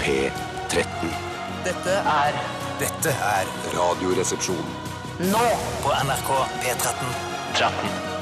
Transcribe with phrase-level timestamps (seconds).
[0.00, 1.10] P13.
[1.64, 2.36] Dette er
[2.80, 4.70] Dette er Radioresepsjon.
[5.28, 5.42] nå
[5.82, 6.30] på NRK
[6.62, 7.10] P13.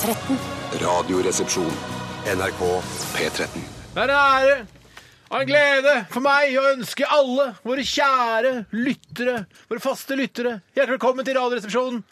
[0.02, 0.40] 13.
[0.82, 1.70] Radioresepsjon.
[2.34, 2.64] NRK
[3.14, 3.62] P13.
[3.94, 4.58] Det er det
[5.28, 10.96] og en glede for meg å ønske alle våre kjære lyttere, våre faste lyttere, hjertelig
[10.96, 12.02] velkommen til Radioresepsjonen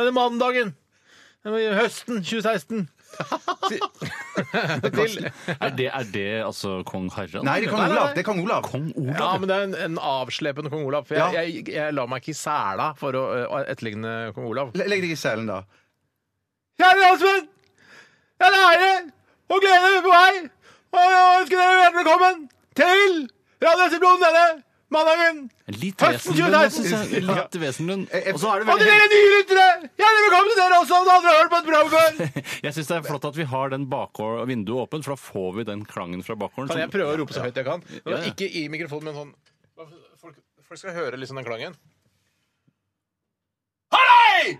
[0.00, 0.72] denne mandagen,
[1.44, 2.88] denne høsten 2016.
[3.68, 3.80] til,
[5.60, 7.44] Er det, er det altså kong Harald?
[7.46, 8.08] Nei, det er kong Olav.
[8.16, 8.62] Det er kong Olav.
[8.66, 9.20] Kong Olav?
[9.20, 11.06] ja, men det er en, en avslepende kong Olav.
[11.08, 11.28] For Ja.
[11.36, 14.72] jeg, jeg, jeg la meg ikke i sela for å uh, etterligne kong Olav.
[14.78, 15.60] Le- Legg deg i selen, da.
[16.80, 17.48] Kjære landsmenn!
[18.42, 18.92] Jeg er ære
[19.52, 20.42] og glede på meg
[20.92, 22.40] jeg ønsker dere hjertelig velkommen
[22.76, 23.12] til
[23.62, 24.46] Radioresepsjonen denne
[24.94, 25.38] mandagen.
[25.72, 26.86] Litt vesenlund, Wesenlund, 2016.
[26.86, 27.22] synes jeg.
[27.28, 28.06] Litt vesenlund.
[28.32, 29.66] Og så er det Og dere nye lyttere,
[30.00, 32.40] hjertelig velkommen til dere også, om du aldri har hørt på et program før.
[32.66, 35.50] Jeg syns det er flott at vi har den bakgård vinduet åpent, for da får
[35.58, 36.72] vi den klangen fra bakgården.
[36.72, 37.82] Kan jeg prøve å rope så høyt jeg kan?
[38.04, 38.20] Ja.
[38.30, 39.32] Ikke i mikrofonen, men sånn
[40.22, 40.36] Folk,
[40.68, 41.74] folk skal høre liksom den klangen.
[43.90, 44.58] Hallei!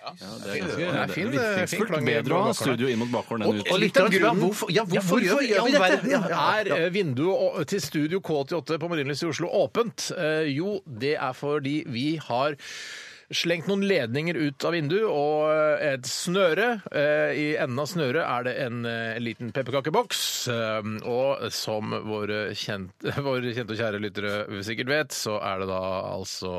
[0.00, 3.10] Ja, det er ganske Det er fin, fin klang Bedre å ha studio inn mot
[3.12, 3.68] bakgården enn ut.
[3.74, 5.82] Og Litt av grunnen- hvorfor, ja, hvorfor, hvorfor gjør, all vi dette?
[5.84, 10.10] verden Ja, ja, er eh, vinduet til Studio K88 på Marienlyst i Oslo åpent?
[10.16, 12.56] Eh, Jo, det er fordi vi har
[13.30, 16.68] slengt noen ledninger ut av vinduet, og eh, et snøre.
[16.90, 20.22] Eh, I enden av snøret er det en, eh, liten pepperkakeboks.
[20.50, 25.68] eh, Og som våre kjente, våre kjente og kjære lyttere sikkert vet, så er det
[25.70, 25.80] da
[26.16, 26.50] altså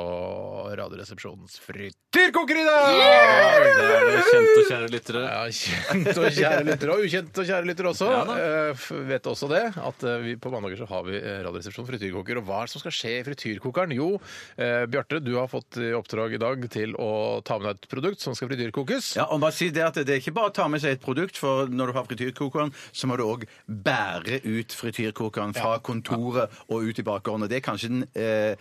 [0.80, 2.96] Radioresepsjonens frityrkoker i dag!
[3.02, 5.24] Det er det kjente og kjære lyttere.
[5.28, 8.10] Ja, kjente og kjære lyttere, og ukjente og kjære lyttere også.
[8.12, 8.38] Ja da.
[8.42, 11.88] eh, f- vet også det, at eh, vi på mandager så har vi eh, Radioresepsjon
[11.90, 12.40] frityrkoker.
[12.42, 13.96] Og hva er det som skal skje i frityrkokeren?
[13.98, 14.10] Jo,
[14.58, 17.90] eh, Bjarte, du har fått i oppdrag i dag til å ta med deg et
[17.90, 19.16] produkt som skal frityrkokes.
[19.18, 21.02] Ja, og bare si det at det er ikke bare å ta med seg et
[21.02, 26.52] produkt, for når du har frityrkokeren, så må du òg bære ut frityrkokeren fra kontoret
[26.70, 27.44] og ut i bakgården.
[27.44, 28.56] Og det er kanskje den eh,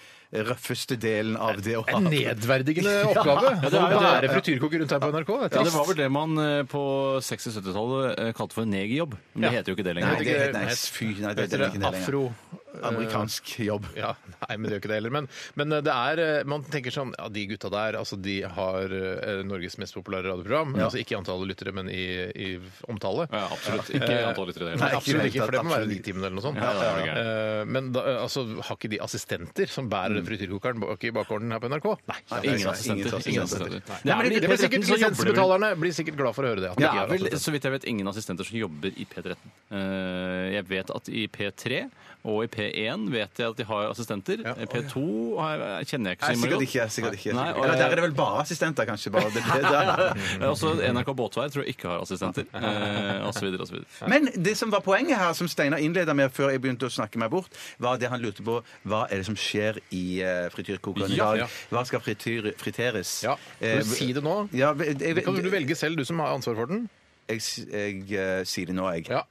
[0.46, 3.56] røffeste delen av det å ha En nedverdigende oppgave.
[3.64, 4.32] det er å bære det.
[4.36, 5.32] frityrkoker rundt her på NRK.
[5.50, 6.82] Det Ja, det var vel det man eh, på
[7.26, 9.16] 60-70-tallet eh, kalte for negerjobb.
[9.34, 10.24] Men det heter jo ikke det Nei, lenger.
[10.24, 12.02] det ikke- nei, fy, nei, det, Heter det er ikke det det lenger.
[12.04, 12.59] afro...
[12.90, 13.86] Amerikansk jobb.
[13.98, 14.14] Ja,
[14.46, 15.14] nei, men det gjør ikke det heller.
[15.16, 18.94] Men, men det er eh, Man tenker sånn Ja, de gutta der, altså de har
[18.94, 20.76] eh, Norges mest populære radioprogram.
[20.80, 22.50] Altså ikke i antallet lyttere, men i, i
[22.90, 23.26] omtale.
[23.32, 23.90] Ja, absolutt.
[23.96, 25.88] Ikke i antall lyttere det Nei, absolutt ikke, for det må være.
[25.90, 26.60] Nitimen eller noe sånt.
[26.62, 31.10] Ja, Eh, Men da, eh, altså, har ikke de assistenter som bærer frityrkokeren bak i
[31.14, 31.86] bakgården her på NRK?
[32.08, 32.16] Nei.
[32.30, 33.16] Nei, Ingen Ingen assistenter.
[33.18, 33.30] assistenter.
[33.30, 33.82] Ingen assistenter.
[33.90, 36.52] Nei, Det er men vel det blir sikkert P13 Lisensbetalerne blir sikkert glad for å
[36.52, 36.72] høre det.
[36.80, 39.34] Det er vel, så vidt jeg vet, ingen assistenter som jobber i P13.
[39.70, 41.82] Eh, Jeg vet at i P3
[42.30, 44.42] og i P1 vet jeg at de har assistenter.
[44.44, 44.52] Ja.
[44.68, 45.02] P2
[45.40, 46.62] har jeg- kjenner jeg ikke så mye sikkert godt.
[46.68, 46.86] ikke.
[46.90, 47.32] sikkert ikke.
[47.34, 49.10] Nei, og- Eller der er det vel bare assistenter, kanskje.
[49.12, 50.14] bare det, det der.
[50.40, 52.44] Eh, Også NRK Båtvær tror jeg ikke har assistenter.
[52.54, 54.08] Eh, og så videre og så videre.
[54.08, 57.16] Men det som var poenget her, som Steinar innleda med før jeg begynte å snakke
[57.18, 57.48] meg bort,
[57.78, 61.30] var det han lurte på hva er det som skjer i uh, frityrkokeren i Ja,
[61.32, 61.38] dag.
[61.38, 61.46] ja.
[61.70, 63.22] Hva skal frityr, friteres?
[63.24, 64.48] Ja, Eh, Skal du si det nå?
[64.52, 66.88] Ja, jeg, jeg, Kan du velge selv, du som har ansvar for den?
[67.28, 67.40] jeg,
[67.70, 69.06] jeg, eh, sier det nå, jeg.
[69.08, 69.22] Ja.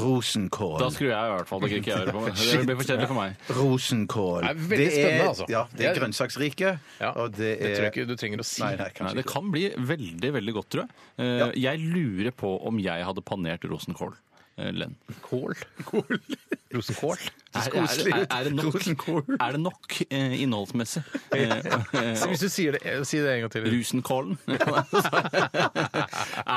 [0.00, 0.78] Rosenkål.
[0.82, 1.60] Da skrur jeg i hvert fall.
[1.64, 2.24] Det ikke jeg på.
[2.34, 3.36] Det blir for kjedelig for meg.
[3.58, 4.40] Rosenkål.
[4.44, 5.46] Det er veldig spennende, altså.
[5.52, 6.72] Ja, det Det er grønnsaksrike.
[7.00, 8.62] Ja, Og det Det er tror jeg ikke du trenger å si.
[8.62, 10.90] Nei, nei, Nei, det kan bli veldig, veldig godt, tror jeg.
[11.18, 14.14] Eh, Jeg lurer på om jeg hadde panert rosenkål.
[14.58, 14.74] Eh,
[15.22, 15.54] Kål?
[15.84, 16.18] Kål?
[16.74, 17.18] Rosenkål?
[17.54, 18.74] Er, er, er, er, det nok,
[19.38, 21.04] er det nok eh, innholdsmessig?
[21.36, 23.62] Eh, eh, Så Hvis du sier det, si det en gang til.
[23.70, 24.34] Rusenkålen?
[24.50, 24.58] er,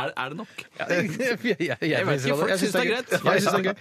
[0.09, 0.50] er det nok?
[0.80, 3.09] jeg, jeg, jeg, jeg, vet ikke, folk syns det er greit.
[3.13, 3.78] Jeg synes det er gøy.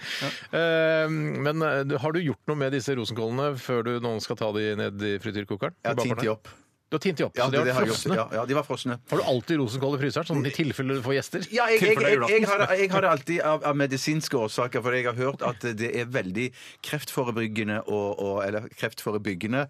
[0.61, 1.09] Eh,
[1.49, 1.65] men
[2.05, 5.17] har du gjort noe med disse rosenkålene før du nå skal ta de ned i
[5.23, 5.73] frityrkokeren?
[5.81, 6.45] Ja, I bakgården tint opp.
[6.87, 8.15] Du har tint de opp, Ja, så de det, det har vært frosne?
[8.15, 8.95] Ja, ja, de var frosne.
[9.11, 11.47] Har du alltid rosenkål i fryseren, sånn i tilfelle du får gjester?
[11.51, 14.79] Ja, jeg, jeg, jeg, jeg, har, det- jeg har det alltid av, av medisinske årsaker,
[14.85, 16.45] for jeg har hørt at det er veldig
[16.87, 19.65] kreftforebyggende og, og, eller kreftforebyggende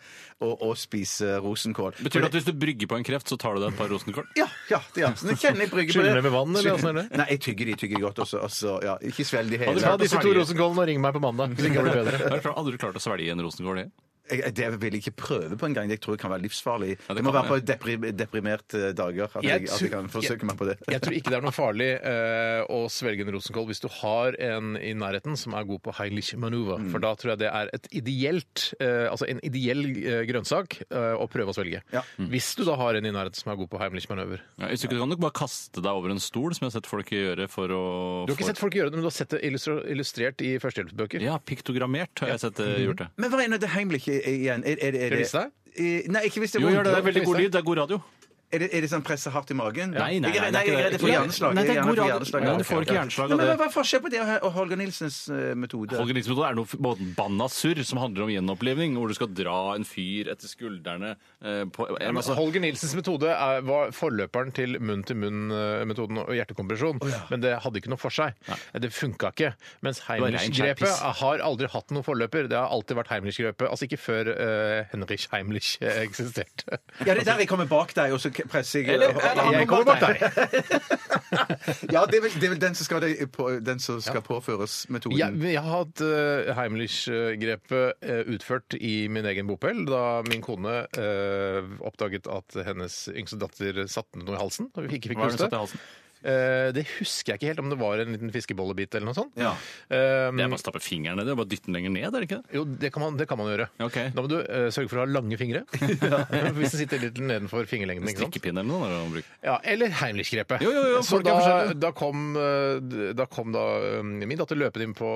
[0.45, 1.97] å, å spise rosenkål.
[2.05, 3.89] Betyr det at hvis du brygger på en kreft, så tar du deg et par
[3.91, 4.29] rosenkål?
[4.37, 5.11] Ja, ja, det, ja.
[5.17, 6.21] Så jeg kjenner jeg brygger på Skyller det.
[6.21, 7.07] det med vann, eller åssen er det?
[7.17, 8.21] Nei, jeg tygger de tygger godt.
[8.27, 8.97] Også, også, ja.
[9.09, 9.81] Ikke svelg de hele.
[9.81, 11.57] Ta disse to rosenkålene og ring meg på mandag.
[11.57, 12.37] Hvis ikke blir bedre.
[12.37, 13.81] Du Hadde du klart å svelge en rosenkål?
[13.81, 13.89] det?
[14.31, 15.89] Jeg, det vil jeg ikke prøve på engang.
[15.91, 16.95] Jeg tror det kan være livsfarlig.
[16.97, 20.09] Ja, det det, må være på depri, deprimerte dager at Jeg jeg, at jeg kan
[20.11, 20.77] forsøke meg på det.
[20.91, 24.37] Jeg tror ikke det er noe farlig uh, å svelge en rosenkål hvis du har
[24.49, 26.81] en i nærheten som er god på Heimlich manøver.
[26.83, 26.89] Mm.
[26.93, 31.25] For da tror jeg det er et ideelt, uh, altså en ideell eh, grønnsak å
[31.31, 31.81] prøve å svelge.
[31.93, 32.01] Ja.
[32.31, 34.41] Hvis du da har en i nærheten som er god på Heimlich manøver.
[34.59, 36.75] Ja, hvis du ikke kan nok bare kaste deg over en stol, som jeg har
[36.79, 37.83] sett folk gjøre for å
[38.27, 41.23] Du har ikke sett folk gjøre det, men du har sett det illustrert i førstehjelpsbøker.
[41.25, 43.09] Ja, piktogrammert har jeg sett det gjort det.
[43.17, 44.63] Men hva er det Heimlich igjen?
[44.65, 45.53] Er, er, er, er Skal jeg vise deg?
[45.77, 46.93] Eh, Nei, ikke hvis det Jo, gjør det.
[46.93, 47.49] Det er veldig god lyd.
[47.53, 47.99] Det er god radio.
[48.47, 49.91] Er det, er det sånn presse hardt i magen?
[49.91, 51.53] Nei, nei, er- nei, jeg er redd for hjerneslag.
[51.57, 52.13] Nei, det Jeg er god redd for radio.
[52.13, 53.47] hjerneslag, Nei, du får ikke hjerneslag av det.
[53.47, 53.57] men.
[53.59, 55.97] Hva er forskjellen på det og- Holger Nilsens eh, metode?
[55.99, 59.57] Holger Nilsens metode er noe banna surr som handler om gjenopplivning, hvor du skal dra
[59.75, 61.11] en fyr etter skuldrene
[61.43, 67.01] eh, på altså, Holger Nilsens metode er, var forløperen til munn-til-munn-metoden og hjertekompresjon.
[67.29, 68.31] Men det hadde ikke noe for seg.
[68.79, 69.51] Det funka ikke.
[69.83, 72.47] Mens Heimlich-grepet har aldri hatt noen forløper.
[72.47, 73.67] Det har alltid vært Heimlich-grepet.
[73.69, 76.79] Altså ikke før eh, Henrich Heimlich eksisterte.
[77.05, 79.67] Ja, det er der jeg kommer bak deg, og så presser jeg Eller- eller Jeg
[79.67, 80.17] kommer bak deg.
[81.93, 84.21] Ja, det er vel, det er vel den som skal, det på, den som skal
[84.25, 85.17] påføres metoden.
[85.19, 90.79] Ja, jeg har hatt uh, Heimlich-grepet eh, utført i min egen bopel da min kone
[90.97, 94.69] eh, oppdaget at hennes yngste datter satte noe i halsen.
[94.75, 95.47] Og vi ikke fikk hva er det puste.
[95.47, 95.87] satte i halsen?
[96.23, 99.35] Eh, det husker jeg ikke helt, om det var en liten fiskebollebit eller noe sånt.
[99.37, 99.51] Ja.
[99.87, 102.23] Um, Det er bare å stappe fingeren nedi og bare dytte den lenger ned, er
[102.23, 102.55] det ikke det?
[102.57, 103.67] jo, det kan, man, det kan man gjøre.
[103.87, 104.09] Okay.
[104.15, 105.63] Da må du eh, sørge for å ha lange fingre.
[106.57, 108.07] Hvis den sitter litt nedenfor fingerlengden.
[108.09, 108.31] ikke sant?
[108.33, 108.89] Strikkepinne eller noe?
[109.11, 109.27] Eller.
[109.45, 110.63] Ja, eller Heimlich-grepet.
[110.65, 111.37] Jo, jo, jo, Så da,
[111.77, 113.65] da kom, eh, da kom da
[113.99, 115.11] eh, min datter løpende inn på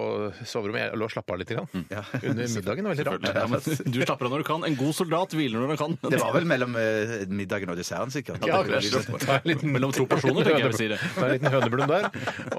[0.45, 0.92] soverommet.
[0.92, 1.51] Jeg lå og slappa av litt.
[1.51, 1.68] Grann.
[1.74, 2.86] Under middagen.
[2.86, 3.27] Det var veldig rart.
[3.36, 4.65] Ja, men du slapper av når du kan.
[4.68, 5.97] En god soldat hviler når han kan.
[6.13, 8.45] Det var vel mellom eh, middagen og desserten, sikkert.
[8.47, 10.99] Ja, Det det, det, Mellom to personer, tenker jeg vil si det.
[11.15, 12.09] Ta en liten høneblund der.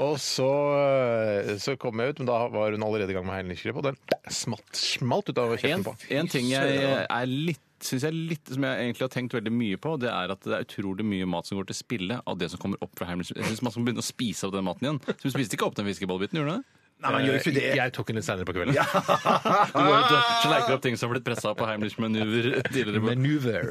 [0.02, 0.48] Og så,
[0.82, 3.90] eh, så kom jeg ut, men da var hun allerede i gang med Heimlich-grepet, og
[3.90, 5.96] den smalt, smalt ut av En, kjeften på.
[6.18, 9.78] en ting jeg er litt synes jeg litt, som jeg egentlig har tenkt veldig mye
[9.82, 12.52] på, det er at det er utrolig mye mat som går til spille av det
[12.52, 13.32] som kommer opp fra Heimlich.
[13.34, 15.00] Jeg syns man skal begynne å spise opp den maten igjen.
[15.08, 16.81] Så du spiste ikke opp den fiskebollbiten, gjorde du det?
[17.02, 17.64] Nei, man gjør ikke det.
[17.78, 18.78] Jeg tok den litt seinere på kvelden.
[19.72, 23.02] Du går ut og sleiker opp ting som har blitt pressa på Heimlich manøver tidligere.
[23.02, 23.70] Maneuver.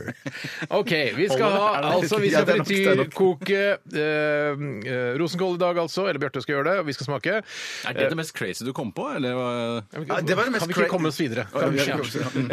[0.74, 6.08] OK, vi skal ha altså, vi skal frityrkoke eh, eh, rosenkål i dag, altså.
[6.10, 7.38] Eller Bjarte skal gjøre det, og vi skal smake.
[7.88, 9.38] Er det det mest crazy du kom på, eller?
[9.96, 11.48] Ja, det var det mest kan vi ikke komme oss videre?
[11.54, 11.98] Ja, vi ja.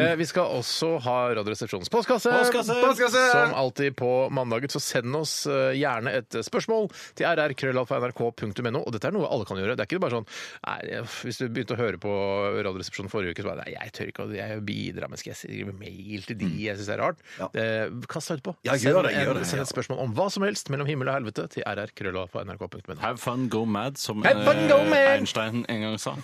[0.09, 2.31] Eh, Vi skal også ha Radioresepsjonens postkasse.
[2.33, 2.79] Postkasse!
[2.85, 3.25] Postkasse!
[3.33, 4.71] Som alltid på mandager.
[4.73, 6.89] Så send oss eh, gjerne et spørsmål
[7.19, 8.83] til rrkrøllalfa.nrk.no.
[8.85, 9.77] Og dette er noe alle kan gjøre.
[9.79, 10.29] Det er ikke bare sånn
[10.69, 12.13] nei, Hvis du begynte å høre på
[12.59, 15.41] Radioresepsjonen forrige uke, så bare Nei, jeg tør ikke å jeg bidra, men skal jeg
[15.43, 16.51] skrive mail til de?
[16.63, 17.23] Jeg syns det er rart.
[17.39, 17.51] Ja.
[17.63, 18.57] Eh, Kast deg utpå.
[18.69, 21.11] Ja, gjør det, send, gjør det, send et spørsmål om hva som helst mellom himmel
[21.11, 22.99] og helvete til rrkrølla på nrk.no.
[23.03, 25.15] Have fun, go mad, som Have fun, go eh, mad!
[25.19, 26.17] Einstein en gang sa.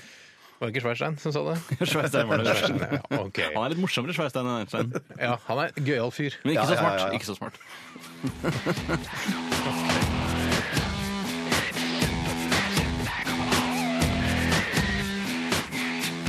[0.60, 1.56] Var det ikke Schweirstein som sa det?
[1.90, 2.54] Schweistein var det.
[2.54, 3.50] Ja, okay.
[3.56, 4.94] Han er litt morsommere Schweistein enn Einstein.
[5.18, 6.38] Ja, han er en gøyal fyr.
[6.44, 7.00] Men ikke så smart.
[7.18, 7.54] Ikke så smart.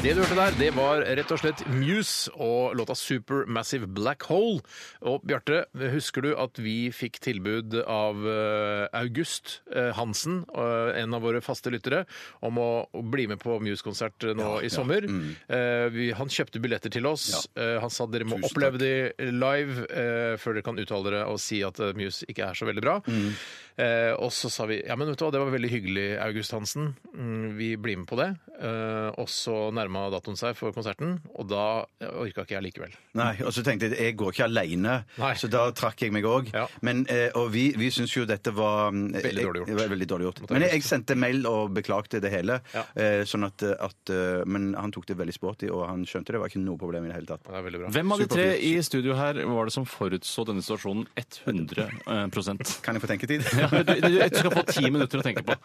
[0.05, 4.59] Det du hørte der, det var rett og slett Muse og låta Supermassive Black Hole.
[5.01, 5.63] Og Bjarte,
[5.95, 11.41] husker du at vi fikk tilbud av eh, August eh, Hansen, eh, en av våre
[11.41, 12.03] faste lyttere,
[12.45, 12.69] om å
[13.01, 15.09] bli med på Muse-konsert nå i sommer?
[15.09, 17.31] Eh, vi, han kjøpte billetter til oss.
[17.57, 17.81] Ja.
[17.81, 18.93] han sa dere må Tusen oppleve de
[19.33, 19.89] live
[20.37, 22.99] før dere kan uttale dere og si at Muse ikke er så veldig bra.
[23.75, 26.53] Eh, og så sa vi ja, men vet du hva, det var veldig hyggelig, August
[26.55, 26.93] Hansen.
[27.11, 28.29] Mm, vi blir med på det.
[28.55, 31.65] Eh, og så nærma datoen seg for konserten, og da
[32.19, 32.95] orka ikke jeg likevel.
[33.17, 35.33] Nei, og så tenkte jeg jeg går ikke alene, Nei.
[35.39, 36.51] så da trakk jeg meg òg.
[36.53, 36.65] Ja.
[36.85, 39.73] Men, eh, og vi, vi syns jo dette var mm, Veldig dårlig gjort.
[39.79, 40.41] Var veldig dårlig gjort.
[40.51, 42.59] Men jeg, jeg sendte mail og beklagte det hele.
[42.75, 42.85] Ja.
[42.93, 46.35] Eh, sånn at, at eh, Men han tok det veldig sporty, og han skjønte det
[46.35, 47.45] det var ikke noe problem i det hele tatt.
[47.47, 47.89] Det er veldig bra.
[47.95, 52.75] Hvem av de tre i studio her var det som forutså denne situasjonen 100 prosent?
[52.85, 53.45] Kan jeg få tenketid?
[53.55, 55.55] Ja, du, du, du skal få ti minutter å tenke på.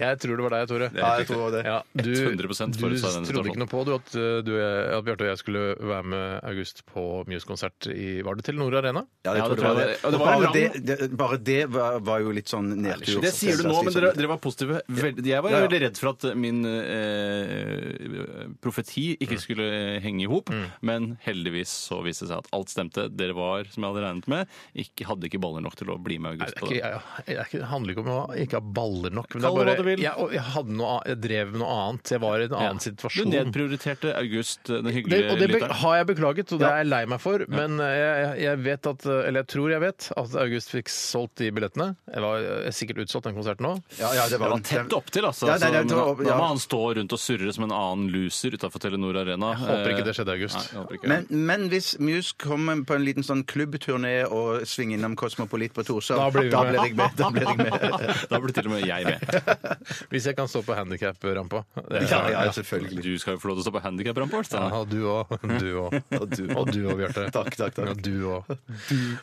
[0.00, 0.88] Jeg tror det var deg, Tore.
[0.96, 1.60] Ja, jeg tror det.
[1.68, 3.65] Ja, du, 100% du forutså denne situasjonen.
[3.66, 7.04] Noe på du, at, uh, du, at Bjarte og jeg skulle være med August på
[7.28, 9.02] Muse-konsert i Var det Telenor Arena?
[9.26, 9.98] Ja, jeg Ja, tror det det var tror det.
[10.06, 12.70] Og det var en bare, lang- det, det, bare det var, var jo litt sånn
[12.86, 13.20] nedtur.
[13.26, 14.80] Det sier du nå, men dere, dere var positive.
[14.88, 15.66] Vel- Jeg var Ja, ja.
[15.66, 19.66] veldig redd for at min eh, profeti ikke skulle
[20.04, 20.50] henge i hop,
[20.86, 23.06] men heldigvis så viste det seg at alt stemte.
[23.16, 24.54] Dere var, som jeg hadde regnet med,
[24.86, 26.80] ikke, hadde ikke baller nok til å bli med Nei, August det, på er det.
[26.80, 29.34] jeg, jeg, jeg, det handler ikke om å ikke ha baller nok.
[29.36, 30.04] Men Kall det det er hva du bare, vil.
[30.06, 32.12] jeg, og jeg, hadde noe, jeg drev med noe annet.
[32.16, 33.32] Jeg var i en annen Du situasjon.
[33.56, 35.74] Nedprioriterte August, den Det, hyggelige og det be, lytteren.
[35.80, 37.44] har jeg beklaget, og det er jeg lei meg for.
[37.48, 41.50] Men jeg, jeg vet at, eller jeg tror jeg vet, at August fikk solgt de
[41.56, 41.88] billettene.
[42.12, 43.72] Jeg var jeg er sikkert utsolgt den konserten nå.
[43.98, 45.46] Ja, ja, det Det var, han tett opptil, altså.
[45.48, 47.72] Ja, nei, nei, det da, var- da må han stå rundt og surre som en
[47.72, 49.52] annen loser utafor Telenor Arena.
[49.56, 50.74] Jeg håper ikke Eh, det skjedde, August.
[50.76, 51.08] Nei, ikke.
[51.08, 55.82] Men, men hvis Muse kommer på en liten sånn klubbturné og svinger innom Cosmopolit på
[55.88, 57.16] Torshov, Da blir da blir jeg med.
[57.16, 58.26] Da blir jeg med.
[58.30, 59.18] da blir til og med jeg med.
[60.12, 61.64] Hvis jeg kan stå på handikap-rampa.
[62.10, 63.02] Ja, ja, selvfølgelig.
[63.06, 64.42] Du skal jo få lov til å stå på handikap-rampa.
[64.50, 65.36] Ja, du òg.
[65.62, 65.96] Du òg.
[66.18, 66.42] Og du.
[66.56, 67.28] Og du òg, Bjarte.
[67.34, 67.92] Takk, takk, takk.
[67.92, 68.52] Ja, du òg.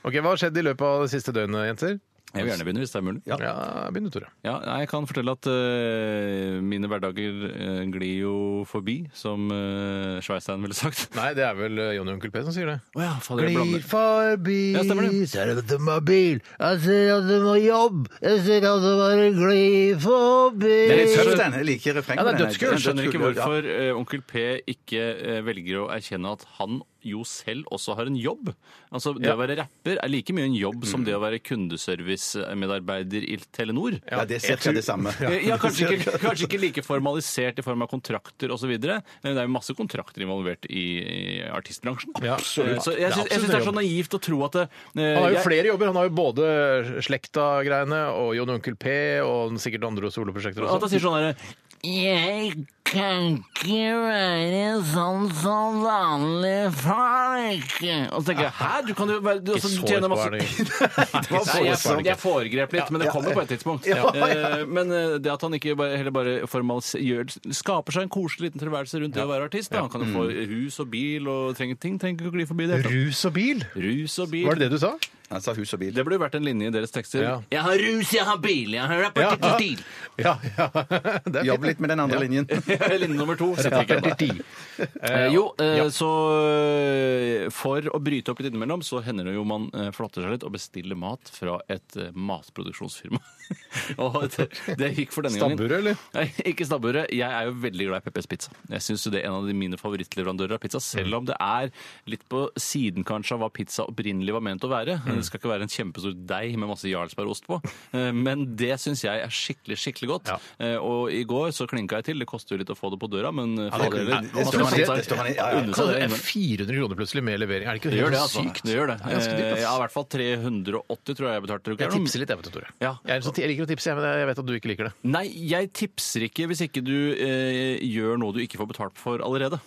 [0.05, 1.99] Ok, Hva har skjedd i løpet av det siste døgnet, jenter?
[2.33, 3.19] Jeg vil gjerne begynne, hvis det er mulig.
[3.29, 3.35] Ja.
[3.43, 3.53] Ja,
[3.93, 4.29] begynn du, Tore.
[4.41, 8.35] Ja, nei, jeg kan fortelle at eh, mine hverdager eh, glir jo
[8.65, 11.03] forbi, som uh, Sveistein ville sagt.
[11.19, 12.77] Nei, det er vel eh, Jonny Onkel P som sier det.
[12.97, 13.85] Å ja, fader, jeg blander.
[13.91, 15.27] forbi, Ja, stemmer det.
[15.29, 18.89] ser at du må bil, jeg ser at du må jobb, jeg ser at du
[19.03, 20.71] bare glir forbi.
[20.73, 21.59] Det er litt tøft, den.
[21.59, 22.23] Jeg liker refrenget.
[22.23, 22.73] Ja, det er dødskult.
[22.73, 27.23] Jeg skjønner ikke hvorfor eh, onkel P ikke eh, velger å erkjenne at han jo
[27.27, 28.53] selv også har en jobb.
[28.91, 29.35] Altså, Det Ja.
[29.35, 33.99] å være rapper er like mye en jobb som det å være kundeservice-medarbeider i Telenor.
[34.09, 35.11] Ja, det er cirka det samme.
[35.23, 35.29] Ja.
[35.53, 38.69] Ja, kanskje ikke, kanskje ikke like formalisert i form av kontrakter osv.
[38.73, 42.13] Men det er jo masse kontrakter involvert i, i artistbransjen.
[42.23, 42.63] Ja, Så
[42.97, 44.67] jeg syns, det er så naivt å tro at det,
[44.97, 45.85] eh, Han har jo jeg- flere jobber.
[45.91, 50.89] Han har jo både Slekta-greiene og Jon Onkel P og sikkert andre soloprosjekter At han
[50.89, 51.35] sier sånn herre
[51.83, 57.77] Jeg kan ikke være sånn som vanlige folk.
[58.13, 60.29] Og så tenker jeg hæ, du kan jo være du, altså, du tjener masse.
[60.33, 63.87] Nei, jeg, jeg foregrep litt, men det kommer på et tidspunkt.
[63.89, 68.13] Eh, Men eh, det at han ikke bare, heller bare formalis- gjør, skaper seg en
[68.13, 69.73] koselig liten tilværelse rundt det å være artist.
[69.73, 69.83] Da.
[69.85, 71.97] Han kan jo få hus og bil og trenger ting.
[72.01, 72.83] Trenger ikke å gli forbi det.
[72.87, 73.65] Rus og bil?
[73.75, 74.47] Rus og bil.
[74.49, 74.93] Var det det du sa?
[75.33, 75.93] Han sa hus og bil.
[75.95, 77.23] Det burde vært en linje i deres tekster.
[77.25, 77.35] Ja.
[77.49, 79.31] Jeg har rus, jeg har bil, jeg har Ja.
[79.55, 79.79] stil.
[80.21, 80.67] Ja, ja.
[81.25, 82.45] Det er Jobb litt med den andre linjen.
[83.03, 83.51] Linje nummer to.
[83.57, 84.87] setter jeg ikke på.
[85.03, 86.09] Eh, jo, eh, så
[86.57, 90.35] eh, for å bryte opp litt innimellom, så hender det jo man eh, flotter seg
[90.37, 93.19] litt og bestiller mat fra et eh, matproduksjonsfirma.
[94.03, 94.47] og det,
[94.79, 95.57] det gikk for denne gangen.
[95.57, 95.99] Stabburet, eller?
[96.15, 97.11] Nei, ikke stabburet.
[97.13, 98.53] Jeg er jo veldig glad i Peppers Pizza.
[98.71, 101.69] Jeg syns det er en av de mine favorittleverandører av pizza, selv om det er
[102.09, 104.99] litt på siden kanskje av hva pizza opprinnelig var ment å være.
[105.05, 107.59] Det skal ikke være en kjempestor deig med masse jarlsbergost på,
[107.93, 110.29] Eh, men det syns jeg er skikkelig, skikkelig godt.
[110.31, 110.37] Ja.
[110.65, 112.21] Eh, Og i går så klinka jeg til.
[112.23, 114.45] Det koster jo litt å få det på døra, men eh, det- fader heller, det
[114.47, 115.59] står man i, unne det står man i, ja, ja.
[115.59, 117.67] unne seg det det er 400 kroner plutselig med levering.
[117.67, 118.43] Er det ikke Det gjør det, altså.
[118.47, 118.63] sykt?
[118.63, 118.97] Det gjør det.
[119.03, 119.51] Er ganske dyrt.
[119.57, 121.63] Eh, Ja, i hvert fall 380 tror jeg jeg betalte.
[121.67, 122.69] Tror Jeg er tipser litt, jeg vet du, Tore.
[122.79, 122.93] Ja.
[123.03, 124.83] Jeg, er sånn, jeg liker å tipse, jeg, men jeg vet at du ikke liker
[124.89, 124.93] det.
[125.03, 129.19] Nei, jeg tipser ikke hvis ikke du eh, gjør noe du ikke får betalt for
[129.19, 129.59] allerede.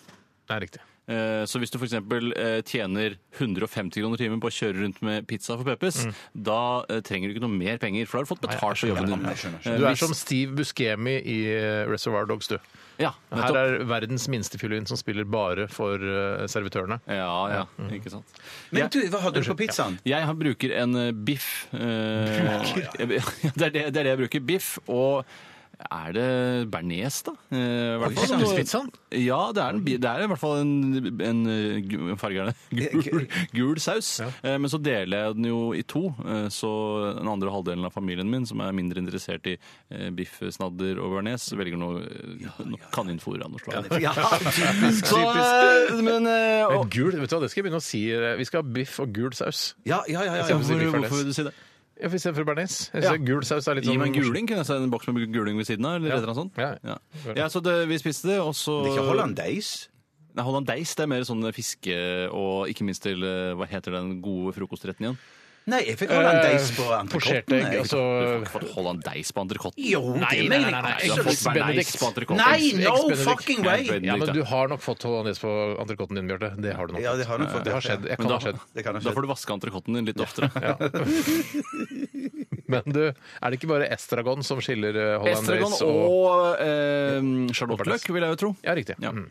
[0.46, 0.80] Det er riktig.
[1.08, 1.92] Eh, Så hvis du f.eks.
[1.94, 6.14] Eh, tjener 150 kroner timen på å kjøre rundt med pizza for Peppes, Mm.
[6.34, 8.88] da eh, trenger du ikke noe mer penger, for da har du fått betalt for
[8.90, 9.26] jobben din.
[9.26, 12.58] Eh, Du er som Steve Buscemi i eh, Reservoir Dogs, du.
[12.98, 16.96] Ja, Her er verdens minste fiolin som spiller bare for eh, servitørene.
[17.06, 18.38] Ja, ja, ikke sant.
[18.72, 19.98] Men du, hva hadde du på pizzaen?
[20.08, 21.66] Jeg har- bruker en eh, biff.
[21.72, 21.80] eh,
[22.96, 24.40] det, er det, det er det jeg bruker.
[24.48, 25.24] Biff og
[25.76, 27.32] er det bearnés, da?
[27.52, 28.86] Eh, hvert fall.
[29.12, 30.72] Ja, det er, en, bi- det er i hvert fall en,
[31.20, 32.88] en eh, gu- farge er det?
[33.04, 34.08] Gul, gul saus.
[34.24, 36.06] Eh, Men så deler jeg den jo i to.
[36.24, 36.70] Eh, Så
[37.18, 39.56] den andre halvdelen av familien min, som er mindre interessert i
[39.90, 43.92] eh, biff, snadder og bearnés, velger noe, eh, noe kaninfôr av noe slag.
[44.00, 45.92] Ja, typisk, Så, typisk.
[45.92, 48.02] eh, men eh, og- gul, vet du hva, det skal jeg begynne å si.
[48.16, 49.74] eh, Vi skal ha biff og gul saus.
[49.84, 50.40] Ja, ja, ja.
[50.40, 51.52] ja, Ja, Hvorfor, hvorfor vil du si det?
[51.96, 52.90] Ja, for Istedenfor bearnés.
[52.92, 53.16] Jeg Ja.
[53.16, 54.46] Gul saus er litt Gi sånn meg en guling.
[54.48, 55.96] Kunne jeg se en boks med guling ved siden av?
[55.96, 56.16] Eller Ja.
[56.16, 56.56] et eller annet sånt?
[56.58, 56.78] Ja.
[56.84, 56.98] Ja.
[57.34, 59.88] Ja, så det, vi spiste det, og så Det er ikke hollandeis?
[60.36, 64.20] Nei, hollandeis det er mer sånn fiske og ikke minst til eh, Hva heter den
[64.20, 65.18] gode frokostretten igjen?
[65.66, 67.66] Nei, jeg fikk hollandeis på Eh, Posjert entrecôten.
[67.66, 69.74] egg, altså Du har ikke fått hollandeis på entrecôten?
[69.82, 71.08] Jo, Nei, det nei, mener nei, nei, jeg.
[71.10, 72.38] Du har fått bearnés på entrecôten.
[72.38, 72.94] Nei, no
[73.24, 73.82] fucking way!
[74.06, 75.50] Ja, men du har nok fått hollandeis på
[75.82, 76.52] entrecôten din, Bjarte.
[76.62, 77.02] Det har du nok.
[77.02, 78.06] Ja, det har nok fått det har skjedd.
[78.06, 78.58] Jeg kan da, ha skjedd.
[78.78, 80.54] Det kan ha da får du vaske entrecôten din litt oftere.
[82.70, 87.18] Men du, er det ikke bare estragon som skiller eh, Estragon og og eh,
[87.54, 88.50] charlotteløk, vil jeg jo tro.
[88.66, 88.96] Ja, riktig.
[89.02, 89.10] Ja.
[89.14, 89.26] Mm.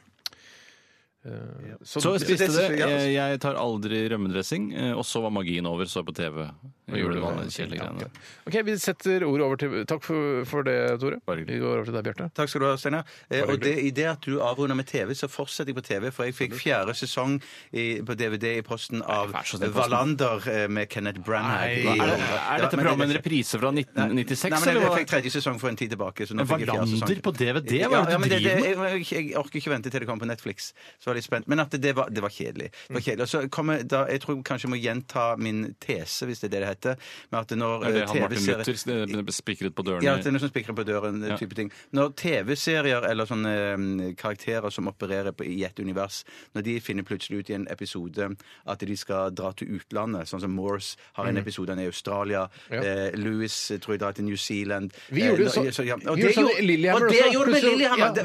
[1.25, 2.79] Eh, Så, Så jeg spiste det- det.
[2.79, 4.73] Jeg, jeg tar aldri rømmedressing.
[4.77, 6.49] eh, Og så var magien over, så jeg på TV.
[6.87, 8.09] Jeg gjorde det kjedelige greiene.
[8.45, 11.17] OK, vi setter ordet over til Takk for, for det, Tore.
[11.25, 12.29] Vi går over til deg, Bjarte.
[12.37, 13.05] Takk skal du ha, Steinar.
[13.31, 16.11] Eh, og det, I det at du avrunder med TV, så fortsetter jeg på TV.
[16.13, 17.41] For jeg fikk fjerde sesong
[17.73, 19.33] i, på DVD i posten av.
[19.73, 21.73] Wallander med Kenneth Branagh.
[21.73, 24.51] Er, det, er dette programmet en reprise fra Nei, 1996?
[24.51, 26.29] Nei, men jeg, jeg fikk tredje sesong for en tid tilbake.
[26.29, 27.81] Wallander på DVD?
[27.89, 29.09] Hva er det du driver med?
[29.09, 30.71] jeg orker ikke vente til det kommer på Netflix.
[31.01, 31.47] Så var litt spent.
[31.51, 32.69] Men at det, det, var, det var kjedelig.
[32.89, 33.25] Det var kjedelig.
[33.25, 36.55] Og så kommer da, Jeg tror kanskje jeg må gjenta min tese, hvis det er
[36.55, 36.95] det det heter.
[37.31, 40.03] Med at når Er det eh, han Martin TV-serier- Luther eh, spikret på døren?
[40.05, 41.37] ja, det er noe som spikrer på døren, Ja.
[41.37, 41.71] type ting.
[41.95, 46.23] Når TV-serier eller sånne mm, karakterer som opererer på, i et univers,
[46.55, 48.29] når de finner plutselig ut i en episode
[48.67, 51.91] at de skal dra til utlandet, sånn som Morse har en episode han er i
[51.93, 52.81] Australia, Ja.
[52.81, 56.33] eh, Louis eh, tror jeg drar til New Zealand Vi gjorde jo Eh, vi det
[56.35, 57.33] sånn med Lillehammer Og det også.
[57.33, 57.49] gjorde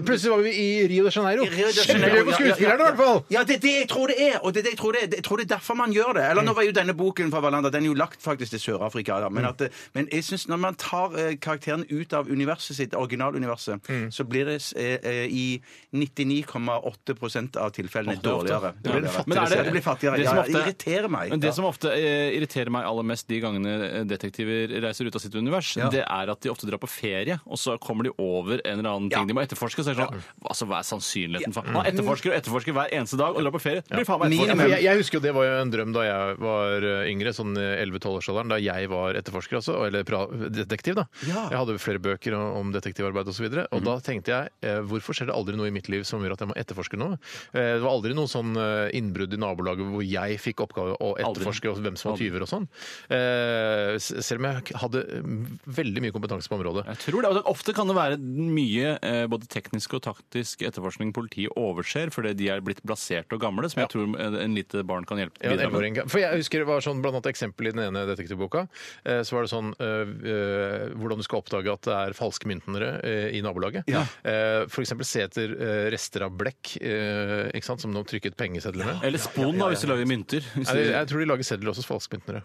[0.07, 1.45] Plutselig- var vi i Rio de Janeiro.
[1.45, 3.23] Kjempegøy for skuespillerne, det i hvert fall!
[3.31, 4.39] Ja, det er det jeg tror det er!
[4.45, 5.09] Og det er det jeg tror det er.
[5.21, 6.25] Jeg tror det er derfor man gjør det.
[6.31, 9.21] Eller nå var jo denne boken fra Wallander den er jo lagt faktisk til Sør-Afrika.
[9.21, 9.63] da, Men, at,
[9.95, 14.45] men jeg synes når man tar eh, karakteren ut av universet sitt, originaluniverset, så blir
[14.51, 15.47] det eh, eh, i
[15.95, 18.73] 99,8 av tilfellene dårligere.
[18.83, 19.25] Blir Dårligere.
[19.27, 20.17] Men er det- det blir fattigere.
[20.17, 21.31] det som ja, ofte- irriterer meg.
[21.31, 25.15] Men det som ofte eh, irriterer meg aller mest de gangene eh, detektiver reiser ut
[25.17, 28.13] av sitt univers, det er at de ofte drar på ferie, og så kommer de
[28.19, 29.83] over en eller annen ting de må etterforske.
[29.85, 33.19] Så er det sånn, altså, Hva er sannsynligheten for Han etterforsker og etterforsker hver eneste
[33.21, 33.83] dag og drar på ferie.
[33.87, 34.61] Det blir faen meg Minimum.
[34.65, 37.33] Ja, jeg, jeg husker jo Det var jo en drøm da jeg var eh, yngre,
[37.37, 40.95] sånn 11-12-årsalderen, da jeg var etterforsker, altså, eller pra detektiv.
[41.01, 41.07] da.
[41.29, 41.47] Ja.
[41.51, 43.31] Jeg hadde flere bøker om om detektivarbeid osv.
[43.31, 45.89] Og, så videre, og da tenkte jeg eh, hvorfor skjer det aldri noe i mitt
[45.89, 47.17] liv som gjør at jeg må etterforske noe?
[47.55, 51.13] Eh, det var aldri noe sånn eh, innbrudd i nabolaget hvor jeg fikk oppgave å
[51.21, 52.67] etterforske og hvem som var tyver og sånn.
[53.09, 55.39] Eh, s- selv om jeg hadde mm,
[55.79, 56.85] veldig mye kompetanse på området.
[56.91, 60.63] Jeg tror det, og det- Ofte kan det være mye eh, både teknisk og taktisk
[60.69, 64.15] etterforskning politiet overser fordi de er blitt blaserte og gamle, som jeg tror
[64.45, 65.81] en lite barn kan hjelpe Ja, en bidra med.
[65.81, 66.11] elleveåring.
[66.11, 68.67] For jeg husker det var sånn, blant annet eksempel i den ene detektivboka.
[69.05, 72.47] eh, Så var det sånn eh, eh, hvordan du skal oppdage at det er falske
[72.51, 73.89] myntnere eh, i nabolaget.
[73.89, 78.37] Eh, For eksempel se etter eh, rester av blekk eh, ikke sant, som de trykket
[78.37, 79.05] pengesedler med.
[79.05, 80.41] Eller spon, da, hvis du lager mynter.
[80.55, 82.43] Hvis Nei, du- Jeg tror de lager sedler også, hos falskmyntnere.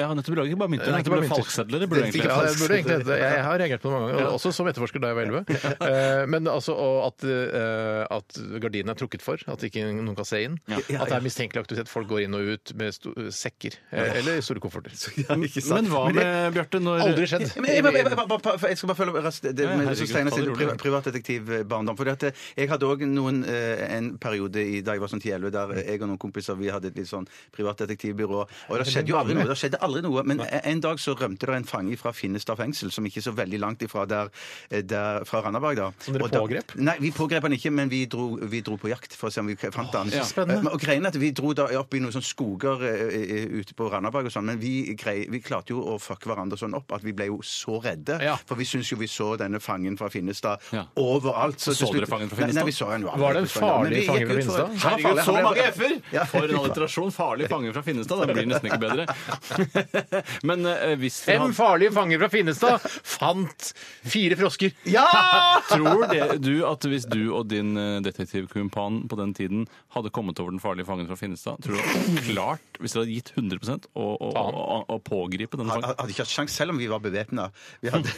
[0.00, 0.36] Ja, nettopp.
[0.40, 0.90] Lager ikke bare mynter.
[0.90, 1.82] Nei, Det ikke er bare ikke falsksedler.
[1.84, 3.18] Det burde egentlig Ja, det burde egentlig hete det.
[3.20, 5.44] Jeg har reagert på det mange ganger, også som etterforsker da jeg var 11.
[5.90, 10.26] Eh, Men altså og at, eh, at gardinene er trukket for, at ikke noen kan
[10.28, 10.58] se inn.
[10.70, 11.90] At det er mistenkelig aktivitet.
[11.92, 14.94] Folk går inn og ut med sto sekker eh, eller store kofferter.
[15.50, 15.84] Ikke sant.
[15.84, 17.46] Men hva med Bjarte når Aldri skjedd.
[17.60, 20.08] Men jeg, jeg, jeg, jeg, bare- jeg skal bare følge raskt det, med herregud, så
[20.10, 20.78] Steinar ta sin det pri, rolig.
[20.84, 21.96] privatdetektivbarndom.
[22.00, 25.74] For at, eh, jeg hadde òg en periode i, da jeg var sånn 10-11 der
[25.80, 27.26] jeg og noen kompiser vi hadde et litt sånn
[27.56, 28.40] privatdetektivbyrå.
[28.70, 29.48] Og det skjedde jo aldri noe.
[29.50, 30.22] Det skjedde aldri noe.
[30.24, 33.34] Men en dag så rømte det en fange fra Finnestad fengsel, som ikke er så
[33.36, 34.30] veldig langt ifra der,
[34.70, 35.76] eh, der fra Randaberg.
[35.76, 35.90] da.
[36.00, 36.74] Som dere da- pågrep?
[36.76, 39.40] Nei, vi pågrep han ikke, men vi dro, vi dro på jakt for å se
[39.40, 40.08] om vi fant han.
[40.10, 40.66] så spennende.
[40.66, 43.74] Eh, Og greien er at Vi dro da opp i noen sånne skoger eh, ute
[43.74, 46.92] på Randaberg, og sånn, men vi, grei, vi klarte jo å fucke hverandre sånn opp
[46.92, 48.20] at vi ble jo så redde.
[48.22, 48.36] Ja.
[48.46, 50.84] For vi syns jo vi så denne fangen fra Finnestad Ja.
[50.96, 51.58] overalt.
[51.60, 52.54] Så så dere fangen fra Finnestad?
[52.54, 54.68] Nei, vi så han jo aldri Var det en farlig fange fra Finnestad?
[54.80, 56.26] Herregud, så mange f-er!
[56.26, 57.10] For en alliterasjon.
[57.12, 58.26] Farlig fange fra Finnestad.
[58.26, 59.06] Det blir nesten ikke bedre.
[60.48, 63.70] Men eh, hvis dere Fem hadde- farlige fanger fra Finnestad fant
[64.10, 64.74] fire frosker.
[64.90, 65.06] Ja!
[65.70, 70.40] Tror det, du at hvis du og din eh, detektivkumpan på den tiden hadde kommet
[70.42, 73.88] over den farlige fangen fra Finnestad, tror du at klart, hvis dere hadde gitt 100
[73.94, 75.98] å, å, å, å pågripe denne Han fangen?
[76.00, 77.48] hadde ikke hatt sjans, selv om vi var bevæpna.
[77.84, 78.14] Vi hadde,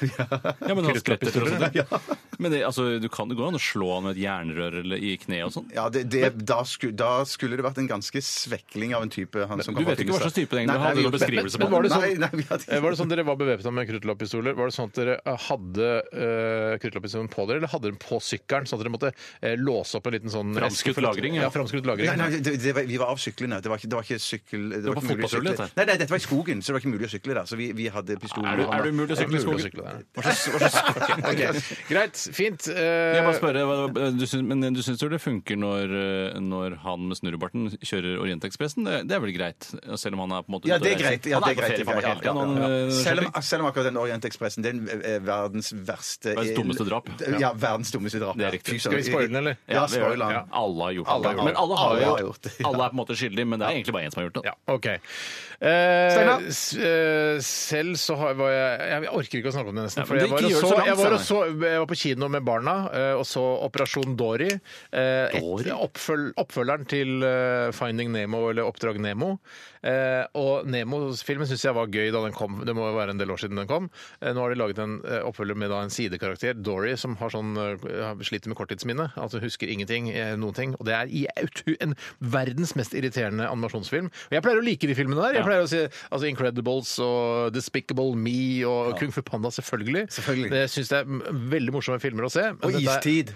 [0.68, 1.84] Ja, men han til.
[2.42, 5.02] Men det, altså, du kan det går an å slå han med et jernrør eller
[5.02, 5.68] i kneet og sånn.
[5.74, 9.46] ja, det, det, da, skulle, da skulle det vært en ganske svekling av en type
[9.48, 11.04] han som du kom fra vet ikke hva slags type det egentlig Nei, hadde nei,
[11.06, 11.16] noen
[11.52, 13.36] beskrivelse Men var det sånn, Nei, nei, vi hadde ikke- var det sånn dere var
[13.40, 14.56] bevæpna med kruttlapppistoler?
[14.58, 18.00] Var det sånn at dere eh, hadde uh, kruttlapppistolen på dere, eller hadde dere den
[18.02, 19.12] på sykkelen, sånn at dere måtte
[19.42, 21.46] eh, låse opp en liten sånn Framskutt lagring, ja.
[21.46, 22.06] Ja, framskutt lagring.
[22.08, 23.60] Nei, nei, det, det var, vi var av syklene.
[23.62, 24.62] Det var ikke, det var ikke sykkel...
[24.72, 25.50] Det var var på ikke mulig å sykle.
[25.52, 25.68] dette?
[25.76, 27.46] Nei, nei, dette var i skogen, så det var ikke mulig å sykle der.
[27.50, 28.52] Så vi, vi hadde pistoler...
[28.52, 29.64] Er du, er det umulig å sykle i skogen?
[29.66, 29.94] sykle.
[30.16, 30.78] Hva slags, hva slags
[31.32, 31.42] Ok,
[31.90, 32.68] Greit, fint.
[32.72, 36.40] Eh, Jeg bare spørre, hva- du syns, men du syns jo det funker når, eh,
[36.42, 38.86] når han med snurrebarten kjører Orientekspressen?
[38.88, 39.68] Det, det er vel greit?
[39.98, 41.08] Selv om han er på en måte Ja, ute og det er reiser.
[41.08, 41.31] greit.
[41.32, 41.72] Ja, han det er er på greit.
[41.72, 42.36] ferie for meg Ja, hele tiden.
[42.36, 42.86] ja, han, ja.
[42.86, 46.86] eh, Selv, om, selv om akkurat den Orientekspressen det er er verdens verste Verdens dummeste
[46.88, 47.08] drap.
[47.40, 48.36] Ja, verdens dummeste drap.
[48.38, 48.76] Det er riktig.
[48.76, 48.92] Fy søren.
[48.92, 49.56] Skal vi spoile den, eller?
[49.66, 50.52] Ja, vi gjør spoil den.
[50.62, 51.38] Alle har gjort Alle har det.
[51.42, 52.66] gjort Men alle har, Alle har jo, gjort det, ja.
[52.68, 54.38] alle er på en måte skyldige, men det er egentlig bare én som har gjort
[54.38, 54.44] det.
[54.46, 54.86] Ja, OK.
[55.62, 56.40] Eh, Steinar?
[56.50, 60.02] s- eh, selv så har, var jeg Jeg orker ikke å snakke om det, nesten.
[60.02, 61.38] Ja, for jeg, var ikke og gjør så, så langt, jeg, var og så,
[61.70, 64.50] jeg var på kino med barna eh, og så Operasjon Dory.
[64.92, 65.68] eh, Dory?
[65.68, 69.36] Et, oppføl, oppfølgeren til eh, Finding Nemo, eller Oppdrag Nemo.
[69.82, 72.60] Eh, og Nemo-filmen syns jeg var gøy da den kom.
[72.64, 73.88] Det må jo være en del år siden den kom.
[74.20, 77.30] Eh, nå har de laget en eh, oppfølger med da en sidekarakter, Dory, som har
[77.34, 79.08] sånn, eh, sliter med korttidsminne.
[79.18, 80.76] Altså husker ingenting, eh, noen ting.
[80.78, 81.26] Og det er i
[81.82, 84.06] en verdens mest irriterende animasjonsfilm.
[84.06, 85.34] Og jeg pleier å like de filmene der.
[85.34, 85.46] Jeg Ja.
[85.50, 90.06] pleier å si altså Incredibles og Despicable Me og Kung Fu Panda, selvfølgelig.
[90.14, 90.50] Selvfølgelig.
[90.50, 92.42] Det syns jeg er veldig morsomme filmer å se.
[92.42, 93.34] Men Og dette er- istid.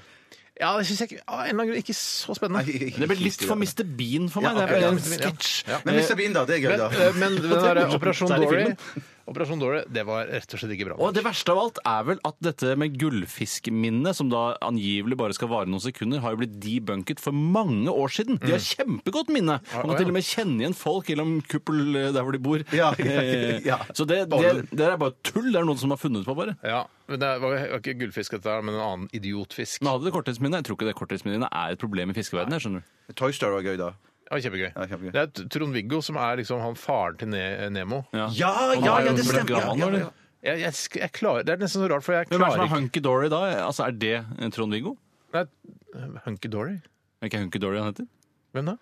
[0.57, 2.79] Ja, det syns jeg ikke, av en eller annen grunn ikke så spennende.
[2.97, 3.83] Det ble litt for Mr.
[3.99, 4.57] Bean for meg.
[4.57, 5.11] Ja, det er ja, en Mr.
[5.11, 5.33] Bean, ja.
[5.35, 5.59] sketsj.
[5.69, 5.81] Ja.
[5.85, 6.15] Men Mr.
[6.17, 6.45] Bean, da.
[6.49, 6.89] Det er gøy, Men, da.
[6.97, 9.33] eh, men den der Operasjon Så er.
[9.33, 10.97] Operasjon Dory, det var rett og slett ikke bra.
[11.03, 15.37] Og det verste av alt er vel at dette med gullfiskminnet, som da angivelig bare
[15.37, 18.41] skal vare noen sekunder, har jo blitt debunket for mange år siden.
[18.43, 19.59] De har kjempegodt minne.
[19.75, 22.65] Man kan til og med kjenne igjen folk gjennom kuppel eh, der hvor de bor.
[22.77, 23.81] Ja, ja, ja.
[23.99, 25.51] Så det, det, det er bare tull.
[25.53, 26.57] Det er noen som har funnet på, bare.
[26.67, 29.83] Ja, men det var ikke gullfisk dette, her, men en annen idiotfisk.
[29.83, 30.63] Men hadde det korttidsminnet?
[30.63, 32.83] Jeg tror ikke det korttidsminnet er et problem i fiskeverdenen.
[33.15, 33.95] Toy Story var gøy, da.
[34.27, 34.69] Ja, kjempegøy.
[34.75, 35.13] Ja, kjempegøy.
[35.15, 38.03] Det er Trond-Viggo som er liksom han faren til ne Nemo.
[38.13, 39.53] Ja, ja, ja, ja, det stemmer.
[39.55, 40.13] Ja, gammel, ja, ja.
[40.47, 42.53] Jeg, jeg, sk- jeg klarer, det er nesten så rart, for jeg Hvem er det
[42.55, 43.39] som er ikke Hunky Dory da?
[43.67, 44.93] Altså, Er det eh, Trond-Viggo?
[45.35, 45.45] Nei,
[46.27, 46.77] Hunky Dory?
[47.23, 48.07] Er ikke Hunky Dory han heter?
[48.55, 48.77] Hvem da?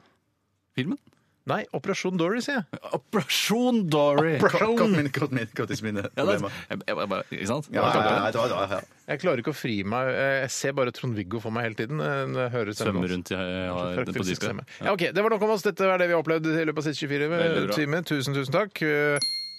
[0.77, 0.99] Filmen?
[1.47, 2.79] Nei, Operasjon Dory, sier jeg.
[2.97, 4.39] Operasjon Dory!
[4.41, 6.07] Kort minne, kort minne, korttidsminne.
[6.17, 7.69] Ja, det, jeg, jeg, bare- ikke sant?
[7.75, 8.81] Ja, ja, ja, det var- ja.
[9.13, 10.09] Jeg klarer ikke å fri meg.
[10.17, 12.01] Jeg ser bare Trond-Viggo for meg hele tiden.
[12.01, 14.49] eh, Når jeg hører Svømme rundt i, ja, på Karakteristisk
[14.81, 15.63] Ja, ok, Det var nok om oss.
[15.69, 18.03] Dette er det vi har opplevd i løpet av siste 24 Veldig timer.
[18.09, 18.81] Tusen, tusen takk.
[18.83, 19.19] Eh,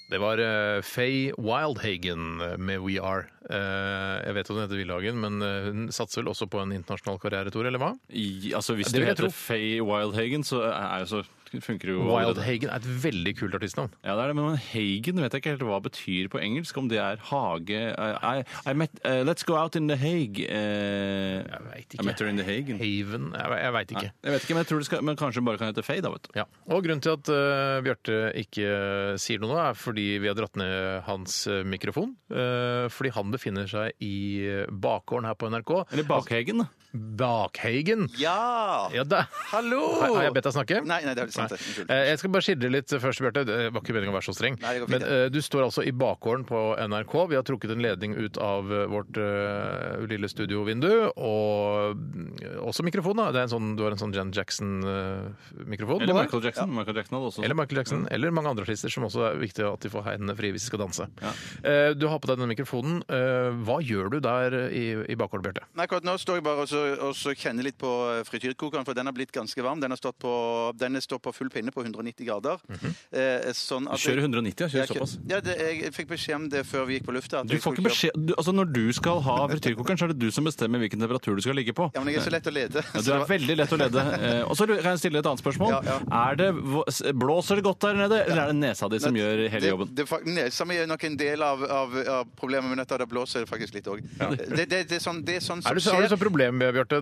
[0.10, 3.26] Det var uh, Faye Wildhagen eh, med We Are.
[3.50, 6.74] Uh, jeg vet at hun heter Villhagen, men eh, hun satser vel også på en
[6.76, 7.92] internasjonal karriere, Tor, eller hva?
[8.14, 9.30] I, altså, hvis Det du heter.
[9.34, 11.24] Faye Wildhagen, så, er, jo- så
[11.64, 13.94] funker jo Wild Hagen er et veldig kult artistnavn.
[14.04, 16.78] Ja, det er det, men Hagen vet jeg ikke helt hva betyr på engelsk.
[16.82, 20.44] Om det er hage I, I met, uh, Let's go out in the Hague.
[20.50, 22.80] Uh, Jeg veit I met her in the Hagen.
[22.82, 24.12] Haven Jeg, jeg veit ikke.
[24.12, 26.04] Jeg vet ikke, men jeg tror det skal, men kanskje den bare kan hete Faye,
[26.04, 26.32] da, vet du.
[26.40, 26.48] Ja.
[26.72, 30.38] Og grunnen til at uh, Bjarte ikke eh, sier noe, nå, er fordi vi har
[30.38, 32.16] dratt ned hans eh, mikrofon.
[32.32, 34.16] Eh, fordi han befinner seg i
[34.46, 35.74] eh, bakgården her på NRK.
[35.92, 36.86] Eller Bakhagen, Bakhagen?
[37.20, 38.08] Bakheigen.
[38.20, 38.90] Ja!
[38.94, 39.26] Ja, da.
[39.52, 39.82] Hallo!
[40.00, 40.82] Har har jeg bedt deg snakke?
[40.88, 41.36] Nei, nei, det har du det.
[41.52, 41.90] Unnskyld.
[41.92, 43.46] Eh, Jeg skal bare skildre litt først, Bjarte.
[43.46, 44.58] Det var ikke meningen å være så streng.
[44.62, 47.16] Nei, det går fint, Men eh, du står altså i bakgården på NRK.
[47.30, 50.90] Vi har trukket en ledning ut av eh, vårt eh, lille studiovindu.
[51.16, 53.18] Og mm, også mikrofon.
[53.22, 53.30] da.
[53.36, 56.02] Det er en sånn, du har en sånn Jan Jackson-mikrofon.
[56.02, 56.74] Eller Michael Jackson.
[56.76, 59.66] Michael Jackson hadde også Eller Michael Jackson, eller mange andre artister som også er viktig
[59.68, 61.08] at de får hendene frie hvis de skal danse.
[61.64, 63.02] Eh, Du har på deg denne mikrofonen.
[63.10, 65.66] Eh, Hva gjør du der i, i bakgården, Bjarte?
[65.76, 68.86] Nei, akkurat nå står jeg bare og, så, og så kjenner litt på eh, frityrkokeren,
[68.88, 69.82] for den har blitt ganske varm.
[69.84, 70.34] Den har stått på,
[70.80, 72.58] den står på full pinne på 190 grader.
[73.12, 74.68] eh, sånn at Du kjører 190, ja.
[74.72, 75.18] Kjører Jeg- såpass.
[75.30, 77.44] Ja, det, jeg, fikk beskjed om det før vi gikk på lufta.
[77.46, 80.30] Du får ikke beskjed, du, altså Når du skal ha frityrkokeren, så er det du
[80.32, 81.90] som bestemmer hvilken temperatur du skal ligge på.
[81.96, 82.84] Ja, men jeg er så lett å lede.
[82.96, 84.06] Ja, du er veldig lett å lede.
[84.16, 85.70] Eh, Og så kan jeg stille et annet spørsmål.
[85.76, 86.00] Ja, ja.
[86.32, 86.50] Er det,
[87.20, 89.72] blåser det godt der nede, eller er det nesa di som Nei, gjør hele det,
[89.74, 89.94] jobben?
[89.96, 93.46] Det, nesa mi er nok en del av, av, av problemet, men dette det blåser
[93.50, 94.02] faktisk litt òg.
[94.06, 96.20] Det, det, det, er sånn, det er sånn som Er du, så- har du skjer.
[96.22, 97.02] problem, Bjarte,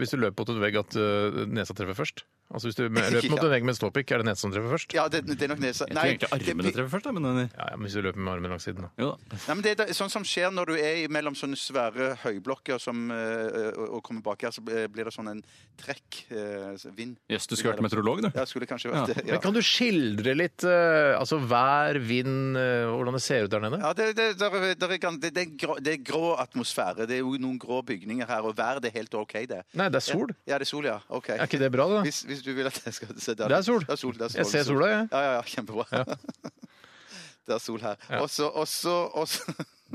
[0.00, 2.24] hvis du løper mot en vegg, at uh, nesa treffer først?
[2.54, 4.96] Altså Hvis du løper mot en vegg med ståpikk, er det nesa som treffer først?
[4.96, 5.88] Ja, det, det er nok nesa.
[5.90, 8.20] Jeg tror egentlig armene det, treffer først, da, men Ja, ja, men Hvis du løper
[8.20, 8.92] med armen langs siden, da.
[9.00, 9.38] jo da.
[9.48, 13.06] nei, men det er sånn som skjer når du er mellom sånne svære høyblokker som,
[13.12, 15.44] eh, og, kommer bak her, så blir det sånn en
[15.80, 16.24] trekk.
[16.30, 17.16] eh, vind.
[17.30, 18.28] Jøss, du skulle vært meteorolog, du.
[18.34, 19.24] Ja, skulle kanskje vært det.
[19.24, 19.36] Ja.
[19.36, 23.64] Men Kan du skildre litt uh, altså vær, vind, uh, hvordan det ser ut der
[23.64, 23.80] nede?
[23.82, 26.34] Ja, det, det, der er, der er, gan- det, det, er grå, det er grå
[26.42, 27.08] atmosfære.
[27.10, 29.62] Det er jo noen grå bygninger her, og været er helt OK, det.
[29.78, 30.34] Nei, det er sol.
[30.46, 30.98] Ja, det er sol, ja.
[31.08, 31.30] OK.
[31.36, 32.02] Er ikke det bra, da?
[32.06, 33.80] Hvis, hvis du vil at jeg skal se Det er sol.
[33.86, 34.38] Det er sol, det er sol.
[34.42, 35.08] Jeg ser sola, jeg.
[35.12, 36.04] Ja, ja, ja, kjempebra.
[37.46, 37.96] det er sol her.
[38.20, 39.54] Og så og så- og så-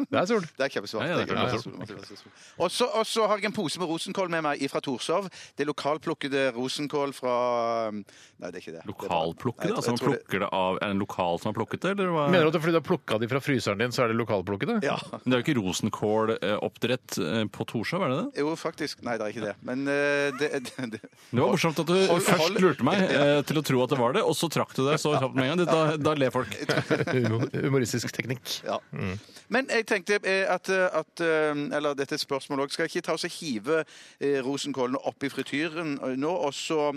[0.10, 0.46] Det er sol.
[0.58, 1.04] Det er kjempesvart.
[1.04, 2.24] Ja, ja, det er.
[2.64, 5.28] Og så og så har jeg en pose med rosenkål med meg fra Torshov.
[5.58, 7.36] Det er lokalplukkede rosenkål fra
[7.92, 8.84] Nei, det er ikke det.
[8.88, 9.74] Lokalplukkede?
[9.76, 12.28] Altså man plukker det av Er det en lokal som har plukket det, eller hva?
[12.32, 14.14] Mener du at det er fordi du har plukka de fra fryseren din, så er
[14.14, 14.78] det lokalplukkede?
[14.86, 14.96] Ja.
[15.12, 18.44] Men det er jo ikke rosenkåloppdrett eh, på Torshov, er det det?
[18.46, 19.02] Jo, faktisk.
[19.08, 19.56] Nei, det er ikke det.
[19.68, 23.04] Men eh, det, det, det Det var morsomt at du Hold- først hold- lurte meg
[23.10, 25.36] eh, til å tro at det var det, og så trakk du deg så kjapt
[25.36, 25.68] med en gang.
[25.70, 26.56] Da, da ler folk.
[27.68, 28.60] Humoristisk teknikk.
[28.68, 28.80] Ja.
[29.52, 32.74] Men jeg tenkte eh, at, eh, at eh, Eller dette er et spørsmål òg.
[32.74, 33.84] Skal jeg ikke ta oss og hive
[34.46, 36.92] rosenkålene oppi frityren nå, og så,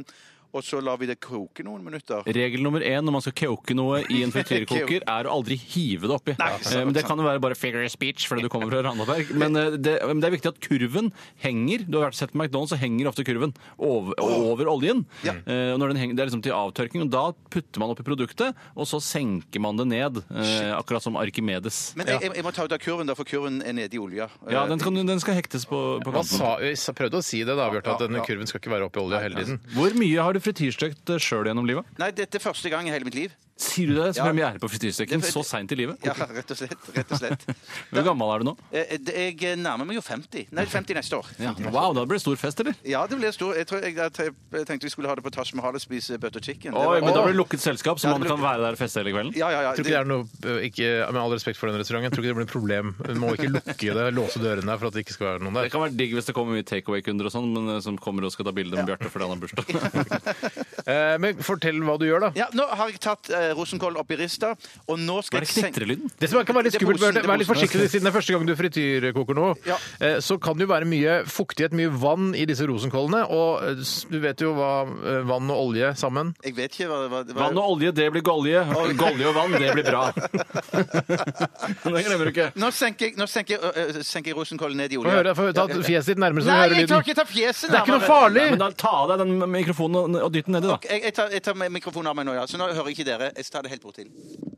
[0.53, 2.23] og så lar vi det koke noen minutter?
[2.29, 6.11] Regel nummer én når man skal koke noe i en frityrkoker, er å aldri hive
[6.11, 6.35] det oppi.
[6.37, 9.33] Eh, Men Det kan jo være bare figure of speech fordi du kommer fra Randaberg.
[9.39, 11.09] Men eh, det, men det er viktig at kurven
[11.43, 11.87] henger.
[11.89, 15.05] Du har vært sett på McDonald's, så henger ofte kurven over, over oljen.
[15.25, 15.39] Ja.
[15.41, 18.59] Eh, Når den henger, det er liksom til avtørking, og da putter man oppi produktet,
[18.77, 20.21] og så senker man det ned.
[20.29, 20.69] Shit.
[20.77, 21.81] Akkurat som Arkimedes.
[21.99, 24.29] Men jeg, jeg, må ta ut av kurven, da, for kurven er nede i olja.
[24.53, 26.39] Ja, den, kan, den skal hektes på, på Hva kanten.
[26.39, 29.01] sa, jeg prøvde å si det, da, Bjarte, at denne kurven skal ikke være oppi
[29.03, 29.61] olja hele tiden.
[29.77, 31.89] Hvor mye har du frityrstekt sjøl gjennom livet?
[32.03, 33.35] Nei, dette er første gang i hele mitt liv.
[33.57, 34.15] Sier du det?
[34.17, 34.31] Som Ja.
[34.33, 35.99] premiere på frityrsteking så seint i livet?
[36.03, 36.79] Ja, rett og slett.
[36.97, 37.45] Rett og slett.
[37.93, 38.55] Hvor gammel er du nå?
[38.73, 40.49] Eh, Jeg nærmer meg jo 50.
[40.51, 41.27] Nei, 50 neste år.
[41.71, 42.75] Wow, da blir det stor fest, eller?
[42.89, 43.55] Ja, det blir stor.
[43.55, 44.11] Jeg, tror, jeg, jeg,
[44.57, 46.75] jeg tenkte vi skulle ha det på Taj Mahal og spise butter chicken.
[46.75, 48.81] Oi, var- men da blir det lukket selskap, så Ja, man kan være der og
[48.81, 49.37] feste hele kvelden?
[49.39, 49.75] Ja, ja, ja.
[49.77, 52.25] Tror ikke det er noe, øh, ikke, Med all respekt for den restauranten, jeg tror
[52.25, 52.95] ikke det blir et problem.
[53.07, 55.55] Du må ikke lukke det, låse dørene der for at det ikke skal være noen
[55.61, 55.69] der.
[55.69, 58.25] Det kan være digg hvis det kommer mye takeaway-kunder og sånn, men eh, som kommer
[58.27, 60.33] og skal ta bilde med Bjarte fordi han har bursdag.
[60.83, 62.31] Eh, Men fortell hva du gjør, da.
[62.35, 64.53] Ja, nå har jeg tatt eh, rosenkål oppi rista,
[64.89, 66.11] og nå Hva skal er jeg sen- knitrelyden?
[66.19, 67.69] Det som kan være litt Det er skummelt, posen, Bjarte, det er vær litt posen.
[67.69, 69.55] forsiktig siden det er første gang du frityrkoker noe.
[69.67, 69.77] Ja.
[70.01, 73.25] Eh, Så kan det jo være mye fuktighet, mye vann i disse rosenkålene.
[73.31, 76.89] Og eh, s- du vet jo hva eh, vann og olje sammen Jeg vet ikke
[76.89, 78.63] hva, hva, hva Vann og olje, det blir golje.
[78.97, 80.13] Golje og vann, det blir bra.
[81.03, 82.49] det glemmer du ikke.
[82.61, 85.17] Nå senker jeg, nå senker jeg, ø, ø, senker jeg rosenkålen ned i Få olja.
[85.19, 87.05] høre, få ta fjeset ditt nærmere så vi Nei, hører jeg klarer lyden.
[87.07, 88.45] ikke ta fjeset Det er ikke noe farlig!
[88.53, 90.79] Men da ta av deg den mikrofonen og, dytt den nedi, da.
[90.89, 92.47] Jeg, jeg, tar, jeg tar mikrofonen av meg nå, ja.
[92.51, 93.32] Så nå hører ikke dere.
[93.37, 94.11] Jeg tar det helt bort til.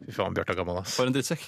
[0.06, 0.94] Fy faen, Bjarte er gammel, ass.
[0.98, 1.44] For en drittsekk.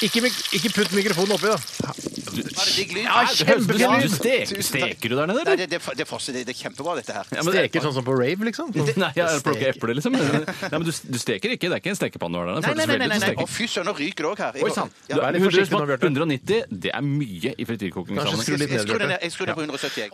[0.00, 1.58] Ikke, mik ikke putt mikrofonen oppi, da.
[1.60, 3.02] Var det digg lyd?
[3.04, 4.14] Ja, Det kjempefin du lyd.
[4.14, 5.58] stek, steker du der nede, Nei, eller?
[5.60, 7.28] det, det, det, det, det er kjempebra, dette her.
[7.36, 8.72] Ja, men- Steker sånn som på rave, liksom?
[9.02, 10.16] Nei, jeg plukker eple, liksom.
[10.16, 11.68] Nei, men du, du steker ikke.
[11.68, 12.64] Det er ikke en stekepanne du har der.
[12.64, 13.34] Det Nei, nei, føles nei, veldig nei, ut som nei.
[13.34, 13.44] steking.
[13.44, 14.56] Å, fy søren, nå ryker det òg her.
[14.56, 14.96] Jeg- Oi sann.
[15.12, 15.20] Ja.
[15.20, 16.08] Vær litt forsiktig nå, Bjarte.
[16.08, 18.22] 190, det er mye i frityrkoking.
[18.24, 19.12] Kanskje skru litt Jeg ned, skrur det Bjarte.
[19.12, 20.10] ned- jeg skrur det på 170, jeg.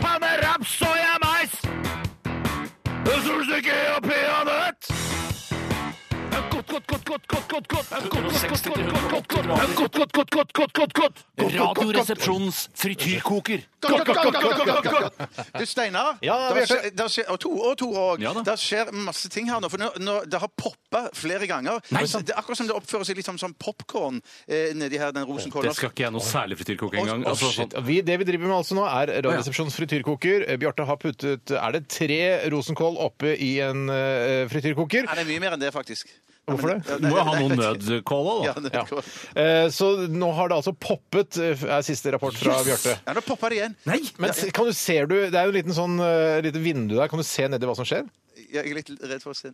[0.00, 1.50] Panne, raps, soya, mais!
[3.24, 3.99] Solstykke
[11.40, 13.62] Radioresepsjonens frityrkoker.
[13.80, 16.18] Du, Steinar.
[16.20, 17.40] Og
[17.80, 18.24] Tore òg.
[18.46, 19.70] Det skjer masse ting her nå.
[19.72, 21.80] For nå, nå, det har poppa flere ganger.
[21.90, 25.26] det er akkurat som det oppfører seg litt som, som popkorn eh, nedi her, den
[25.28, 25.70] rosenkålen.
[25.70, 27.24] Det skal ikke jeg noe særlig frityrkoke engang.
[27.30, 30.46] Altså, sånn- det vi driver med altså nå, er Radioresepsjonens frityrkoker.
[30.48, 32.20] Eh, Bjarte har puttet Er det tre
[32.52, 35.08] rosenkål oppe i en eh, frityrkoker?
[35.08, 36.10] Er det er mye mer enn det, faktisk.
[36.48, 36.96] Hvorfor det?
[37.00, 38.70] Du må jo ha noen nødkål òg, Ja, da.
[38.74, 38.84] Ja.
[38.88, 39.10] går.
[39.36, 42.96] Eh, Så nå har det altså poppet, eh, er siste rapport fra Bjarte.
[43.06, 43.76] Ja, nå popper det igjen.
[43.86, 44.00] Nei!
[44.18, 47.08] Men kan du, ser du, Det er jo en liten sånn, eh, lite vindu der.
[47.08, 48.08] Kan du se nedi hva som skjer?
[48.50, 49.52] Jeg er litt redd for å se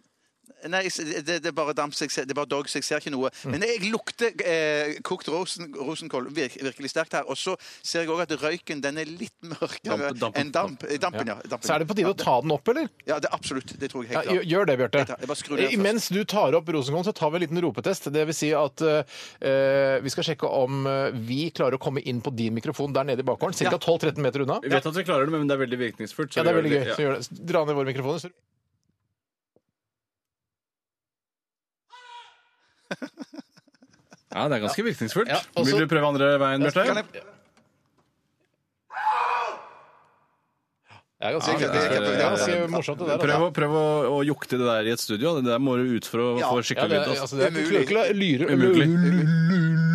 [0.67, 3.03] Nei, det, det er bare damp, jeg ser, det er bare dog, så jeg ser
[3.03, 3.29] ikke noe.
[3.45, 3.51] Mm.
[3.53, 7.27] Men jeg lukter eh, kokt rosen, rosenkål virk, virkelig sterkt her.
[7.31, 10.41] Og så ser jeg òg at røyken den er litt mørkere Damp- dampen.
[10.41, 10.83] enn damp.
[10.89, 11.37] eh, Dampen, ja.
[11.45, 11.67] Dampen.
[11.69, 12.89] Så er det på tide å ta den opp, eller?
[13.07, 13.77] Ja, det absolutt.
[13.79, 14.33] Det tror jeg helt klart.
[14.41, 14.49] klart.
[14.55, 15.05] gjør det, Bjarte.
[15.29, 15.53] Først.
[15.87, 18.11] Mens du tar opp rosenkålen, så tar vi en liten ropetest.
[18.17, 22.21] Det vil si at eh, vi skal sjekke om eh, vi klarer å komme inn
[22.25, 23.55] på din mikrofon der nede i bakgården.
[23.61, 23.71] Ca.
[23.71, 23.79] Ja.
[23.79, 24.59] 12-13 meter unna.
[24.65, 26.33] Vi vet at vi klarer det, men det er veldig virkningsfullt.
[26.33, 26.93] så Ja, det er veldig gøy.
[26.97, 27.41] Så gjør det.
[27.53, 28.33] Dra ned våre mikrofoner.
[34.37, 35.29] Ja, det er ganske virkningsfullt.
[35.33, 36.97] Ja, også- Vil du prøve andre veien, Kan Bjarte?
[36.97, 37.27] jeg,
[41.19, 43.17] Det er ganske, det- det det er- er ganske morsomt, det der.
[43.19, 43.47] Prøv, Altså.
[43.49, 45.37] å, prøv å, å jukte det der i et studio.
[45.41, 46.51] Det der må du ut for å Ja.
[46.51, 47.09] få Ja, skikkelig det, lyd.
[47.09, 47.23] Altså.
[47.23, 48.87] altså, det er, du klarer ikke å lyre, Umulig.
[48.87, 49.25] lure,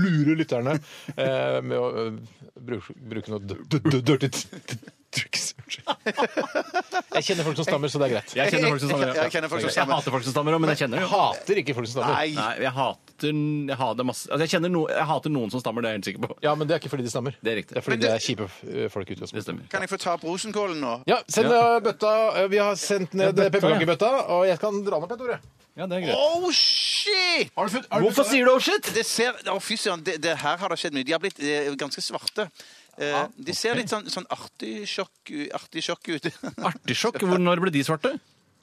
[0.01, 0.73] lure lytterne
[1.17, 2.11] eh, med å eh,
[2.59, 4.77] bruke, bruke noe d- d- d- dirty t- t-
[5.11, 5.53] tricks.
[6.01, 8.33] Jeg kjenner folk som stammer, så det er greit.
[8.35, 9.11] Jeg kjenner folk som stammer.
[9.11, 9.23] ja.
[9.25, 11.11] Jeg kjenner folk som Jeg hater folk som stammer òg, men jeg kjenner Jeg jo.
[11.15, 12.15] hater ikke folk som stammer.
[12.17, 12.33] Nei.
[12.37, 13.35] Nei, jeg hater,
[13.71, 16.01] jeg hater masse altså, jeg, kjenner no, jeg hater noen som stammer, det er jeg
[16.01, 16.37] helt sikker på.
[16.47, 17.37] Ja, men det er ikke fordi de stammer.
[17.41, 17.75] Det er riktig.
[17.75, 19.19] Det er fordi du- det er kjipe eh, folk ute.
[19.31, 19.67] Det stemmer.
[19.71, 20.93] kan jeg få ta opp rosenkålen nå?
[21.11, 21.61] Ja, send Ja.
[21.77, 22.13] eh, bøtta.
[22.43, 25.19] Eh, Vi har sendt ned Ja, bøtta, pepperkakebøtta, og jeg kan dra den opp, jeg,
[25.19, 25.39] Tore.
[25.77, 26.15] Ja, det er greit.
[26.19, 27.47] Oh, shit!
[27.55, 28.83] Hvorfor sier du oh shit?
[28.93, 31.05] Det ser, oh, fy søren, det, det her har det skjedd mye.
[31.07, 31.39] De har blitt
[31.79, 32.49] ganske svarte.
[32.97, 36.27] Eh, de ser litt sånn, sånn artig sjokk, artig sjokk ut.
[36.71, 37.21] Artigsjokk?
[37.23, 38.11] Hvor når ble de svarte?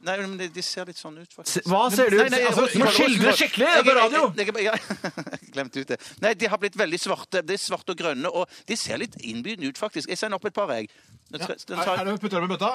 [0.05, 1.64] Nei, men de, de ser litt sånn ut, faktisk.
[1.67, 2.31] Hva ser det ut?
[2.31, 4.21] Nei, nei, Altså, du må skildre skikkelig Jeg- på jeg- radio!
[4.38, 5.99] Jeg, jeg, jeg, glemte ut det.
[6.23, 7.43] Nei, de har blitt veldig svarte.
[7.43, 10.07] De er svarte og grønne, og de ser litt innbydende ut, faktisk.
[10.12, 10.87] Jeg sender opp et par, jeg.
[11.33, 12.71] Nå, tre- den tar, det putter dem i bøtta?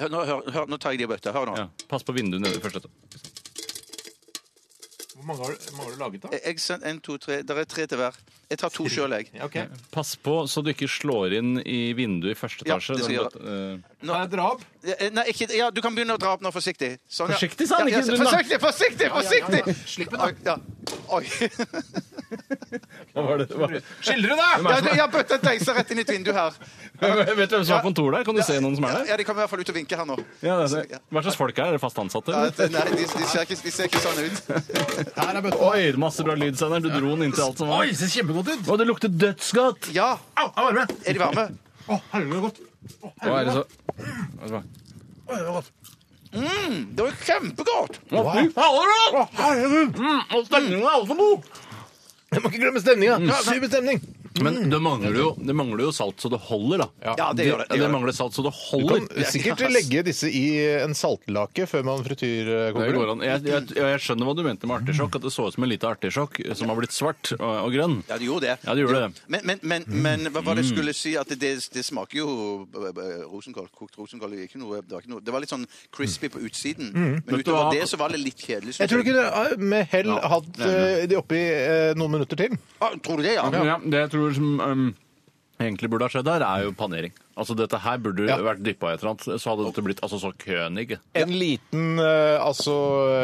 [0.00, 1.32] hør, nå, hør, hør, nå tar jeg de i bøtta.
[1.34, 1.56] Hør nå.
[1.58, 2.78] Ja, pass på vinduet nede først.
[2.78, 3.29] etterpå.
[5.20, 6.38] Hvor mange har, hvor mange har du laget, da?
[6.46, 7.42] Jeg, sender en, to, tre.
[7.44, 8.16] Det er tre til hver.
[8.50, 9.28] Jeg tar to sjøl, jeg.
[9.36, 9.58] Ja, ok.
[9.92, 12.96] Pass på så du ikke slår inn i vinduet i første Ja, etasje.
[12.96, 13.74] det skal jeg gjøre.
[13.76, 14.62] Eh, Nå, Kan jeg dra opp?
[15.12, 16.94] Nei, ikke, ja, du kan begynne å dra opp nå, forsiktig.
[17.04, 17.36] Sånn, ja.
[17.36, 19.08] Forsiktig, sa han, Ja, ja, ikke du, forsiktig, forsiktig!
[19.12, 19.74] forsiktig!
[19.92, 20.54] Slipp Oi, ja.
[21.12, 21.24] Oi.
[23.12, 23.46] Hva var det?
[23.50, 23.68] Hva-
[24.00, 24.46] Skildre, da!
[24.56, 26.56] Ja, det- jeg har bøtta deiser rett inn i et vindu her.
[27.00, 28.24] Vet du hvem som har kontor der?
[28.24, 29.04] Kan du se noen som er der?
[29.10, 30.16] Ja, De kommer i hvert fall ut og vinker her nå.
[30.46, 31.00] Ja, det er det.
[31.10, 31.68] Hva slags folk er det?
[31.68, 32.32] Er det fast ansatte?
[32.32, 32.56] Ja, eller?
[32.56, 34.36] det- nei, de, de, ser ikke, de ser ikke sånn ut.
[35.18, 35.60] Her er bøtta.
[35.74, 36.80] Oi, masse bra lyd, Steinar.
[36.80, 37.84] Du dro den inntil alt som var.
[37.84, 38.64] Oi, det ser kjempegodt ut!
[38.70, 39.90] Og det lukter dødsgodt!
[39.92, 40.86] Ja, Au, au, varme!
[41.04, 41.48] er de varme?
[41.90, 42.60] Å, herregud, godt.
[42.60, 42.69] Å, er det så
[43.20, 43.64] Hva er det?
[44.40, 44.62] Det var.
[46.30, 47.98] Det var kjempegodt!
[48.14, 49.18] Å, fy fader!
[49.40, 49.98] Herregud!
[49.98, 51.50] Mm, og stemninga er også god!
[52.30, 53.18] Jeg må ikke glemme stemninga.
[53.42, 53.98] Super stemning.
[54.46, 56.88] Men det mangler, jo, det mangler jo salt så det holder, da.
[57.18, 57.66] Ja, det gjør det.
[57.66, 57.94] Det, det, gjør det.
[57.96, 59.04] mangler salt så det holder.
[59.06, 60.44] Du kan sikkert legge disse i
[60.80, 63.12] en saltlake før man Det frityrkoker går dem.
[63.20, 63.26] an.
[63.26, 65.72] Jeg, jeg, jeg skjønner hva du mente med artisjokk, at det så ut som en
[65.72, 67.98] liten artisjokk som har blitt svart og, og grønn.
[68.08, 68.56] Ja, det gjorde det.
[68.66, 69.24] Ja, det gjorde det.
[69.26, 71.14] Men, men, men, men hva var det jeg skulle si?
[71.20, 72.30] At det, det smaker jo
[72.64, 73.68] eh, eh, rosenkål.
[73.76, 74.36] Kokt rosenkål.
[74.36, 76.92] Det, ikke noe, det, var ikke noe, det var litt sånn crispy på utsiden.
[76.94, 77.42] Men du hva?
[77.42, 78.76] utover det så var det litt kjedelig.
[78.80, 82.56] Jeg tror du kunne eh, med hell hatt eh, de oppi eh, noen minutter til.
[82.80, 83.46] Ah, tror du det, ja?
[83.70, 84.90] Ja, det jeg tror som um,
[85.60, 87.12] egentlig burde ha skjedd her, er jo panering.
[87.40, 88.36] Altså Dette her burde Ja.
[88.44, 90.96] vært dyppa i et eller annet, så hadde dette blitt altså så kønig.
[91.16, 92.74] En liten uh, altså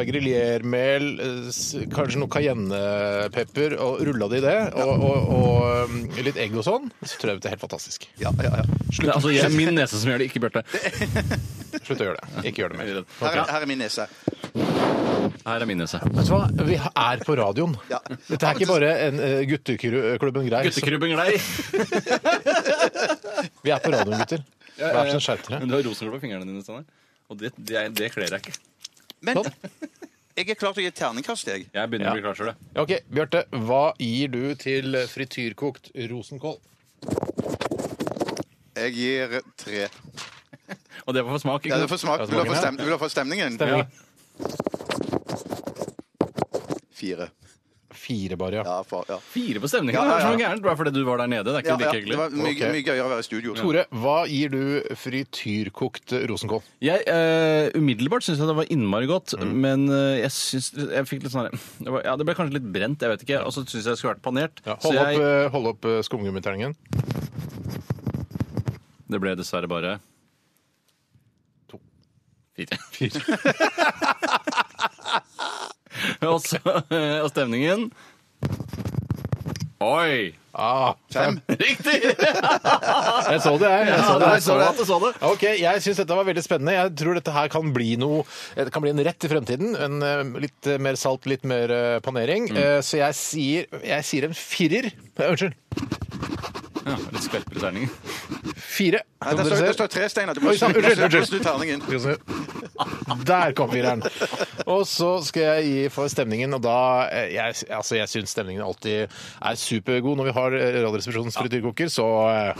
[0.08, 1.48] grilliermel, uh,
[1.92, 6.64] kanskje noe cayennepepper, og rulla det i det, og, og, og um, litt egg og
[6.64, 8.08] sånn, så tror jeg det er helt fantastisk.
[8.22, 8.64] Ja, ja, ja.
[8.88, 10.64] Det er altså jeg, min nese som gjør det, ikke Bjarte.
[11.86, 12.44] Slutt å gjøre det.
[12.50, 13.02] Ikke gjør det mer.
[13.20, 14.06] Her, er- her er min nese.
[15.46, 15.98] Her er min nese.
[16.02, 16.46] Vet du hva?
[16.66, 17.74] Vi er på radioen.
[17.90, 17.98] Ja.
[18.26, 20.62] Dette er ikke bare en uh, gutteklubben Grei.
[20.68, 21.30] Guttekrubben glei.
[23.64, 24.42] Vi er på radioen, gutter.
[24.76, 25.60] Vær så snill, skjerp dere.
[25.62, 26.84] Men du har rosenrød på fingrene dine, Steinar.
[27.30, 28.56] Og det, det, er- det kler jeg ikke.
[29.26, 29.40] Men
[30.36, 31.62] Jeg er klar til å gi et terningkast, jeg.
[31.72, 32.56] Jeg begynner å bli klar sjøl, jeg.
[32.82, 36.58] Ok, Bjarte, hva gir du til frityrkokt rosenkål?
[38.76, 39.86] Jeg gir tre.
[41.06, 41.64] Og det var for smak.
[41.64, 42.20] Ja, ikke det får sant?
[42.20, 42.26] smak.
[42.28, 43.56] Vil du ha for, stem vil du ha for stemningen?
[43.56, 43.88] Stemning.
[46.96, 47.28] Fire.
[47.96, 48.62] Fire bare, ja.
[48.66, 49.16] Ja, for, ja.
[49.32, 49.98] Fire på stemninga.
[49.98, 50.38] Ja, ja, Det er ja.
[50.46, 51.44] gærent bare fordi du var der nede.
[51.48, 52.12] Det er ikke Ja, like ja, hyggelig.
[52.12, 52.70] det var mye, okay.
[52.74, 53.54] mye gøyere å være i studio.
[53.58, 54.62] Tore, hva gir du
[55.00, 56.62] frityrkokt rosenkål?
[56.86, 61.24] Jeg, eh, umiddelbart syns jeg det var innmari godt, men eh, jeg syns Jeg fikk
[61.26, 63.42] litt sånn det, ja, det ble kanskje litt brent, jeg vet ikke.
[63.44, 64.62] Og så syns jeg det skulle vært panert.
[64.66, 66.76] Ja, så hold, jeg, opp, eh, hold opp eh, skumgummiterningen.
[69.10, 69.98] det ble dessverre bare.
[72.56, 72.78] Fire.
[76.30, 77.90] og, så, og stemningen
[79.84, 80.32] Oi!
[80.56, 81.36] Ah, Fem.
[81.52, 81.98] Riktig!
[82.00, 83.88] jeg så det, jeg.
[83.90, 84.28] jeg så det.
[84.30, 84.68] jeg så det.
[84.78, 85.10] Jeg så det.
[85.28, 86.72] Ok, Jeg syns dette var veldig spennende.
[86.78, 88.22] Jeg tror dette her kan bli noe
[88.56, 89.74] Det kan bli en rett i fremtiden.
[89.76, 92.48] En, eh, litt eh, mer salt, litt mer eh, panering.
[92.56, 94.88] Eh, Så jeg sier, jeg sier en firer.
[94.96, 95.60] Eh, Unnskyld.
[96.86, 97.92] Ja, litt skvelper i terningen.
[98.76, 99.00] Fire.
[99.24, 100.34] Nei, det, står, det står tre, Steinar.
[100.36, 101.26] Du må Oi, sant, snu- unnskyld, du må unnskyld.
[101.30, 101.80] snu terningen.
[103.26, 104.02] Der kom fireren.
[104.68, 106.76] Og så skal jeg gi for stemningen, og da
[107.08, 111.88] eh, Jeg, altså, jeg syns stemningen alltid er supergod når vi har eh, Radioresepsjonens frityrkoker,
[111.88, 112.52] så eh,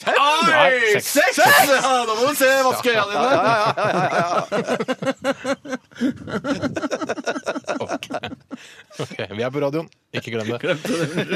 [0.00, 1.10] Nei, seks.
[1.36, 1.36] Seks!
[1.76, 3.30] Ja, da må du se vaskøya dine!
[7.80, 8.06] Ok,
[9.00, 10.74] Vi er på radioen, ikke glem det.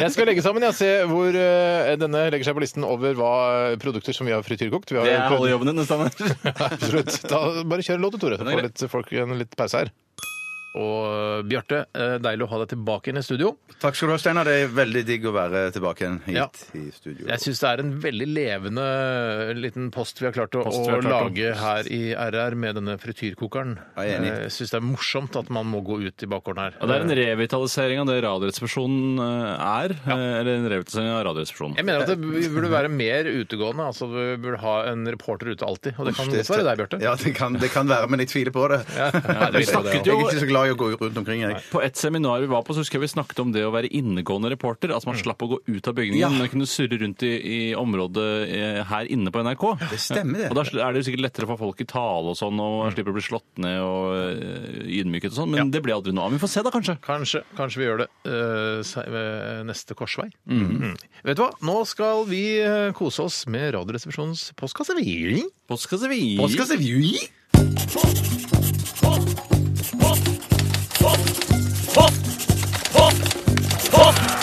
[0.02, 3.34] Jeg skal legge sammen, jeg, se hvor eh, denne legger seg på listen over hva
[3.80, 4.92] produkter som vi har frityrkokt.
[4.92, 6.12] Vi har Det er alle jobben din, Steinar.
[6.68, 7.20] Absolutt.
[7.30, 9.94] Da, bare kjør låt, Tore, så får litt, folk en litt pause her.
[10.74, 13.52] Og Bjarte, eh, deilig å ha deg tilbake igjen i studio.
[13.78, 14.44] Takk skal du ha, Steinar.
[14.48, 16.46] Det er veldig digg å være tilbake igjen hit Ja.
[16.74, 17.26] i studio.
[17.28, 18.86] Jeg syns det er en veldig levende
[19.54, 22.74] liten post vi har klart å, å har klart å- lage her i RR med
[22.74, 23.76] denne frityrkokeren.
[23.98, 24.22] Jeg.
[24.24, 26.74] Jeg syns det er morsomt at man må gå ut i bakgården her.
[26.80, 29.96] Ja, det er en revitalisering av det Radioresepsjonen eh, er.
[30.06, 30.16] Ja.
[30.40, 31.76] Eller en revitalisering av Radioresepsjonen.
[31.76, 33.86] Jeg mener at det burde være mer utegående.
[33.86, 35.94] altså Du burde ha en reporter ute alltid.
[35.98, 37.00] Og det kan godt være deg, Bjarte.
[37.02, 38.82] Ja, det kan, det kan være, men jeg tviler på det.
[38.96, 39.10] Ja,
[39.54, 41.60] vi jeg snakket jo- er ikke så glad i å gå rundt omkring, jeg.
[41.70, 43.90] På et seminar vi var på, så husker jeg vi snakket om det å være
[43.92, 44.92] innegående reporter.
[44.94, 46.30] Altså man slapp å gå ut av bygningen, Ja.
[46.32, 49.64] men kunne surre rundt i, i området eh, her inne på NRK.
[49.92, 50.48] Det stemmer, det.
[50.50, 52.88] Og da er det jo sikkert lettere å få folk i tale og sånn, og
[52.94, 56.28] slipper å bli slått ned og eh, ydmyket og sånn, men det ble aldri noe
[56.30, 56.34] av.
[56.34, 56.96] Vi får se da, kanskje.
[57.04, 60.30] Kanskje, kanskje vi gjør det uh, ved neste korsvei.
[60.48, 60.94] Mm.
[61.26, 61.52] Vet du hva?
[61.64, 62.44] Nå skal vi
[62.96, 64.96] kose oss med Radioresepsjonens postkasse.
[64.98, 65.44] vi.
[65.68, 66.78] Postkasse
[71.10, 71.32] vi.
[71.94, 72.44] Postkasse
[74.20, 74.34] vi?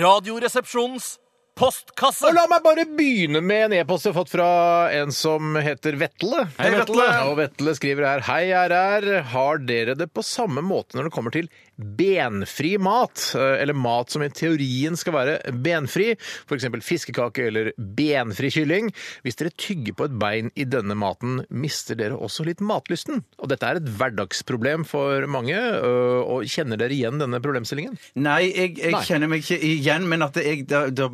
[0.00, 1.16] Radioresepsjonens
[1.58, 2.28] postkasse.
[2.28, 4.50] Og la meg bare begynne med en e-post jeg har fått fra
[4.96, 6.46] en som heter Vetle.
[6.60, 7.08] Hei, Vetle.
[7.28, 9.08] Og Vetle skriver her Hei, RR.
[9.34, 11.50] Har dere det på samme måte når det kommer til
[11.80, 13.30] benfri mat?
[13.36, 16.12] Eh, Eller mat som i teorien skal være benfri?
[16.46, 16.66] F.eks.
[16.86, 18.90] fiskekake eller benfri kylling.
[19.24, 23.22] Hvis dere tygger på et bein i denne maten, mister dere også litt matlysten.
[23.40, 25.56] Og dette er et hverdagsproblem for mange.
[25.56, 27.96] øh, Og kjenner dere igjen denne problemstillingen?
[28.20, 29.02] Nei, jeg, jeg Nei.
[29.06, 31.08] kjenner meg ikke igjen, men at det, jeg, det,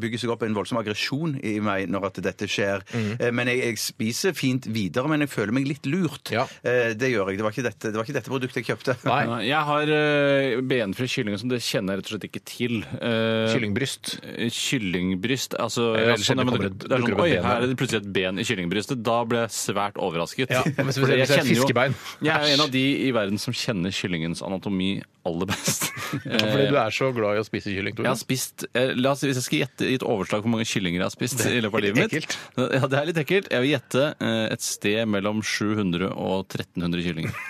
[0.00, 2.84] bygger seg opp en voldsom aggresjon i meg når at dette skjer.
[2.94, 6.30] Eh, Men jeg, jeg spiser fint videre, men jeg føler meg litt lurt.
[6.34, 6.46] Ja.
[6.62, 7.38] Eh, Det gjør jeg.
[7.40, 8.96] Det var ikke dette, det var ikke dette produktet jeg kjøpte.
[9.06, 9.22] Nei.
[9.56, 12.76] Jeg har eh, benfri kylling som det kjenner jeg rett og slett ikke til.
[13.00, 14.12] Uh, Kyllingbryst.
[14.22, 18.02] eh, Kyllingbryst altså, ja, sånn, det det, er sånn, Oi, ben her er det plutselig
[18.04, 19.02] et ben i kyllingbrystet.
[19.06, 20.52] Da ble jeg svært overrasket.
[20.52, 23.94] Ja, men hvis- jeg, jeg, jo- Jeg er en av de i verden som kjenner
[23.94, 25.88] kyllingens anatomi aller best.
[26.22, 27.96] Fordi du er så glad i å spise kylling.
[27.98, 30.68] Jeg har spist, eh, la oss, Hvis jeg skal gjette i et overslag hvor mange
[30.68, 32.38] kyllinger jeg har spist i løpet av livet mitt ekkelt.
[32.56, 33.50] Ja, det er litt ekkelt.
[33.50, 37.46] Jeg vil gjette eh, et sted mellom 700 og 1300 kyllinger.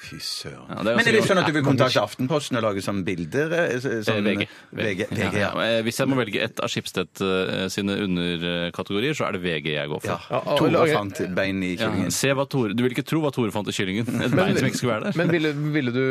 [0.00, 0.64] Fy søren.
[0.70, 3.02] Ja, det er Men er det sånn at du vil kontakte Aftenposten og lage sånn
[3.04, 3.52] bilder?
[3.52, 4.46] eh, Eh, Sånn, VG.
[4.72, 5.50] VG, VG Ja, ja.
[5.60, 9.68] eh, Hvis jeg må velge ett av Schibsted eh, sine underkategorier, så er det VG
[9.74, 10.24] jeg går for.
[10.30, 10.40] Ja.
[10.56, 12.10] Tore fant bein i Ja, kyllingen.
[12.16, 14.08] se hva Tore, du vil ikke tro hva Tore fant i kyllingen.
[14.24, 15.18] Et bein som ikke skulle være der.
[15.20, 16.02] Men ville, ville du,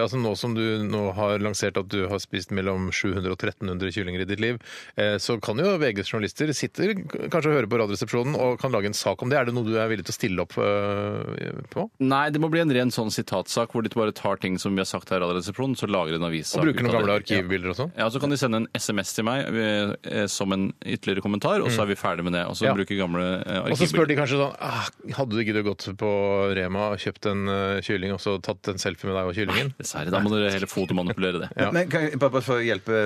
[0.00, 3.92] altså nå som du nå har lansert at du har spist mellom 700 og 1300
[3.94, 4.58] kyllinger i ditt liv,
[4.96, 6.94] eh, så kan jo VGs journalister sitter
[7.28, 9.38] kanskje og hører på Radioresepsjonen og kan lage en sak om det.
[9.38, 11.88] Er det noe du er villig til å stille opp eh, på?
[12.00, 14.82] Nei, det må bli en ren sånn sitatsak hvor de bare tar ting som vi
[14.82, 16.60] har sagt her i Radioresepsjonen, så lager de en avissak.
[16.62, 17.92] Og bruker noen gamle arkivbilder og sånn?
[17.98, 21.60] Ja, Så kan de sende en SMS til meg eh, eh, som en ytterligere kommentar,
[21.64, 22.44] og så er vi ferdig med det.
[22.46, 22.68] Og så Mm.
[22.70, 22.74] Ja.
[22.78, 24.86] bruker gamle eh, Og så spør de kanskje sånn ah,
[25.18, 26.10] Hadde du giddet gått på
[26.56, 27.42] Rema og kjøpt en
[27.84, 29.72] kylling og så tatt en selfie med deg og kyllingen?
[29.76, 31.50] Dessverre, da må dere heller fotomanipulere det.
[31.64, 31.68] Ja.
[31.74, 32.96] Men kan jeg, bare, bare for å hjelpe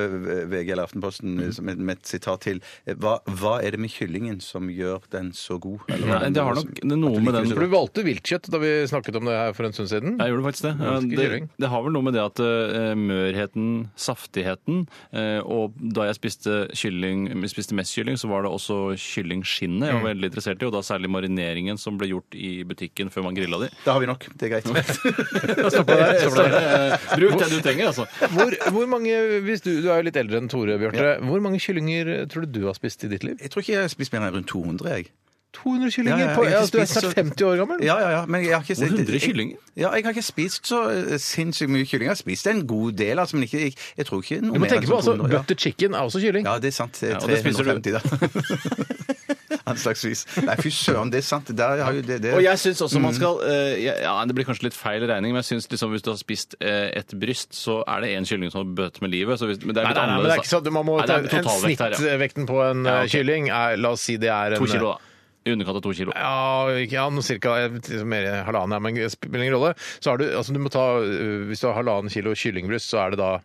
[0.51, 2.61] VG eller Aftenposten med, med et sitat til.
[2.87, 5.83] Hva, hva er det med kyllingen som gjør den så god?
[5.93, 8.73] Eller Nei, det har nok det noe med den For du valgte viltkjøtt da vi
[8.91, 10.18] snakket om det her for en stund siden.
[10.19, 10.73] Jeg gjorde faktisk det.
[10.83, 11.41] Ganske det.
[11.63, 14.81] Det har vel noe med det at eh, mørheten, saftigheten
[15.13, 19.95] eh, Og da jeg spiste kylling, spiste mest kylling, så var det også kyllingskinnet jeg
[19.99, 20.03] Mm.
[20.03, 23.35] var veldig interessert i, og da særlig marineringen som ble gjort i butikken før man
[23.39, 23.69] grilla de.
[23.85, 24.27] Da har vi nok.
[24.39, 24.67] Det er greit.
[25.73, 26.59] Stopp der, stopp der.
[26.59, 28.07] Eh, Bruk det du trenger, altså.
[28.35, 29.15] Hvor, hvor mange,
[29.47, 31.17] hvis du, du er jo litt eldre enn Tore, Bjarte.
[31.25, 33.39] Hvor mange kyllinger tror du du har spist i ditt liv?
[33.43, 35.11] Jeg tror ikke jeg har spist mer enn rundt 200, jeg.
[35.57, 36.19] 200 kyllinger?
[36.19, 37.85] Ja, ja, på, jeg ja, du er spist snart 50 år gammel?
[37.85, 38.27] Ja, ja, ja.
[38.27, 39.57] Men jeg har ikke 100 kyllinger?
[39.77, 42.09] Ja, jeg har ikke spist så eh, sinnssykt mye kylling.
[42.11, 44.59] Jeg har spist en god del, altså, men ikke, jeg, jeg tror ikke noe Du
[44.59, 45.41] må mer tenke på, altså, 200, ja.
[45.43, 46.47] Butter chicken er også kylling.
[46.47, 47.03] Ja, det er sant.
[47.03, 47.81] Ja, og det spiser du.
[47.81, 48.97] 350, da.
[49.69, 50.25] Anslagsvis.
[50.47, 51.51] Nei, fy søren, det er sant.
[51.57, 52.35] Der har jo det, det.
[52.37, 55.35] Og jeg syns også man skal eh, ja, ja, Det blir kanskje litt feil regning,
[55.35, 58.29] men jeg synes liksom hvis du har spist eh, et bryst, så er det én
[58.29, 59.41] kylling som har bøtt med livet.
[59.41, 60.73] Så hvis, men det er litt nei, nei, men det er ikke sånn.
[60.79, 62.01] Man må Nei, det ta er en totalvekt her, ja.
[62.03, 63.15] snittvekten på en Ja, eh, ok.
[63.17, 63.53] kylling.
[63.59, 65.08] Er, la oss si det er en To kilo, da.
[65.49, 66.13] I underkant av to kilo.
[66.15, 67.57] Ja, ikke- ja noe cirka
[68.05, 69.75] mer halvannen, ja, men det spiller ingen rolle.
[70.01, 73.07] Så har du, altså du må ta, øh, Hvis du har halvannen kilo kyllingbryst, så
[73.07, 73.39] er det da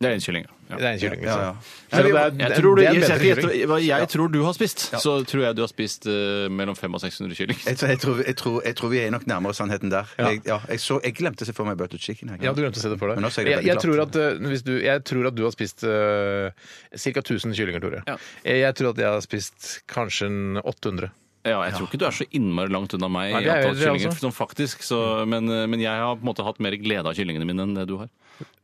[0.00, 0.46] Det er én kylling.
[0.70, 0.76] Ja.
[0.76, 1.22] Det er en kylling.
[1.26, 1.56] Ja, Liksom.
[1.90, 3.66] det er- Jeg tror du, det en jeg kylling.
[3.68, 6.94] hva jeg tror du har spist, så tror jeg du har spist uh, mellom 500
[6.94, 7.58] og 600 kylling.
[7.66, 10.06] Jeg tror, jeg, tror, jeg, tror, jeg tror vi er nok nærmere sannheten der.
[10.18, 10.28] Ja.
[10.30, 12.30] Jeg, ja, jeg, så, jeg glemte å se for meg butter chicken.
[12.30, 13.20] Her, Ja, du glemte å se det for deg.
[13.20, 15.84] Men jeg det jeg, tror at, uh, hvis du, jeg tror at du har spist
[15.84, 16.48] uh,
[16.96, 17.20] ca.
[17.20, 18.02] 1000 kyllinger, Tore.
[18.06, 18.16] Ja.
[18.44, 21.10] Jeg, jeg tror at jeg har spist kanskje en 800.
[21.46, 23.62] Ja, jeg tror ikke du er så innmari langt unna meg Nei, i det er
[23.62, 24.10] antall det kyllinger.
[24.12, 24.26] altså.
[24.28, 27.48] Sånn faktisk, så, men, men jeg har på en måte hatt mer glede av kyllingene
[27.48, 28.10] mine enn det du har.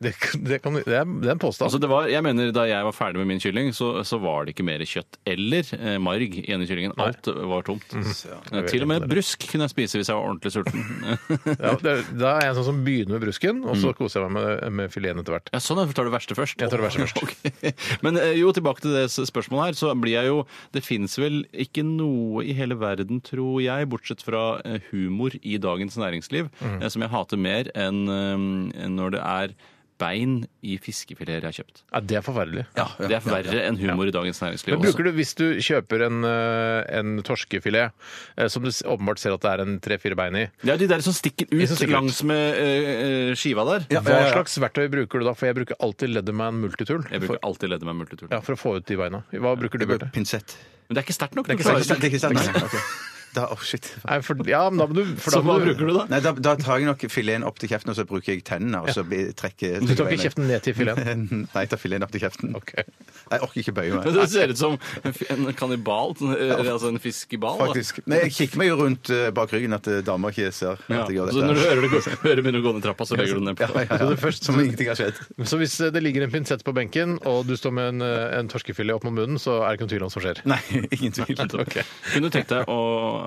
[0.00, 0.10] Det,
[0.40, 1.66] det, kan, det, er, det er en påstand.
[1.66, 4.44] Altså det var, jeg mener Da jeg var ferdig med min kylling, så, så var
[4.48, 6.94] det ikke mer kjøtt eller eh, marg igjen i kyllingen.
[7.00, 7.84] Alt var tomt.
[7.92, 10.80] Eh, Til og med brusk kunne jeg spise hvis jeg var ordentlig sulten.
[11.66, 13.82] ja, det, da er jeg sånn som begynner med brusken, og Mm.
[13.84, 15.52] så koser jeg meg med, med fileten etter hvert.
[15.52, 16.56] Ja, sånn, jeg tar det verste først.
[16.64, 17.20] Jeg tar det verste først.
[17.26, 18.00] Ok.
[18.06, 20.38] Men eh, jo, tilbake til det s- spørsmålet her, så blir jeg jo
[20.72, 25.56] Det fins vel ikke noe i hele verden, tror jeg, bortsett fra eh, humor i
[25.58, 26.82] Dagens Næringsliv, Mm.
[26.82, 29.54] eh, som jeg hater mer eh, enn når det er
[29.98, 31.82] bein i fiskefileter jeg har kjøpt.
[31.92, 32.64] Ja, Det er forferdelig.
[32.76, 34.74] Ja, Det er verre enn humor i Dagens Næringsliv.
[34.76, 37.90] Men bruker du, Hvis du kjøper en, øh, en torskefilet
[38.38, 40.76] øh, som du s- åpenbart ser at det er en tre-fire bein i, Det er
[40.76, 42.00] de der som stikker ut som stikker ut.
[42.00, 43.88] langs med eh, skiva der.
[44.00, 45.32] hva slags verktøy bruker du da?
[45.34, 47.02] For jeg bruker alltid Leatherman multitool.
[47.10, 48.28] Jeg For, bruker alltid leddet med multitool.
[48.30, 49.22] ja, for å få ut de beina.
[49.32, 50.12] Hva bruker du, Bjarte?
[50.12, 50.56] Pinsett.
[50.88, 51.46] Men det er ikke sterkt nok.
[51.48, 52.00] Det er ikke sterkt.
[52.00, 52.34] Det er ikke sant?
[52.36, 52.72] Det er ikke sant?
[52.72, 53.15] Nei, ok.
[53.36, 53.90] Da, oh, shit.
[54.06, 56.04] Nei, for, ja, men da må du for Så da må hva bruker du da?
[56.08, 58.80] Nei, da, da tar jeg nok fileten opp til kjeften, og så bruker jeg tennene.
[58.80, 61.26] og så blir- trekker Du tar ikke kjeften ned til fileten?
[61.52, 62.54] Nei, jeg tar fileten opp til kjeften.
[62.56, 62.72] Ok.
[62.80, 64.06] Jeg orker ikke bøye meg.
[64.08, 67.58] Men Det ser ut som en fi- en kannibal, eller altså en fiskebal.
[67.60, 67.66] da.
[67.68, 68.00] Faktisk.
[68.06, 71.02] Men jeg kikker meg jo rundt eh, bak ryggen at eh, damer ikke ser Ja.
[71.02, 71.68] at jeg gjør Så når du dette.
[71.68, 73.68] hører det gå- hører begynner å gå ned trappa, så legger du den ned på.
[73.68, 74.10] Ja, ja, Så ja.
[74.14, 75.20] det først- Som om ingenting har skjedd.
[75.44, 78.02] Så hvis det ligger en pinsett på benken, og du står med en,
[78.40, 80.40] en torskefilet opp mot munnen, så er det ikke noen tvil om hva som skjer?
[80.48, 80.60] Nei,
[80.96, 81.36] ingen tvil.
[81.36, 82.78] Kunne du tenkt deg å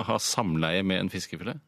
[0.07, 1.59] ha samleie med en fiskefilet?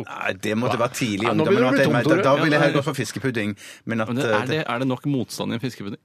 [0.00, 1.26] Nei, det måtte være tidlig.
[1.26, 2.24] i ungdommen, at jeg-.
[2.24, 3.56] Da ville jeg gått for fiskepudding.
[3.84, 6.00] Men at Men eh, er, det, er det nok motstand i en fiskepudding?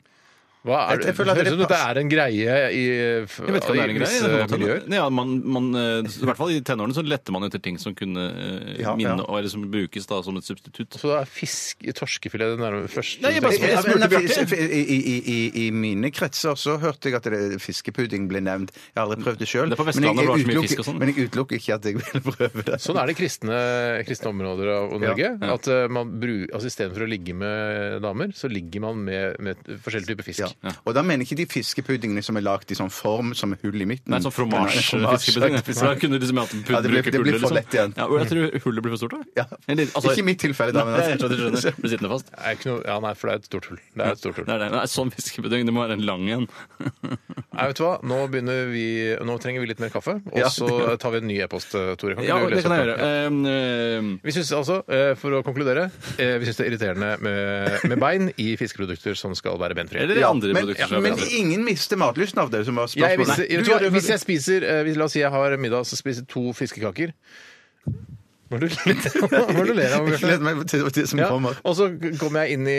[0.65, 1.05] Hva er det?
[1.11, 3.45] jeg føler at Høres det ut som dette er en greie i, Jeg vet ikke
[3.45, 4.09] om det er en i greie.
[4.09, 4.95] visse det kan godt hende.
[4.97, 7.93] Ja, man, man, eh, I hvert fall i tenårene så lette man etter ting som
[7.97, 9.37] kunne eh, Ja, minne, ja.
[9.37, 10.97] eller som brukes da som et substitutt.
[10.97, 13.85] Så da er fisk, torskefilet det nærmere første Nei, jeg bare du tenker på?
[13.85, 14.59] spør- Ja, men spurte I, Bjarte.
[14.65, 18.73] i, i, i, I mine kretser så hørte jeg at det, fiskepudding ble nevnt.
[18.73, 19.69] Jeg har aldri prøvd det sjøl.
[19.69, 20.99] Det er på Vestlandet, hvor det er så mye fisk og sånn.
[21.01, 22.79] Men jeg utelukker ikke at jeg vil prøve det.
[22.83, 23.59] Sånn er det i kristne,
[24.09, 25.31] kristne områder av Norge.
[25.55, 29.61] At uh, man bru, altså Istedenfor å ligge med damer, så ligger man med, med
[29.85, 30.43] forskjellige typer fisk.
[30.45, 30.51] Ja.
[30.85, 33.59] Og da mener jeg ikke de fiskepuddingene som er lagd i sånn form som er
[33.61, 34.09] hull i midten.
[34.09, 35.57] Nei, sånn Fromage, fromasje-fiskepudding.
[35.85, 37.55] Da kunne liksom hatt Ja, det blir- det blir hullet, for liksom.
[37.55, 37.93] lett igjen.
[37.97, 39.21] Ja, og jeg tror hullet blir for stort, da.
[39.35, 39.45] Ja.
[39.67, 40.85] Eller, altså- Ikke i mitt tilfelle, da.
[40.85, 41.75] Men Nei, jeg skjønner.
[41.81, 42.31] Blir sittende fast.
[42.37, 43.79] Er noe, ja, nei, for det er et stort hull.
[43.95, 44.45] Det er et stort hull.
[44.47, 44.69] Nei, nei.
[44.69, 46.47] Nei, sånn fiskepudding, det må være en lang en.
[47.55, 47.93] Nei, vet du hva?
[48.03, 48.41] Nå, vi,
[49.25, 50.49] nå trenger vi litt mer kaffe, og Ja.
[50.49, 52.15] så tar vi en ny e-post, Tore.
[52.15, 52.97] Kan Ja, det kan jeg gjøre.
[52.97, 53.43] den?
[53.45, 53.51] Ja.
[53.51, 57.21] Eh, eh, Vi syns altså, eh, for å konkludere, eh, vi syns det er irriterende
[57.21, 60.01] med, med bein i fiskeprodukter som skal være benfrie.
[60.01, 60.93] Eller i andre men, produkter.
[60.93, 64.21] ja, men ingen mister matlysten av det, som var Jeg, hvis, vet du hvis jeg
[64.21, 67.15] spiser eh, hvis, La oss si jeg har middag og så spiser to fiskekaker.
[68.45, 68.67] Hva er det
[69.65, 70.07] du ler er av?
[70.11, 71.55] Jeg gleder meg til det som Ja, kommer.
[71.65, 71.87] og så
[72.21, 72.75] kommer jeg inn i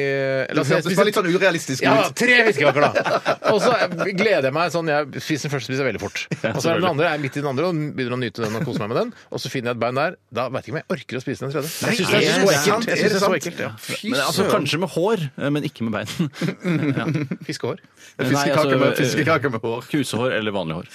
[0.55, 1.89] La oss si jeg Det var litt sånn urealistisk ut.
[1.89, 3.35] ja, tre fiskekaker, da!
[3.51, 3.73] Og så
[4.15, 6.23] gleder jeg meg sånn Jeg spiser den første spiser jeg veldig fort.
[6.53, 8.45] Og så er den andre jeg er midt i den andre og begynner å nyte
[8.47, 9.11] den og kose meg med den.
[9.35, 10.15] Og så finner jeg et bein der.
[10.39, 11.73] Da vet jeg ikke om jeg orker å spise den tredje.
[11.83, 12.87] Jeg syns det er er så ekkelt.
[12.87, 13.39] Jeg Er synes det er så sant?
[13.41, 13.71] ekkelt, ja.
[13.83, 14.55] Fy Men, altså, søren.
[14.55, 17.41] kanskje med hår, eh, men ikke med bein.
[17.51, 17.83] Fiskehår.
[18.23, 19.91] Fiskekaker med, altså, fiskekaker med hår.
[19.91, 20.95] Kusehår eller vanlig hår.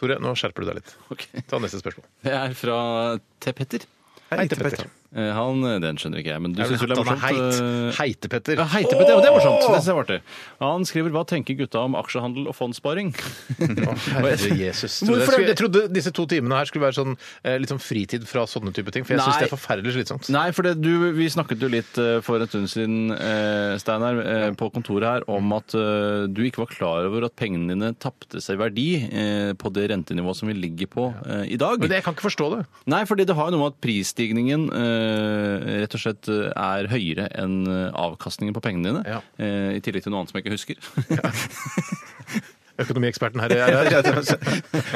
[0.00, 0.92] Tore, nå skjerper du deg litt.
[1.12, 1.26] Ok.
[1.50, 2.06] Ta neste spørsmål.
[2.24, 2.76] Det er fra
[3.44, 3.52] T.
[3.56, 3.84] Petter.
[4.30, 4.99] Hei til Petter.
[5.10, 7.60] Eh, Han, Den skjønner ikke jeg, men du syns vel det er morsomt?
[7.60, 8.60] eh, Heite-Petter.
[8.62, 9.58] Ja, Heite-Petter, ja, det er morsomt.
[9.64, 10.20] Det synes jeg var artig.
[10.60, 13.10] Han skriver 'Hva tenker gutta om aksjehandel og fondssparing'?
[14.14, 15.00] Herre Jesus.
[15.02, 18.26] Hvorfor det- jeg trodde disse to timene her skulle være sånn, eh, litt sånn fritid
[18.28, 19.04] fra sånne type ting.
[19.04, 19.40] For jeg syns Nei.
[19.42, 20.30] det er forferdelig slitsomt.
[20.30, 24.20] Nei, for det, du, vi snakket jo litt eh, for en stund siden, eh, Steinar,
[24.22, 27.92] eh, på kontoret her, om at eh, du ikke var klar over at pengene dine
[27.98, 31.80] tapte seg verdi eh, på det rentenivået som vi ligger på eh, i dag.
[31.80, 32.62] Men det, jeg kan ikke forstå det.
[32.86, 34.99] Nei, fordi det har jo noe med at prisstigningen eh,
[35.82, 39.02] rett og slett eh, er høyere enn eh, avkastningen på pengene dine.
[39.08, 39.18] Ja.
[39.40, 40.76] Eh, I tillegg til noe annet som jeg ikke husker.
[42.80, 43.66] Økonomieksperten her er Ja,
[44.00, 44.24] det var-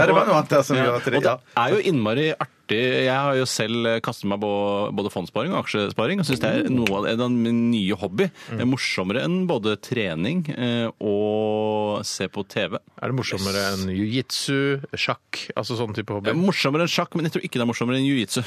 [0.06, 1.32] det noe annet der som gjør at det Og det
[1.64, 2.52] er jo innmari artig.
[2.72, 4.50] Jeg har jo selv eh, kastet meg på
[4.96, 8.30] både fondssparing og aksjesparing og syns det er noe av en av mine nye hobby.
[8.48, 12.78] Det er morsommere enn både trening eh, og se på TV.
[13.02, 16.32] Er det morsommere enn jiu-jitsu, sjakk, altså sånn type hobby?
[16.32, 18.40] er morsommere enn sjakk, men jeg tror ikke det er morsommere enn jiu-jitsu.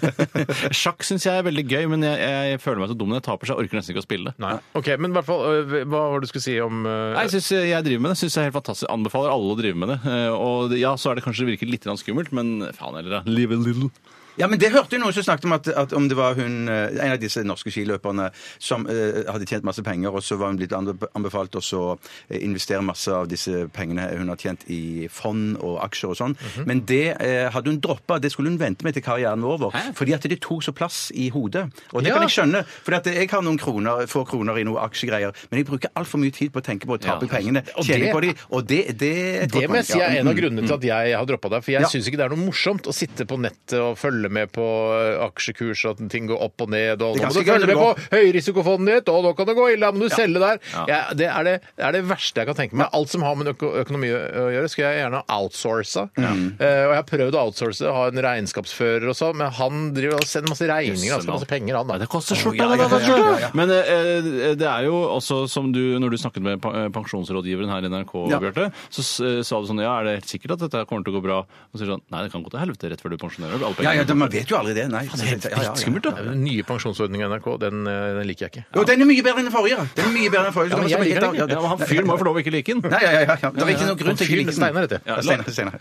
[0.82, 2.20] sjakk syns jeg er veldig gøy, men jeg,
[2.52, 4.34] jeg føler meg så dum når jeg taper, så jeg orker nesten ikke å spille.
[4.42, 4.54] Nei.
[4.78, 7.34] Ok, men i hvert fall, øh, hva var det du skulle si om Nei, Jeg
[7.34, 8.18] synes jeg driver med det.
[8.20, 8.88] Synes jeg er helt fantastisk.
[8.92, 9.98] Anbefaler alle å drive med det.
[10.06, 13.24] Eh, Og ja, så er det kanskje det virker litt skummelt, men faen heller.
[13.40, 13.90] Live a little.
[14.38, 16.68] Ja, men det hørte jeg noen som snakket om at, at om det var hun,
[16.70, 18.30] eh, en av disse norske skiløperne
[18.62, 21.98] som eh, hadde tjent masse penger, og så var hun blitt anbe- anbefalt å
[22.30, 26.36] eh, investere masse av disse pengene hun har tjent i fond og aksjer og sånn.
[26.68, 28.20] Men det eh, hadde hun droppa.
[28.22, 29.76] Det skulle hun vente med til karrieren var over.
[29.98, 31.66] Fordi at det tok så plass i hodet.
[31.92, 32.16] Og det Ja.
[32.18, 32.64] kan jeg skjønne.
[32.86, 36.32] For jeg har noen kroner, få kroner i noe aksjegreier, men jeg bruker altfor mye
[36.32, 38.80] tid på å tenke på å tape pengene, Og tjene det- på de, og det,
[38.98, 41.50] det Det må jeg si er en av mm, grunnene til at jeg har droppa
[41.50, 41.64] det.
[41.64, 41.88] For jeg Ja.
[41.88, 44.64] syns ikke det er noe morsomt å sitte på nettet og følge med på
[44.94, 47.90] øh, aksjekurs, at ting går opp og ned, og nå må du følge med på
[48.14, 50.60] høyrisikofondet ditt, og nå kan det gå ille, da må du selge der.
[50.74, 50.84] Ja.
[50.90, 52.90] Ja, det, er det, det er det verste jeg kan tenke meg.
[52.96, 56.06] Alt som har med øko økonomi å gjøre, skal jeg gjerne outsource.
[56.16, 60.20] Uh, og jeg har prøvd å outsource, ha en regnskapsfører og sånn, men han driver
[60.20, 61.98] og sender masse regninger, han skal masse penger, han da.
[62.02, 62.58] det koster skjorta!
[62.60, 63.50] ja, ja, ja, ja, ja.
[63.56, 67.86] Men uh, det er jo også som du, når du snakket med eh, pensjonsrådgiveren her
[67.86, 68.38] i NRK, Ja.
[68.42, 69.04] Bjarte, så
[69.46, 71.38] sa du sånn Ja, er det helt sikkert at dette kommer til å gå bra?
[71.70, 73.62] Og så sier du sånn Nei, det kan gå til helvete rett før du pensjonerer
[73.62, 73.80] deg.
[74.10, 74.18] Ja.
[74.20, 74.86] Man vet jo aldri det.
[74.92, 75.04] Nei.
[75.06, 76.26] det er helt drittskummelt, da.
[76.30, 78.64] Den nye pensjonsordningen i NRK, den, øh, den liker jeg ikke.
[78.76, 79.86] Jo, den er mye bedre enn den forrige.
[79.96, 80.74] Den er mye bedre enn den forrige.
[80.74, 81.48] Ja, men jeg liker den ikke.
[81.54, 82.84] Ja, han fyren må jo få lov å ikke like den.
[82.90, 83.54] Nei, ja, ja, ja.
[83.54, 84.60] Det er ikke noen grunn til å ikke like den.
[84.60, 85.54] Steinar, heter det.
[85.54, 85.80] Steinar.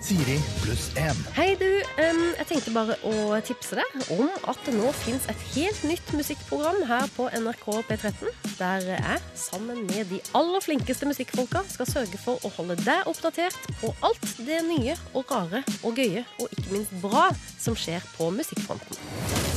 [0.00, 1.16] Siri pluss én.
[1.36, 1.68] Hei du,
[2.00, 6.12] Um, jeg tenkte bare å tipse deg om at det nå finnes et helt nytt
[6.16, 12.20] musikkprogram her på NRK P13, der jeg sammen med de aller flinkeste musikkfolka skal sørge
[12.22, 16.72] for å holde deg oppdatert på alt det nye og rare og gøye og ikke
[16.72, 17.28] minst bra
[17.58, 18.96] som skjer på musikkfronten.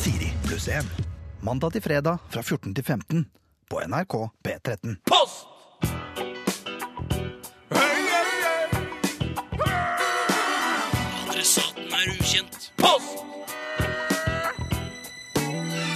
[0.04, 0.92] Siri pluss én.
[1.44, 3.26] Mandag til fredag fra 14 til 15
[3.72, 5.00] på NRK P13.
[5.08, 5.53] Post!
[12.84, 13.22] Post!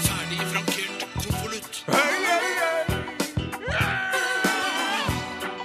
[0.05, 1.81] Ferdig frankert konvolutt.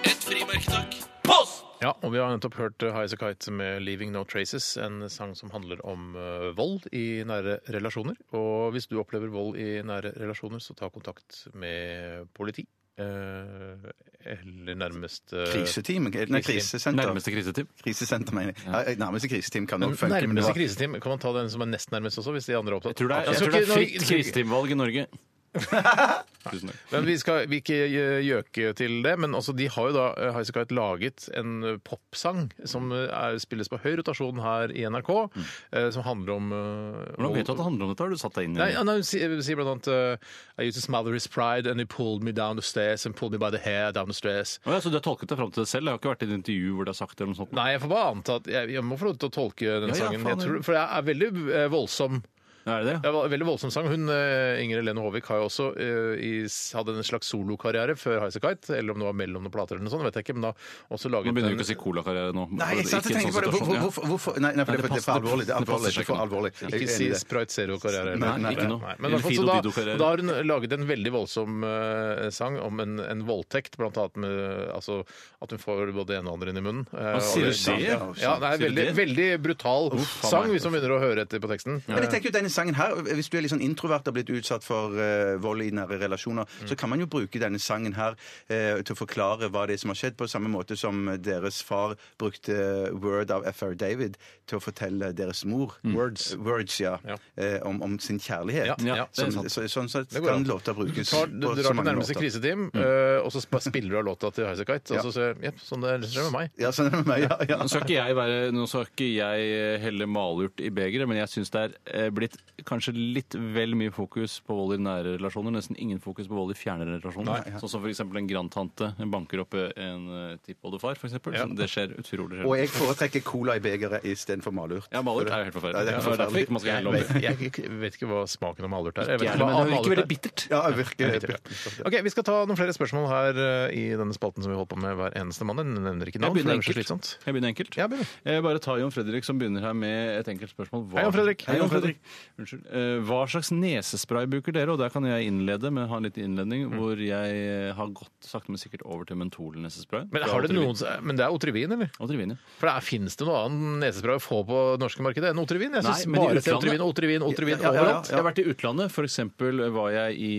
[0.03, 0.99] Et frimerke, takk.
[1.23, 1.63] Post!
[1.83, 4.75] Ja, og vi har nettopp hørt uh, High As A Kite med 'Leaving No Traces',
[4.83, 8.19] en sang som handler om uh, vold i nære relasjoner.
[8.35, 12.67] Og hvis du opplever vold i nære relasjoner, så ta kontakt med politi.
[13.01, 13.91] Uh,
[14.25, 16.11] eller nærmest uh, Kriseteam?
[16.13, 17.07] Nei, krisesenter.
[17.07, 17.67] Nærmeste kriseteam.
[17.85, 18.67] Krisesenter, mener jeg.
[18.67, 20.13] Ja, nærmeste kriseteam kan nok funke.
[20.13, 22.47] men det nærmeste var- kriseteam, kan man ta den som er nest nærmest også, hvis
[22.47, 23.01] de andre er opptatt?
[23.01, 25.07] Jeg tror det er, Jeg jeg tror det er fritt kriseteamvalg i Norge.
[25.53, 26.79] Tusen takk.
[26.91, 27.77] Men vi skal vi ikke
[28.25, 31.27] gjøke til det, men også de har jo da uh, High As A Kite laget
[31.39, 36.07] en uh, popsang som uh, er, spilles på høy rotasjon her i NRK, uh, som
[36.07, 38.03] handler om Hvordan vet du at det handler om dette?
[38.07, 38.83] Har du satt deg inn i Nei, det?
[38.89, 41.87] nei, hun sier sier blant annet uh, I used to smother his pride and he
[41.87, 44.57] pulled me down the stairs and pulled me by the hair down the stairs.
[44.67, 45.87] Å ja, så du har tolket deg fram til det selv?
[45.89, 47.55] Jeg har ikke vært i et intervju hvor det er sagt det eller noe sånt?
[47.61, 49.93] Nei, jeg får bare anta at jeg, jeg må få lov til å tolke den
[49.93, 50.27] Ja, ja, sangen.
[50.27, 51.31] faen, Jeg tror, for det er veldig
[51.61, 52.23] eh, voldsom
[52.67, 52.97] Er det det?
[53.03, 53.87] Det var en veldig voldsom sang.
[53.91, 56.31] Hun, eh, Inger Helene Håvik har jo også eh, i,
[56.77, 59.95] hadde en slags solokarriere før Highasakite, eller om det var mellom noen plater eller noe
[59.95, 60.53] sånt, vet jeg ikke, men da
[60.95, 62.45] også Nå laget begynner du en- ikke å si colakarriere nå.
[62.55, 63.53] Nei, jeg satt og tenkte sånn på det.
[63.83, 64.09] Hvorfor, ja.
[64.13, 65.47] hvorfor, Nei, nei, for Nei, det, det det er for passer- alvorlig.
[65.47, 65.91] Det er alvorlig.
[65.93, 66.53] Det er for alvorlig.
[66.53, 67.19] Jeg er Ikke enig si det.
[67.23, 68.15] Sprite Zero-karriere.
[68.23, 68.81] Nei, nei, ikke noe.
[68.87, 69.43] Nei, men i hvert fall, Fido
[69.73, 73.97] så da, har hun laget en veldig voldsom eh, sang om en, en voldtekt, blant
[73.99, 75.01] annet med altså,
[75.43, 76.87] at hun får både det ene og andre inn i munnen.
[76.95, 78.23] Eh, og sier du det-?
[78.23, 78.97] Ja, det er Sier du veldig, det?
[79.03, 80.55] veldig brutal faen sang, meg.
[80.57, 81.81] hvis man begynner å høre etter på teksten.
[81.89, 84.17] Men jeg tenker jo denne sangen her, Hvis du er litt sånn introvert og har
[84.23, 86.69] blitt utsatt for eh, vold i nære relasjoner, Mm.
[86.69, 88.15] så kan man jo bruke denne sangen her
[88.49, 91.63] eh, til å forklare hva det er som har skjedd, på samme måte som deres
[91.63, 93.75] far brukte Word av F.R.
[93.75, 96.35] David til å fortelle deres mor Words.
[96.37, 96.99] Words, ja.
[97.07, 97.17] Ja.
[97.37, 98.67] Eh, om, om sin kjærlighet.
[98.67, 99.51] Ja, ja, det er Som- sant.
[99.51, 100.45] så, sånn sett så kan an.
[100.45, 102.21] låter brukes Tar, på du så drar til nærmeste måter.
[102.21, 105.03] kriseteam, eh, og så spiller du av låta til Highasakite, og Ja.
[105.03, 106.51] så sier jepp, sånn det skjer med meg.
[106.59, 107.57] Ja, sånn er det med meg, ja, ja.
[107.63, 111.29] Nå skal ikke jeg, være, nå skal ikke jeg helle malurt i begeret, men jeg
[111.29, 111.73] syns det er
[112.07, 112.37] eh, blitt
[112.69, 115.55] kanskje litt vel mye fokus på vold i nære relasjoner.
[115.57, 117.49] Nesten ingen fokus på vold i fjerne relasjoner.
[117.63, 118.03] Sånn som f.eks.
[118.05, 121.17] en grandtante banker opp en uh, tippoldefar, f.eks.
[121.35, 121.47] Ja.
[121.49, 124.89] Det skjer utrolig Og jeg foretrekker cola i begeret istedenfor malurt.
[124.93, 125.97] Ja, malurt er jo helt forferdelig.
[125.97, 127.65] Ja, Det er derfor ikke man skal helle Jeg oppi.
[127.67, 129.13] jeg vet ikke hva smaken av malurt er.
[129.15, 130.11] Jeg vet ikke men det virker veldig er.
[130.13, 130.47] bittert.
[130.53, 131.41] Ja, virker ikke.
[131.89, 134.71] Ok, Vi skal ta noen flere spørsmål her eh, i denne spalten som vi holder
[134.73, 135.69] på med hver eneste mandag.
[135.73, 136.79] Jeg nevner ikke navn, for det begynner er så enkelt.
[136.79, 137.11] slitsomt.
[137.27, 137.79] Jeg begynner enkelt.
[137.79, 138.13] Jeg, begynner.
[138.33, 140.87] Jeg bare tar Jon Fredrik som begynner her med et enkelt spørsmål.
[140.93, 141.45] Hva, Hei, Jon Fredrik.
[141.49, 142.03] Hei, Jon Fredrik.
[142.41, 142.65] Unnskyld.
[142.73, 144.73] Eh, Hva slags nesespray bruker dere?
[144.73, 148.13] Og der kan jeg innlede med ha en litt innledning hvor jeg eh, har gått
[148.25, 150.07] sakte, men sikkert over til mentolnesespray.
[150.13, 151.91] Men, har det noen, men det er Otrivin, eller?
[152.03, 152.41] Otrivin, ja.
[152.61, 155.77] For det Fins det noe annet nesespray å få på det norske markedet enn Otrivin?
[155.77, 158.11] Jeg syns bare det utlandet- Otrivin, Otrivin, Otrivin Ja, ja, ja, overalt.
[158.11, 158.95] Jeg har vært i utlandet.
[158.97, 160.33] For eksempel var jeg i,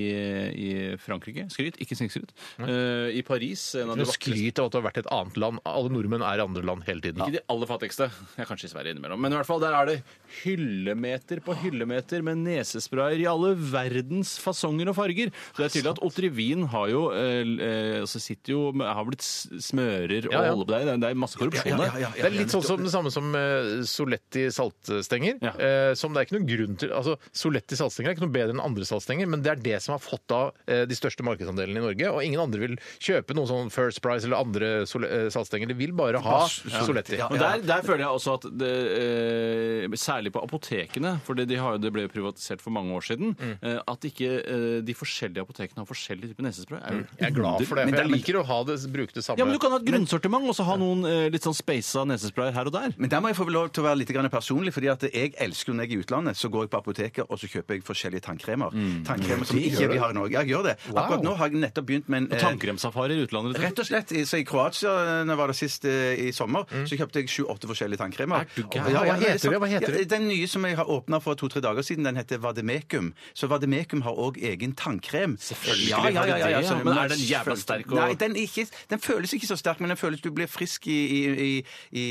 [0.65, 0.71] i
[1.01, 1.45] Frankrike.
[1.53, 2.33] Skryt, ikke snikskryt.
[2.59, 3.67] Uh, I Paris.
[3.79, 5.61] En av de Du skryter av at du har vært i et annet land.
[5.69, 7.21] Alle nordmenn er i andre land hele tiden.
[7.23, 8.09] Ikke de aller fattigste.
[8.35, 9.21] Jeg er kanskje i Sverige innimellom.
[9.23, 9.99] Men i hvert fall, der er det
[10.41, 15.31] hyllemeter på hyllemeter med nesesprayer i alle verdens fasonger og farger.
[15.53, 18.61] Så det er tydelig at Otter i Wien har jo eh, eh, altså sitter jo
[18.84, 20.53] har blitt smører og Ja, ja.
[20.53, 20.97] holder på der.
[21.03, 21.97] Det er masse korrupsjon der.
[22.17, 25.39] Det er litt sånn som det samme som eh, Soletti saltstenger.
[25.43, 25.53] Ja.
[25.57, 28.55] eh, som det er ikke noen grunn til altså Soletti saltstenger er ikke noe bedre
[28.55, 31.81] enn andre saltstenger, men det er det som har fått av eh, de største markedsandelene
[31.81, 32.11] i Norge.
[32.13, 35.71] Og ingen andre vil kjøpe noe sånn First Price eller andre eh, saltstenger.
[35.71, 37.17] De vil bare ha Soletti.
[37.19, 37.29] Ja.
[37.31, 38.71] Men der, der føler jeg også at det,
[39.07, 43.36] eh, særlig på apotekene, for de har, det ble jo privatisert for mange år siden,
[43.43, 43.82] Mm.
[43.88, 46.80] at ikke eh, de forskjellige apotekene har forskjellig type nesespray.
[46.84, 49.24] er jo Jeg er glad for det, for jeg liker å ha det, bruke det
[49.24, 49.38] samme.
[49.39, 52.05] Ja, men Du kan ha et grunnsortiment og så ha noen eh, litt sånn speisa
[52.05, 52.93] nesesprayer her og der.
[52.97, 55.74] Men der må jeg få lov til å være litt personlig, fordi at jeg elsker
[55.74, 58.21] når jeg er i utlandet, så går jeg på apoteket og så kjøper jeg forskjellige
[58.28, 58.69] tannkremer.
[59.05, 60.32] Tannkremer som ikke vi har i Norge.
[60.34, 60.76] Jeg gjør det.
[60.93, 63.59] Akkurat nå har jeg nettopp begynt med en eh, Tannkremsafari i utlandet.
[63.63, 64.13] Rett og slett.
[64.28, 64.93] Så I Kroatia
[65.24, 68.43] når jeg var det sist eh, i sommer, så kjøpte jeg sju-åtte forskjellige tannkremer.
[68.43, 68.91] Er du gæren?
[68.93, 69.59] Ja, ja, Hva det er heter det?
[69.63, 70.05] Hva heter det?
[70.13, 73.14] Den nye som jeg har åpna for to-tre dager siden, den heter Vademekum.
[73.34, 75.38] Så Vademekum har òg egen tannkrem.
[75.41, 78.68] Selvfølgelig Ja, ja, ja, ja, ja, Men er den jævla sterk og- Nei, den, ikke,
[78.89, 81.64] den føles ikke så sterk, men den føles du blir frisk i, i, i,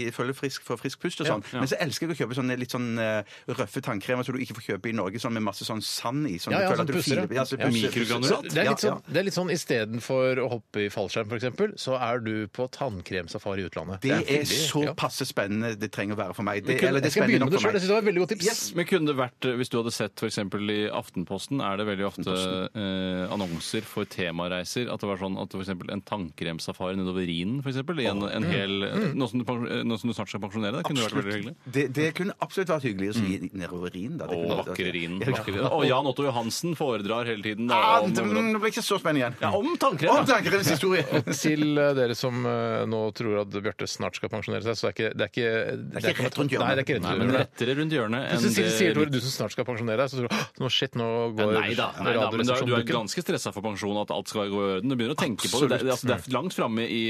[0.08, 1.44] i føler frisk for frisk pust og sånn.
[1.52, 4.56] Men så elsker jeg å kjøpe sånne litt sånn uh, røffe tannkremer som du ikke
[4.58, 6.38] får kjøpe i Norge, sånn med masse sånn sand i.
[6.38, 7.44] Sånn, Ja, ja, du føler sånn at du pusser, filer- ja.
[7.44, 8.42] så Ja, mikrogranulat.
[8.48, 11.76] Det er litt Ja, sånn, det er litt sånn istedenfor å hoppe i fallskjerm, f.eks.,
[11.82, 14.00] så er du på tannkremsafari i utlandet.
[14.02, 16.64] Det er så passe spennende det trenger å være for meg.
[16.64, 17.72] Det, kunne- eller det jeg skal er begynne spennende med det nok for sjøl.
[17.72, 17.82] Jeg meg.
[17.82, 18.46] syns det var et veldig godt tips.
[18.46, 18.62] Yes.
[18.74, 20.38] Men kunne det vært, eh, Hvis du hadde sett f.eks.
[20.72, 22.34] i Aftenposten, er det veldig ofte
[22.74, 24.88] eh, annonser for temareiser.
[24.92, 27.80] At det var sånn at for eksempel en tannkremsafari nedover Rhinen, f.eks.
[28.02, 28.76] I en, en hel,
[29.18, 30.86] noe, som du, eh, som du snart skal pensjonere deg.
[30.88, 31.54] Kunne det vært veldig hyggelig.
[31.78, 34.18] Det, det kunne absolutt vært hyggelig å si nedover Rhinen.
[34.20, 34.28] da.
[34.30, 35.18] Det Å, kunne vært- vakre Rhinen.
[35.26, 35.70] Vakre Rhinen.
[35.72, 38.76] Og Jan Otto Johansen foredrar hele tiden da, Ah, om, det- hvordan- Nå ble jeg
[38.78, 39.36] ikke så spennende igjen.
[39.42, 40.10] ja, om tannkrem.
[40.12, 40.28] Om ja.
[40.34, 41.02] tankerems historie.
[41.42, 44.94] Til eh, dere som eh, nå tror at Bjarte snart skal pensjonere seg, så er
[44.96, 45.50] ikke, det er ikke
[45.92, 46.66] Det er ikke rett rundt hjørnet.
[46.66, 49.18] Nei, det er ikke rett Nei, rundt men rettere rundt hjørnet enn det Tore, du
[49.20, 51.08] som snart skal pensjonere deg, så tror du «Åh, nå shit, nå
[51.38, 54.12] går nei da, nei da, men du er, du er ganske stressa for pensjon at
[54.14, 54.92] alt skal gå i orden.
[54.92, 55.70] Du begynner å tenke på det.
[55.72, 57.02] Det, er- altså, det er langt framme i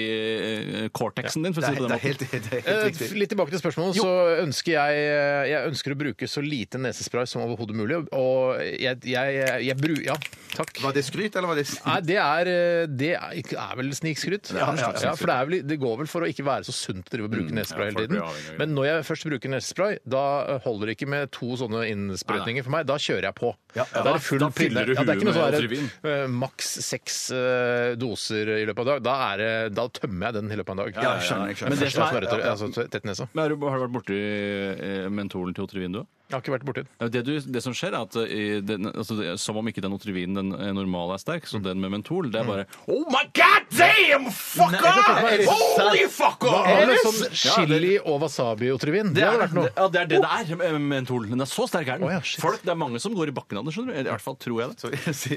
[0.83, 2.71] uh, cortexen din, for å si det på det den er helt, det er helt
[2.73, 3.09] Eh, riktig.
[3.19, 4.11] Litt tilbake til spørsmålet, så
[4.43, 7.99] ønsker jeg, eh, jeg ønsker å bruke så lite nesespray som overhodet mulig.
[8.17, 10.15] Og jeg, jeg, jeg, bru, Ja,
[10.55, 10.73] takk.
[10.83, 11.85] Var det skryt, eller var det snik?
[11.89, 14.53] Nei, det er, eh, det er, er vel snikskryt.
[14.57, 15.15] Ja, ja, ja.
[15.19, 17.29] for det, er vel, det går vel for å ikke være så sunt å drive
[17.31, 18.21] og bruke nesespray ja, hele tiden.
[18.21, 18.57] det.
[18.61, 20.25] Men når jeg først bruker nesespray, da
[20.65, 22.87] holder det ikke med to sånne innsprøytninger for meg.
[22.87, 23.51] Da kjører jeg på.
[23.75, 24.03] Ja, ja.
[24.03, 24.97] Da er det full Da fyller du pille.
[24.99, 25.91] Ja, det er ikke noe huet med sånn Otrivin.
[26.05, 29.03] her, eh, maks seks eh, doser i løpet av en dag.
[29.09, 31.03] Da, er det, da tømmer jeg den i løpet av en dag.
[31.03, 31.71] Ja, skjønner jeg, skjønner.
[31.77, 33.29] Men det som er- er, altså, tett nese.
[33.35, 36.05] Men har du, har du vært borti eh, mentolen til Otrivin, du?
[36.33, 36.91] Jeg har ikke vært borti den.
[37.03, 39.69] Ja, Det, du, det som skjer, er at eh, i den, altså, det, som om
[39.69, 42.65] ikke den Otrivin den eh, normale er sterk, så den med mentol, det er bare
[42.89, 44.31] Oh my god damn!
[44.33, 45.45] Fucker!
[45.53, 46.49] Holy fucker!
[46.53, 49.13] Hva med sånn chili og wasabi-otrivin?
[49.13, 49.71] Det Det er, hadde vært noe.
[49.77, 51.29] ja, det er det det er med mentol.
[51.31, 52.09] Den er så sterk er den.
[52.09, 52.41] Å, ja, shit.
[52.43, 54.01] Folk, det er mange som går i bakken av det, skjønner du.
[54.03, 54.93] I hvert fall tror jeg det.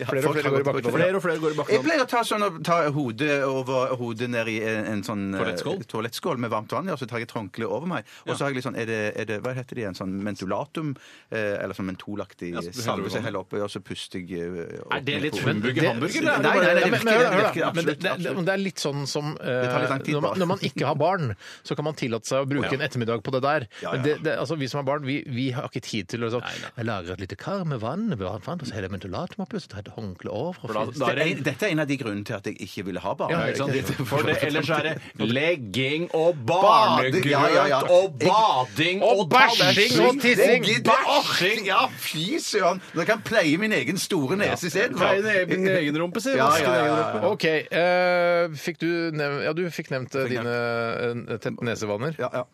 [0.05, 1.05] Flere og flere går i bakken over det.
[1.05, 1.89] Flere og flere går i bakken Jeg av det.
[1.89, 5.83] pleier å ta, sånn, ta hodet over hodet ned i en, en sånn eh, Toalettskål?
[5.95, 8.07] toalettskål med varmt vann, ja, så tar jeg et håndkle over meg.
[8.27, 10.13] Og så har jeg litt sånn, er det, er det, hva heter det igjen, sånn
[10.25, 10.84] mentolatum,
[11.31, 13.81] eh, eller sånn mentolaktig Ja, så du heller salve som jeg heller oppi, og så
[13.85, 16.21] puster jeg eh, opp Er det litt humbug i hamburger?
[16.21, 20.51] er det Nei, nei, nei, er litt sånn som eh, litt tid, når, man, når
[20.53, 21.33] man ikke har barn,
[21.65, 23.67] så kan man tillate seg å bruke en ettermiddag på det der.
[23.83, 26.25] Ja, Men det, det, altså, vi som har barn, vi, vi har ikke tid til
[26.27, 29.61] å sånn Jeg lager et lite kar med vann, og så heller jeg mentolatum oppi,
[29.63, 30.75] så tar jeg et håndkle over.
[30.75, 33.13] er er en- Dette er en av de grunnene til at jeg ikke ville ha
[33.15, 33.31] barn.
[33.31, 33.73] Ja, Ikke sant?
[33.73, 37.79] Det- For det, ellers er det legging og barnegrøt ja, ja, ja.
[37.89, 40.64] og bading Og og bæsjing og tissing.
[40.65, 41.65] Gidder.
[41.65, 42.81] Ja, fy søren!
[42.95, 45.15] Jeg kan pleie min egen store nese istedenfor.
[45.21, 47.21] Pleie din egen rumpe, sier Ja, ja, ja, ja.
[47.29, 47.45] OK.
[47.45, 52.17] eh, fikk du nev Ja, du fikk nevnt eh, dine eh, tett nesevaner.
[52.19, 52.45] Ja, ja.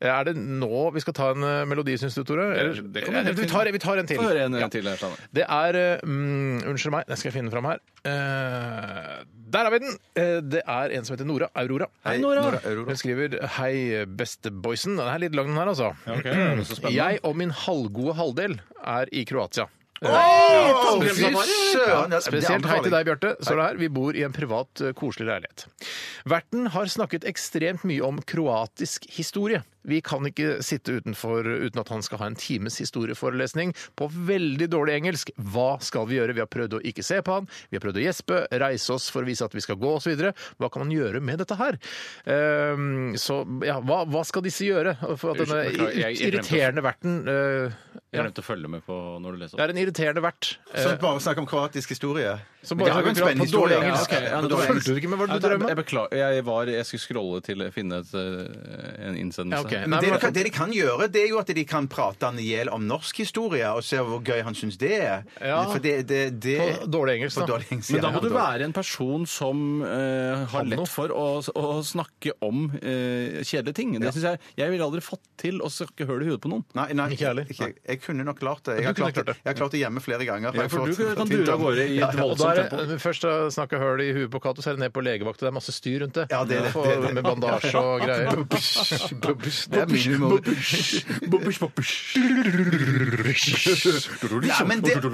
[0.00, 2.44] Er det nå vi skal ta en eh, melodi, syns du, Tore?
[2.54, 4.20] Eller, det kan vi Eh, helt vi, tar, vi tar en til.
[4.20, 4.68] Få høre en Ja.
[4.70, 5.18] til her, Steinar.
[5.34, 7.80] Det er eh, mm, Unnskyld meg, den skal jeg finne fram her.
[8.06, 9.96] Eh, der har vi den!
[10.14, 11.88] Eh, det er en som heter Nora Aurora.
[12.06, 12.44] Hei, Nora.
[12.46, 12.86] Nora Aurora.
[12.92, 14.94] Hun skriver 'Hei, beste boysen'.
[15.00, 15.90] Den er litt lang, den her, altså.
[16.92, 19.66] Jeg og min halvgode halvdel er i Kroatia.
[19.98, 20.06] Fy
[21.74, 21.90] søren!
[21.90, 22.92] Ja, det Spesielt hei anbefaler til jeg.
[22.94, 23.30] deg, Bjarte.
[23.42, 23.78] det her.
[23.80, 25.66] Vi bor i en privat, eh, koselig leilighet.
[26.28, 29.64] Verten har snakket ekstremt mye om kroatisk historie.
[29.88, 34.68] Vi kan ikke sitte utenfor uten at han skal ha en times historieforelesning på veldig
[34.70, 35.32] dårlig engelsk.
[35.36, 36.36] Hva skal vi gjøre?
[36.36, 39.08] Vi har prøvd å ikke se på han, vi har prøvd å gjespe, reise oss
[39.12, 40.24] for å vise at vi skal gå osv.
[40.58, 41.78] Hva kan man gjøre med dette her?
[42.28, 47.78] Ehm, så ja, hva, hva skal disse gjøre for at denne irriterende verten eh,
[48.12, 50.52] Jeg glemte å følge med på når du leser Det er en irriterende vert.
[50.72, 52.36] Så Som bare snakk om kroatisk historie.
[52.62, 54.10] Som bare det er jo en snakker spennende på dårlig engelsk.
[54.10, 54.24] Ja, ok.
[54.24, 56.16] Ja, Men men da dårlig fulgte du ikke med hva du Jeg, drømte jeg beklager.
[56.18, 59.58] Jeg, var, jeg skulle scrolle til å finne et, eh, en innsendelse.
[59.58, 59.74] Ja, ok.
[59.84, 61.64] Men Nei, det, men- de kan, det de kan gjøre, det er jo at de
[61.64, 64.90] kan prate han i hjel om norsk historie, og se hvor gøy han syns det
[64.98, 65.22] er.
[65.40, 65.60] Ja.
[65.70, 68.14] For det, det, det På dårlig engelsk, på dårlig engelsk, Men da ja.
[68.18, 70.80] må du være en person som eh, har Kan noe.
[70.82, 73.94] lett for å, å snakke om eh, kjedelige ting.
[74.02, 76.64] Det synes Jeg jeg ville aldri fått til å snakke høl i huet på noen.
[76.74, 77.46] Nei, nei, Ikke heller.
[77.48, 78.80] Jeg kunne nok klart det.
[78.82, 79.36] Jeg har kunne klart, klart det.
[79.44, 80.52] jeg har klart det hjemme flere ganger.
[80.58, 82.76] Ja, for du kan dure av gårde i et voldsomt er tempo.
[83.04, 85.44] først da snakke høl i huet på Cato, så er det ned på legevakt, og
[85.46, 86.24] det er masse styr rundt det.
[86.32, 87.10] Ja, det er det, det.
[87.18, 88.26] Med bandasje og greier.
[89.68, 90.32] Det er minimum.
[93.28, 95.04] Nei, men det, det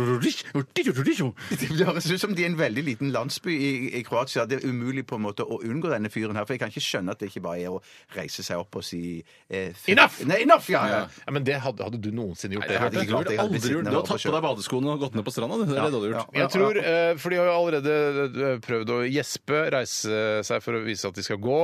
[1.87, 4.45] høres ut som de er en veldig liten landsby i, i Kroatia.
[4.49, 6.45] Det er umulig på en måte å unngå denne fyren her.
[6.47, 7.79] For jeg kan ikke skjønne at det ikke bare er å
[8.17, 9.03] reise seg opp og si
[9.49, 10.17] eh, f- Enough!
[10.29, 11.01] Nei, enough, ja, ja.
[11.25, 12.75] Ja, men det hadde, hadde du noensinne gjort Nei, det?
[12.79, 13.29] det hadde jeg ikke klart.
[13.33, 15.15] Jeg hadde aldri blitt gjort sittende Du har og tatt på deg badeskoene og gått
[15.19, 15.55] ned på stranda.
[15.61, 15.65] du.
[15.65, 16.31] Det er det du har gjort.
[16.41, 17.95] Jeg tror, eh, For de har jo allerede
[18.53, 21.61] eh, prøvd å gjespe, reise seg for å vise at de skal gå.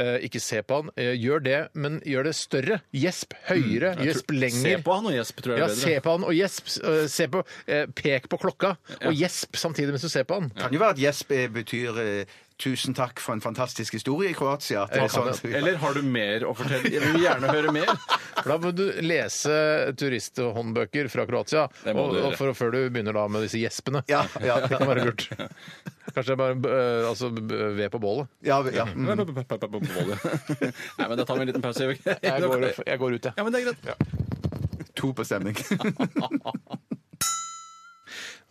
[0.00, 0.88] eh, Ikke se på han.
[0.96, 2.80] Eh, Gjør det, men gjør det større.
[2.96, 6.24] Gjesp høyere, gjesp Se på han og gjesp, tror jeg Ja, er se på han
[6.24, 6.72] og gjesp.
[6.82, 8.72] eh, Se på, eh, pek på klokka
[9.04, 10.48] og gjesp samtidig mens du ser på han.
[10.48, 12.24] Det Kan jo være at gjesp eh, betyr eh,
[12.62, 14.84] 'tusen takk for en fantastisk historie' i Kroatia.
[14.86, 16.86] At det er sånn- Eller har du mer å fortelle?
[16.92, 17.90] Jeg vil gjerne høre mer.
[18.38, 19.56] For Da må du lese
[19.98, 22.26] turisthåndbøker fra Kroatia Det må og, du gjøre.
[22.30, 24.04] og for, før du begynner da med disse gjespene.
[24.08, 25.26] Ja, ja, Det kan være lurt.
[26.14, 28.28] Kanskje bare er altså, b- ved på bålet.
[28.42, 28.84] ja, ja.
[28.84, 29.06] Mm.
[30.98, 31.80] Nei, men da tar vi en liten pause.
[31.82, 33.34] Jeg går, jeg går ut, jeg.
[33.36, 34.94] Ja, men det er greit.
[34.94, 35.56] To på stemning.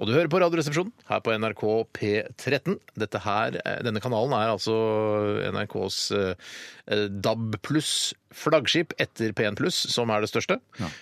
[0.02, 2.80] Og du hører på Radioresepsjonen her på NRK P13.
[2.98, 4.74] Dette her, eh, denne kanalen er altså
[5.54, 6.00] NRKs
[6.92, 10.56] eh, DAB pluss flaggskip etter P1 pluss, som er det største.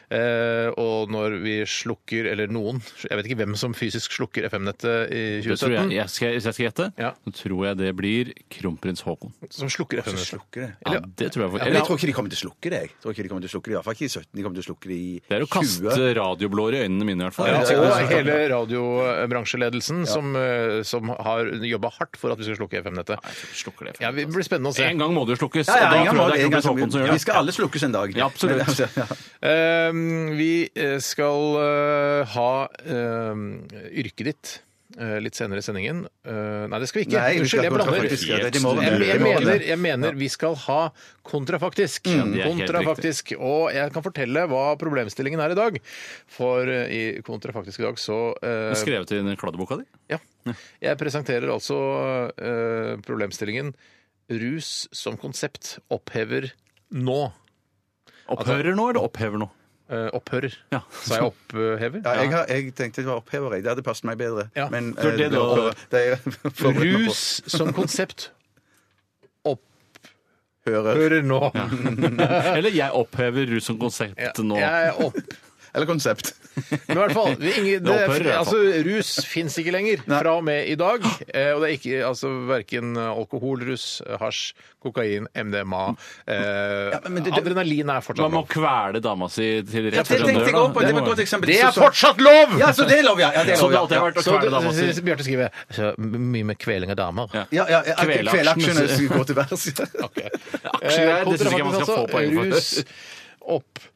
[0.09, 5.11] Eh, og når vi slukker, eller noen, jeg vet ikke hvem som fysisk slukker FM-nettet
[5.13, 7.11] i 2017, jeg, jeg skal, hvis jeg skal gjette, Ja.
[7.27, 9.35] så tror jeg det blir kronprins Haakon.
[9.53, 10.31] som slukker FM-nettet.
[10.31, 10.69] Slukke.
[10.89, 11.53] Ja, det tror jeg.
[11.69, 12.81] Men jeg tror ikke de kommer til å slukke det.
[12.87, 12.91] jeg.
[13.03, 14.25] Tror ikke de kommer til å slukke det, Iallfall ikke i 17.
[14.33, 15.29] De kommer til å slukke det i 20.
[15.29, 17.51] det er å kaste radioblår i øynene mine, i hvert fall.
[17.53, 22.49] Ja, det er og hele radiobransjeledelsen som, eh, som har jobba hardt for at vi
[22.49, 23.21] skal slukke FM-nettet.
[24.01, 24.83] Ja, Det blir spennende å se.
[24.89, 25.67] En gang må det jo slukkes.
[25.69, 27.13] Ja, ja, da en gang tror må jeg det- det er en gang som gjør
[27.13, 28.15] Vi skal alle slukkes en dag.
[28.15, 28.79] Ja, absolutt.
[28.99, 29.05] Ja.
[29.41, 29.91] Eh,
[30.35, 30.51] vi
[30.99, 32.49] skal eh, ha
[32.85, 33.45] eh,
[34.03, 34.49] yrket ditt
[34.99, 36.01] eh, litt senere i sendingen.
[36.27, 37.21] Eh, nei, det skal vi ikke.
[37.21, 38.01] Nei, Unnskyld, jeg blander.
[38.03, 38.25] det er.
[38.27, 40.79] Jeg, er jeg, mener, jeg mener vi skal ha
[41.29, 42.03] kontrafaktisk.
[42.09, 43.31] det helt kontrafaktisk.
[43.39, 45.77] Og jeg kan fortelle hva problemstillingen er i dag.
[46.35, 49.87] For eh, i kontrafaktisk i dag så eh, Skrevet i den kladdeboka di?
[50.11, 50.19] Ja.
[50.81, 51.77] Jeg presenterer altså
[52.41, 53.71] eh, problemstillingen
[54.29, 56.51] rus som konsept opphever
[56.93, 57.21] nå.
[58.29, 59.47] Opphører nå, eller opphever nå?
[59.89, 60.53] Eh, opphører.
[60.69, 60.83] Ja.
[61.01, 62.01] Så jeg opphever?
[62.05, 63.55] Ja, jeg, har, jeg tenkte det var opphever.
[63.57, 63.63] jeg.
[63.65, 64.49] Det hadde passet meg bedre.
[64.55, 64.67] Ja.
[64.69, 65.79] Men For det eh, du- opphører.
[65.89, 66.19] det er.
[67.07, 68.29] Rus som konsept
[70.67, 70.91] Hører.
[70.91, 71.37] opphører nå.
[72.57, 74.57] Eller jeg opphever rus som konsept Ja, nå.
[74.59, 75.15] Jeg opp...
[75.73, 76.33] Eller konsept.
[76.87, 79.73] Men i hvert fall, det, ingen, det, Det opphører i hvert altså, rus fins ikke
[79.75, 81.05] lenger fra og med i dag.
[81.29, 83.85] Eh, og det er ikke altså, verken alkohol, rus,
[84.21, 85.83] hasj, kokain, MDMA
[86.31, 90.19] eh, men det- det- Adrenalin er Man må kvele dama si til Ja, rett det
[90.19, 90.73] før hun dør.
[90.73, 90.87] da.
[90.87, 91.47] Det var et eksempel.
[91.51, 92.57] Det er fortsatt lov!
[92.59, 93.31] Ja, så det er lov, ja.
[93.35, 93.81] ja det er Så lov, det ja.
[93.81, 95.01] alltid har vært å kvele dama si.
[95.01, 97.29] Bjarte skriver så mye med kveling av damer.
[97.33, 97.45] Ja.
[97.51, 97.95] Ja, ja, ja,
[98.29, 98.87] Kvelaksjene.
[99.09, 99.69] Gå til værs.
[100.79, 102.53] Aksjegreier, det synes jeg man skal få poeng for.
[102.53, 102.83] Rus
[103.59, 103.88] opp...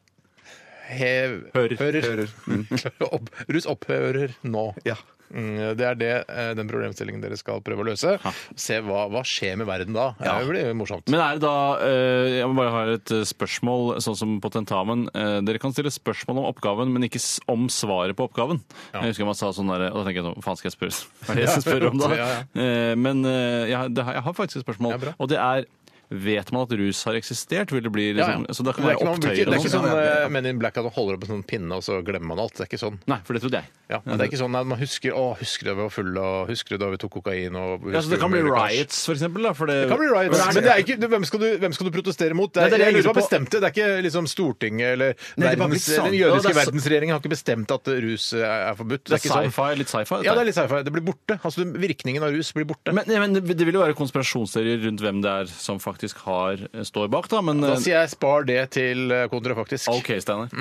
[0.88, 1.40] Hev...
[1.54, 1.76] Hører.
[2.04, 2.30] Hører.
[3.14, 4.70] Opp, rus opphører nå.
[4.84, 4.96] Ja.
[5.34, 8.12] Mm, Det er det, eh, den problemstillingen dere skal prøve å løse.
[8.60, 10.10] Se hva, hva skjer med verden da.
[10.20, 11.08] Det blir morsomt.
[11.10, 14.52] Men er det da eh, Jeg må bare ha et eh, spørsmål, sånn som på
[14.54, 15.06] tentamen.
[15.16, 18.60] Eh, Dere kan stille spørsmål om oppgaven, men ikke s- om svaret på oppgaven.
[18.92, 21.00] Jeg husker man sa sånn der, og da tenker jeg sånn faen skal jeg spørre?
[21.24, 22.12] Hva er det jeg skal spørre om da?
[22.20, 22.44] Ja, ja.
[22.68, 25.40] Eh, Men eh, jeg, har- det har- jeg har faktisk et spørsmål, Ja, og det
[25.40, 25.66] er
[26.10, 27.70] Vet man at rus har eksistert?
[27.72, 28.52] Vil det bli liksom, ja.
[28.54, 29.86] Så da kan det er ikke, man bruker, opptøyer det er og ikke sånn?
[29.88, 32.28] sånn uh, Men in Black at man holder opp en sånn pinne, og så glemmer
[32.34, 32.54] man alt.
[32.58, 32.98] Det er ikke sånn.
[33.10, 33.70] Nei, for det trodde jeg.
[33.88, 35.92] Ja, men det er ikke sånn at man husker å, husker du da vi var
[35.92, 39.02] fulle, og husker du da vi tok kokain og Ja, så det kan bli riots,
[39.08, 39.44] for eksempel?
[39.44, 41.24] Da, for det, Det kan bli riots, Men er men det er ikke, det- hvem,
[41.28, 42.52] skal du, hvem skal du protestere mot?
[42.52, 43.28] Det Nei, er, det er det det jeg er lurer på.
[43.28, 43.60] det.
[43.60, 46.04] Det er ikke liksom Stortinget eller Nei, det er bare verdens, sånn.
[46.10, 49.04] den Ja, jødiske det er så- verdensregjeringen har ikke bestemt at rus er er forbudt.
[49.04, 49.50] Det er ikke sånn.
[49.52, 50.14] sci-fi, litt sci-fi?
[50.16, 50.82] dette Ja, det er litt sci-fi.
[50.84, 51.38] Det blir borte.
[51.44, 52.92] Altså, virkningen av rus blir borte.
[52.94, 57.10] Men, men det vil jo være konspirasjonsserier rundt hvem det er som faktisk har, står
[57.12, 57.40] bak, da.
[57.44, 59.90] Men da sier jeg spar det til eh, kontrafaktisk.
[59.94, 60.52] OK, Steinar.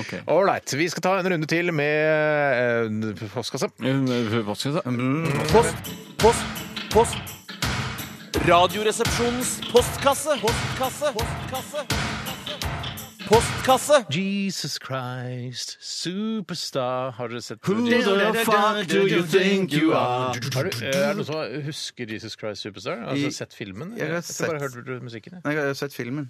[0.00, 0.16] Ok.
[0.30, 0.76] Ålreit.
[0.78, 3.70] Vi skal ta en runde til med eh, postkasse.
[3.82, 4.74] Eh, jeg si?
[5.52, 7.34] Post, post, post.
[8.44, 10.40] Radioresepsjonens postkasse.
[10.42, 11.14] Postkasse.
[11.16, 12.33] Postkasse.
[13.24, 14.04] Postkasse.
[14.10, 20.34] Jesus Christ, superstar Har dere sett Who the fuck do you think you are?
[20.54, 23.00] Har du, eh, er det noen som husker Jesus Christ Superstar?
[23.00, 23.94] Altså du sett filmen?
[23.96, 25.40] Jeg har sett, bare hørt musikken.
[25.44, 26.28] Nei, Jeg har sett filmen.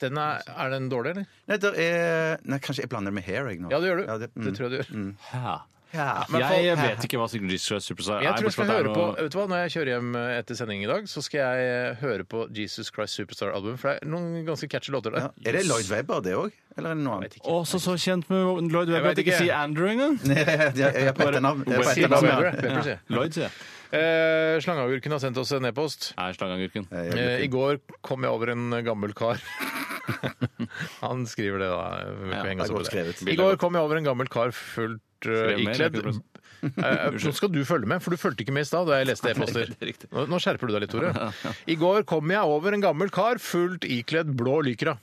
[0.00, 1.30] Den er, er den dårlig, eller?
[1.48, 3.72] Nei, der er Nei, kanskje jeg blander det med hair, jeg nå.
[3.72, 4.04] Ja, det gjør du.
[4.04, 4.52] Ja, det, mm.
[4.52, 5.14] tror jeg du gjør.
[5.30, 5.56] Hæ?
[5.94, 6.24] Ja.
[6.34, 8.26] Jeg vet ikke hva Jesus Superstar er.
[8.26, 9.60] Jeg tror jeg skal bortsett fra at høre er på noe- Vet du hva, Når
[9.62, 13.20] jeg kjører hjem etter sending i dag, så skal jeg eh, høre på Jesus Christ
[13.20, 13.78] Superstar-album.
[13.78, 15.28] For det er noen ganske catchy låter der.
[15.28, 15.30] Ja.
[15.46, 16.50] Er det Lloyd Webber, det òg?
[16.76, 17.38] Eller er det noe annet?
[17.40, 19.46] Å, så så kjent med Lloyd Webber vet at ikke ikke.
[19.46, 20.18] si Andrew engang.
[20.28, 21.64] Nei, jeg, jeg, jeg er på etternavn.
[21.64, 22.52] Jeg er på Si etternavn, Weber, ja.
[22.60, 23.00] Weber, sier jeg.
[23.16, 23.56] Lloyd, sier jeg.
[23.96, 26.10] Eh, Slangeagurken har sendt oss en e-post.
[26.18, 26.88] Er slangagurken.
[26.90, 29.38] Eh, I går kom jeg over en gammel kar.
[31.02, 31.86] Han skriver det, da.
[32.20, 33.32] Vi det er opp godt det.
[33.32, 36.22] I går kom jeg over en gammel kar fullt uh, Skrev mer, ikledd.
[36.66, 39.10] Eh, Nå skal du følge med, for du fulgte ikke med i stad da jeg
[39.10, 39.72] leste e-poster.
[39.76, 40.06] er.
[40.10, 41.12] Nå, nå skjerper du deg litt, Tore.
[41.72, 44.96] I går kom jeg over en gammel kar fullt ikledd blå lykra.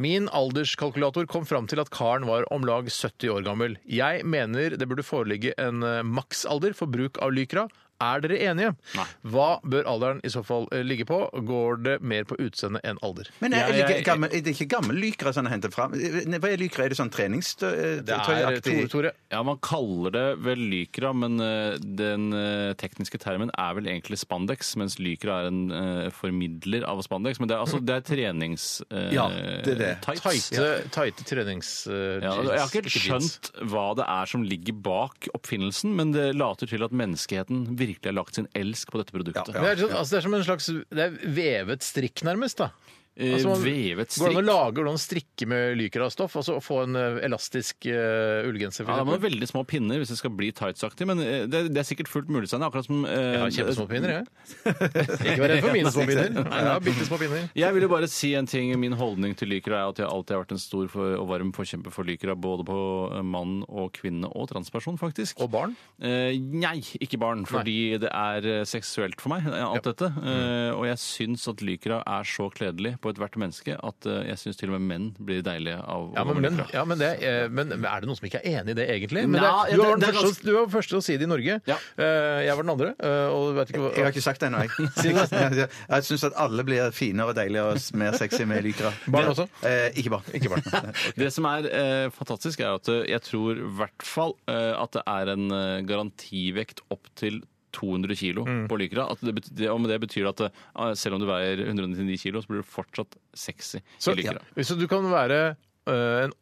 [0.00, 3.78] Min alderskalkulator kom fram til at karen var om lag 70 år gammel.
[3.88, 7.66] Jeg mener det burde foreligge en eh, maksalder for bruk av lykra.
[8.04, 8.74] Er dere enige?
[8.98, 9.06] Nei.
[9.34, 11.18] Hva bør alderen i så fall eh, ligge på?
[11.48, 13.30] Går det mer på utseende enn alder?
[13.42, 15.94] Men er, er, er, jeg- gammel, er det ikke gammel lykra som er hentet fram?
[15.96, 16.84] Hva er lykra?
[16.88, 18.90] Er det sånn Det er Tore, treningstøyaktig?
[18.92, 19.12] Tore.
[19.32, 24.18] Ja, Man kaller det vel lykra, men eh, den eh, tekniske termen er vel egentlig
[24.20, 27.40] spandex, mens lykra er en eh, formidler av spandex.
[27.40, 28.66] Men det er, altså, det er trenings...
[28.90, 29.28] eh, Ja,
[29.64, 29.92] det er det.
[30.06, 30.50] tights.
[30.94, 31.72] Tighte, trenings...
[31.88, 36.12] eh, Ja, jeg har ikke helt skjønt hva det er som ligger bak oppfinnelsen, men
[36.14, 39.54] det later til at menneskeheten virkelig har lagt sin elsk på dette produktet.
[39.54, 42.56] Det er, sånn- altså det er som en slags Det er vevet strikk, nærmest.
[42.58, 42.70] da.
[43.16, 44.48] Eh, Altså, man- Vevet Går det an å strikk.
[44.50, 48.82] lage noen strikker med lykrastoff og så få en eh, elastisk uh, ullgenser?
[48.88, 49.20] Ja, det må eksempel?
[49.20, 52.10] være veldig små pinner hvis det skal bli tightsaktig, men eh, det, det er sikkert
[52.10, 52.48] fullt mulig.
[52.50, 54.26] Steiner, Akkurat som eh, Jeg har kjempesmå pinner, jeg.
[54.74, 56.28] Ikke vær redd for mine små pinner.
[56.34, 57.46] Jeg har bitte små pinner.
[57.54, 58.72] Jeg vil jo bare si en ting.
[58.82, 61.52] Min holdning til Lykra er at jeg alltid har vært en stor for, og varm
[61.54, 62.78] forkjemper for Lykra, både på
[63.14, 65.38] eh, mann og kvinne og transperson, faktisk.
[65.44, 65.76] Og barn?
[66.02, 70.10] Eh, nei, ikke barn, fordi det er eh, seksuelt for meg, eh, alt dette.
[70.18, 74.40] Eh, og jeg syns at Lykra er så kledelig på ethvert menneske at eh, jeg
[74.40, 77.10] syns til og med menn blir deilige av Ja, men, gå men, ja, men, det,
[77.22, 79.26] eh, men er det noen som ikke er enig i det, egentlig?
[79.28, 80.94] Men Nei, det, du, var det- den det er første, ganske- du var den første
[80.94, 81.58] til å si det i Norge.
[81.68, 81.76] Ja.
[82.00, 82.90] Eh, Jeg var den andre.
[82.98, 84.70] eh, Og vet ikke hva Jeg har ikke sagt det ennå, jeg.
[85.64, 88.92] Jeg, jeg syns at alle blir finere og deiligere og mer sexy med lykra.
[89.12, 89.46] Barn også?
[89.66, 90.24] Eh, ikke barn.
[90.34, 90.92] Ikke barn.
[91.20, 94.92] Det som er eh, fantastisk, er at eh, jeg tror i hvert fall eh, at
[94.96, 97.42] det er en eh, garantivekt opp til
[97.74, 98.64] 200 kilo Mm.
[98.70, 99.08] på Lykra.
[99.12, 102.40] At det, bet- det, og det betyr at eh, selv om du veier 199 kilo,
[102.40, 104.40] så blir du fortsatt sexy Så i Lykra.
[104.62, 105.56] Så du kan være
[105.88, 106.32] uh, en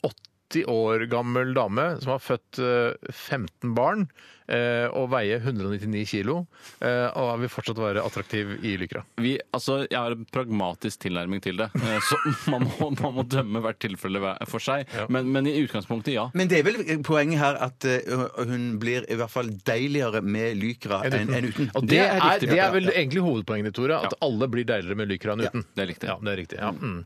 [0.52, 4.06] 80 år gammel dame som har født eh, 15 barn
[4.52, 6.42] eh, og veier 199 kilo,
[6.84, 9.04] eh, og vil fortsatt være attraktiv i Lykra.
[9.22, 11.70] Vi, altså, jeg har en pragmatisk tilnærming til det.
[11.78, 12.18] Eh, Så
[12.52, 14.90] man må, man må dømme hvert tilfelle hver- for seg.
[15.12, 16.26] Men, men i utgangspunktet, ja.
[16.36, 20.58] Men det er vel poenget her at eh, hun blir i hvert fall deiligere med
[20.60, 21.70] Lykra enn enn uten.
[21.78, 24.02] Og det, Det er, er riktig, det er vel egentlig hovedpoenget ditt, Tore.
[24.10, 25.64] At alle blir deiligere med Lykra enn uten.
[25.78, 26.10] det er riktig.
[26.12, 26.60] Ja, det er riktig.
[26.60, 26.72] Ja.
[26.76, 26.98] Mm.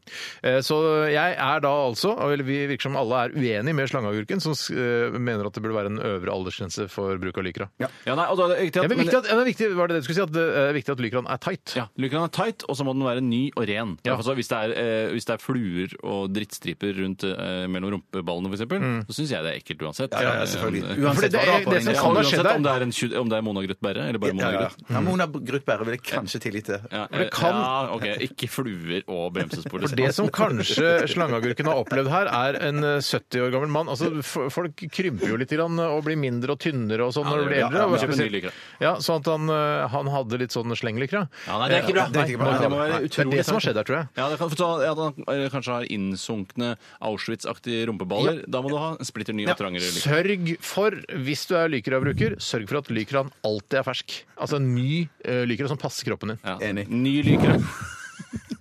[0.43, 0.81] Eh, Så
[1.13, 5.17] jeg er da altså, eller vi virker som alle er uenig med slangeagurken, som eh,
[5.19, 7.69] mener at det burde være en øvre aldersgrense for bruk av Lykra.
[7.83, 7.89] Ja.
[8.09, 9.51] Ja, nei, og da er det viktig Ja, at, men viktig at, ja, det er
[9.51, 10.25] viktig, var det det du skulle si?
[10.27, 11.75] At det er viktig at Lykraen er tight?
[11.79, 13.95] Ja, Lykraen er tight, og så må den være ny og ren.
[14.07, 14.17] Ja.
[14.17, 18.51] Altså, hvis, det er, eh, hvis det er fluer og drittstriper rundt eh, mellom rumpeballene,
[18.53, 20.13] f.eks., eksempel, så syns jeg det er ekkelt uansett.
[20.17, 20.83] Ja, ja, ja, selvfølgelig.
[20.87, 22.57] Eh, Uansett For det- hva du har på det som kan ha uansett skjedd der-
[22.57, 24.51] om det er, en, tju- om det er Mona Gruth Berre, eller bare Ja, Mona
[24.53, 24.77] ja, Gruth.
[24.91, 25.01] ja.
[25.01, 26.79] Mona Gruth Berre vil jeg kanskje tilgi til.
[26.93, 29.85] Ja, det kan- ja, ok, Ikke fluer og bremsespor.
[29.89, 33.89] For det som kanskje slangeagurken har opplevd her, er en eh, 70 år gammel mann.
[33.91, 37.31] Altså, f- Folk krymper jo litt grann og blir mindre og tynnere og sånn Ja,
[37.35, 37.79] når de blir eldre.
[37.81, 38.53] ja, og Ja, men spesielt-.
[38.81, 41.29] Ja, sånn at han, eh, han hadde litt sånn slenglykra.
[41.49, 42.07] Ja, nei, det er ikke bra.
[42.09, 42.53] Det er ikke bra.
[42.53, 44.09] Nei, det må være Det er utrolig det som har skjedd her, tror jeg.
[44.17, 46.71] Ja, det kan, for så, ja, da, eller kanskje har innsunkne
[47.03, 48.45] Auschwitz-aktige rumpeballer.
[48.49, 50.07] Da må du ha en splitter ny og trangere lykke.
[50.07, 50.91] Sørg for,
[51.27, 54.23] hvis du er Lycra-bruker, sørg for at Lycraen alltid er fersk.
[54.39, 56.39] Altså en ny uh, Lycra som passer kroppen din.
[56.45, 56.59] Ja.
[56.63, 56.87] Enig.
[56.89, 57.59] Ny lykra.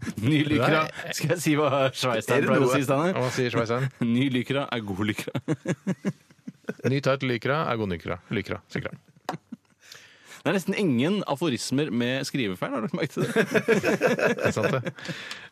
[0.29, 0.83] Ny lykra.
[1.15, 3.17] Skal jeg si hva Schweistein Er pleier å si, Steinar?
[3.17, 3.89] Hva sier sveiseren?
[4.15, 5.43] Ny lykra er god lykra.
[6.89, 8.21] Ny tight lykra er god Lycra.
[8.35, 8.97] Lykra, sikkert.
[10.45, 13.45] Det er nesten ingen aforismer med skrivefeil, har du merket det?
[13.65, 14.91] Det er sant, det.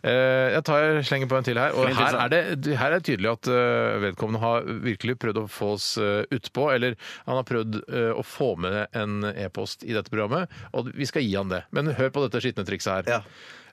[0.06, 1.74] Eh, Jeg tar slenger på en til her.
[1.74, 5.16] Og Sleng til, her er det, her er det tydelig at eh, vedkommende har virkelig
[5.24, 6.94] prøvd å få oss eh, utpå, eller
[7.26, 11.26] han har prøvd eh, å få med en e-post i dette programmet, og vi skal
[11.26, 11.64] gi han det.
[11.74, 13.12] Men hør på dette skitne trikset her.
[13.18, 13.22] Ja.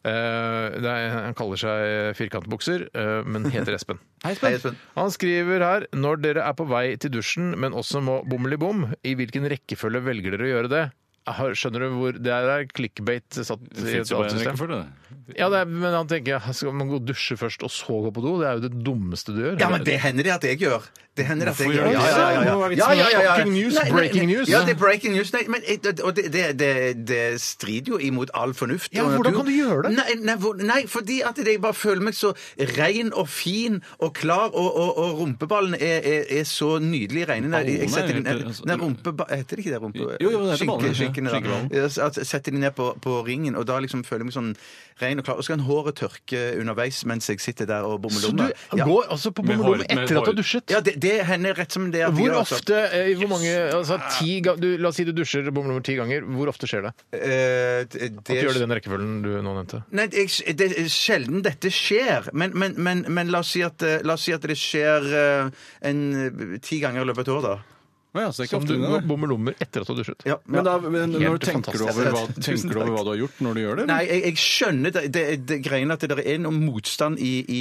[0.00, 4.00] Eh, det er, han kaller seg Firkantbukser, eh, men heter Espen.
[4.24, 4.78] Hei, Espen.
[4.96, 8.60] Han skriver her når dere er på vei til dusjen, men også må bommel i
[8.60, 10.86] bom, i hvilken rekkefølge velger dere å gjøre det?
[11.30, 14.56] Skjønner du hvor Det er clickbait satt i et fins jo bare en system.
[14.56, 14.78] rekkefølge.
[14.80, 14.99] det.
[15.36, 18.10] Ja, det er, men han tenker skal man gå og dusje først og så gå
[18.16, 18.38] på do?
[18.40, 19.60] Det er jo det dummeste du gjør.
[19.62, 20.88] Ja, men det hender det at jeg gjør.
[21.18, 21.86] Det hender det at jeg gjør.
[21.90, 22.68] Ja, ja, ja, ja.
[22.70, 23.34] Ja, ja, ja, ja.
[23.36, 23.74] shocking news?
[23.74, 24.48] Nei, nei, Breaking news?
[24.48, 25.32] Ja, det er breaking news.
[25.34, 25.64] Nei, men
[26.06, 26.70] og det, det, det,
[27.10, 28.92] det strider jo imot all fornuft.
[28.94, 29.92] Ja, men hvordan kan du gjøre det?
[29.98, 32.30] Nei, nei, hvor, nei fordi at jeg bare føler meg så
[32.78, 37.50] ren og fin og klar, og, og, og rumpeballen er, er, er så nydelig reine.
[37.52, 39.82] Nei, jeg setter de ned, er- nei, rumpe, heter det ikke det?
[39.82, 40.98] Rumpe, Jo, jo, det heter ballene, ja.
[41.02, 41.36] Skinkene, da.
[41.40, 41.70] Skinkeballen.
[41.74, 44.38] Ja, så at- Setter de ned på, på ringen, og da liksom føler jeg meg
[44.38, 44.50] sånn
[45.02, 45.40] ren og klar.
[45.40, 48.44] Og så kan håret tørke underveis mens jeg sitter der og bommer Så du.
[48.76, 48.86] Ja.
[48.86, 50.70] går altså på med etter at du har dusjet?
[50.72, 52.04] Ja, det, det hender rett som det.
[52.06, 52.60] Hvor gjør, altså.
[52.60, 56.26] ofte, eh, hvor mange, altså ti du, La oss si du dusjer bommelommer ti ganger.
[56.36, 56.94] Hvor ofte skjer det?
[57.16, 59.82] Eh, det, At du gjør det i den rekkefølgen du nå nevnte?
[59.96, 62.30] Nei, jeg, det er sjelden dette skjer.
[62.32, 65.10] Men, men, men, men la, oss si at, eh, la oss si at det skjer
[65.24, 67.69] eh, en eh, ti ganger i løpet av et år, da.
[68.12, 69.06] Ja, så det er ikke Som ofte du unna det.
[69.06, 70.24] bommer lommer etter at du har dusjet?
[70.26, 73.04] Ja, Men, da, men Helt når du tenker du over, hva, tenker du over hva
[73.06, 73.84] du har gjort når du gjør det?
[73.84, 73.90] eller?
[73.92, 77.60] Nei, jeg, jeg skjønner det, det, det greiene at det er noe motstand i, i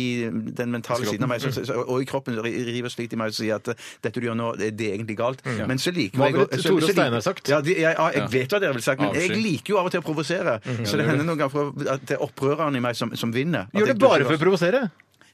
[0.58, 3.38] den mentale siden av meg som- som- og i kroppen river slikt i meg og
[3.38, 5.46] sier at eh, dette du gjør nå, det det er egentlig galt.
[5.70, 7.48] Men så liker Hva jeg ville å- så- Tore så lik- Steinar sagt?
[7.54, 9.44] Ja, de, jeg, ja, jeg vet hva dere ville sagt, men jeg Avsky.
[9.44, 10.58] liker jo av og til å provosere.
[10.86, 13.68] Så det hender noen ganger for at det er opprøreren i meg som, som vinner.
[13.70, 14.90] At Gjør jeg det bare dusjer for å provosere?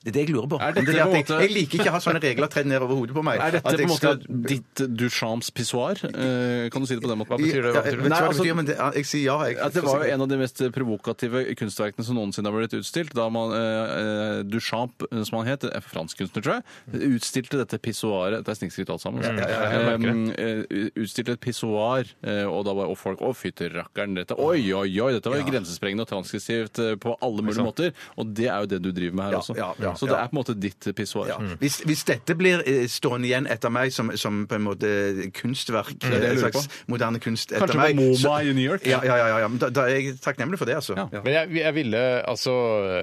[0.05, 0.57] Det er det jeg lurer på.
[0.61, 1.99] Er Om dette det er at på en jeg, måte- jeg liker ikke å ha
[2.05, 3.39] sånne regler tredd ned over hodet på meg.
[3.41, 5.97] Er dette At på jeg en måte skal- ditt Duchamps pissoir?
[6.05, 7.33] Eh, Kan du si det på den måten?
[7.33, 7.71] Hva betyr det?
[7.73, 8.03] Hva Ja, betyr det?
[8.05, 9.37] vet Nei, hva det altså- betyr, men det, jeg sier ja.
[9.49, 12.77] Jeg, At det var jo en av de mest provokative kunstverkene som noensinne har blitt
[12.77, 13.13] utstilt.
[13.17, 17.81] Da man, eh, Duchamp, eh, som han het, er fransk kunstner, tror jeg, utstilte dette
[17.81, 19.23] pissoaret Det er snikskritt alt sammen.
[19.25, 24.35] Eh, eh, utstilte et pissoar, eh, og da var og folk Å, fytti rakkeren, dette
[24.37, 25.11] Oi, oi, oi!
[25.17, 27.93] Dette var grensesprengende og transkriptivt eh, på alle mulige måter.
[28.19, 29.55] Og det er jo det du driver med her Ja, også.
[29.57, 31.27] ja, ja, Så det er på en måte ditt pissoar.
[31.27, 31.37] ja.
[31.61, 34.91] hvis, hvis dette blir eh, stående igjen etter meg som, som på en måte
[35.33, 38.53] kunstverk, det jeg en lurer slags moderne kunst etter Kanskje meg på MoMA så- i
[38.53, 38.85] New York?
[38.85, 39.47] Ja, ja, ja, ja, ja.
[39.47, 40.95] men Da, da er jeg takknemlig for det, altså.
[40.97, 41.07] Ja.
[41.11, 41.21] Ja.
[41.25, 42.53] Men jeg, jeg ville altså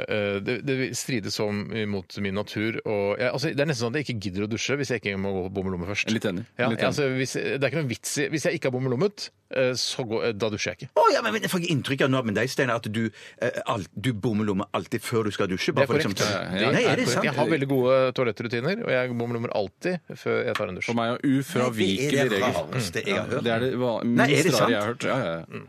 [0.08, 2.78] eh, Det, det strides om mot min natur.
[2.86, 5.02] Og jeg, altså, det er nesten sånn at jeg ikke gidder å dusje hvis jeg
[5.02, 6.10] ikke må gå på bommelommet først.
[6.12, 6.44] Litt enig.
[6.58, 6.88] Ja, Litt enig.
[6.90, 10.04] altså, hvis, det er ikke noen vits i Hvis jeg ikke har bommelommet, eh, så
[10.08, 10.90] går, eh, da dusjer jeg ikke.
[11.00, 13.02] Å, ja, men, men Jeg får ikke inntrykk av nå med deg, Steinar, at du,
[13.42, 15.72] eh, alt, du bommer lomma alltid før du skal dusje.
[15.74, 16.32] Det er for liksom- korrekt.
[16.32, 16.71] Ja, ja, ja.
[16.76, 17.24] Nei, er det sant?
[17.26, 20.88] Jeg har veldig gode toalettrutiner, og jeg bommelommer alltid før jeg tar en dusj.
[20.90, 23.44] For meg er ufravikelig Det er det rareste jeg har hørt.
[23.46, 24.62] Det er det va- Nei, er det minst sant?
[24.62, 25.04] rare jeg har hørt.
[25.04, 25.66] Ja, ja, ja.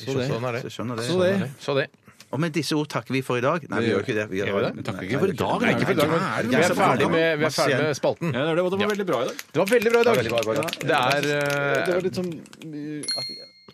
[0.00, 0.28] Så det.
[0.30, 0.62] Sånn er det.
[0.70, 1.04] Så det.
[1.10, 1.50] Så det.
[1.60, 1.88] Så det.
[2.30, 3.64] Og med disse ord takker vi for i dag.
[3.68, 4.26] Nei, vi gjør ikke det.
[4.30, 4.68] Vi Gjør det?
[4.76, 6.10] vi takker ikke for i dag, nei, for i dag,
[6.46, 8.30] Vi er ferdig med, vi er ferdig med spalten.
[8.32, 9.40] Ja, det var, veldig bra i dag.
[9.50, 10.76] Det var veldig bra i dag.
[10.78, 12.30] Det er eh, Det var litt sånn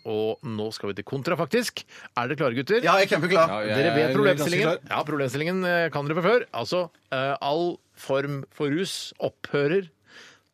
[0.07, 1.81] Og nå skal vi til kontra, faktisk.
[2.15, 2.79] Er dere klare, gutter?
[2.85, 3.51] Ja, jeg er kjempeklar.
[3.51, 4.69] Ja, jeg Dere vet problemstillingen.
[4.71, 4.89] ganske.
[4.93, 6.45] Ja, problemstillingen eh, kan dere fra før.
[6.55, 9.89] Altså, eh, all form for rus opphører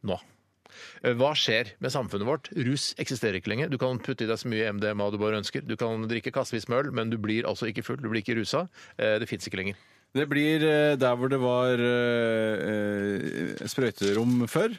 [0.10, 0.18] nå.
[1.04, 2.50] Eh, Hva skjer med samfunnet vårt?
[2.66, 3.70] Rus eksisterer ikke lenger.
[3.70, 5.62] Du kan putte i deg så mye MDMA du bare ønsker.
[5.68, 8.02] Du kan drikke kassevis med øl, men du blir altså ikke full.
[8.02, 8.66] Du blir ikke rusa.
[8.98, 9.78] Eh, Det fins ikke lenger.
[10.14, 14.76] Det blir eh, der hvor det var eh, eh, sprøyterom før,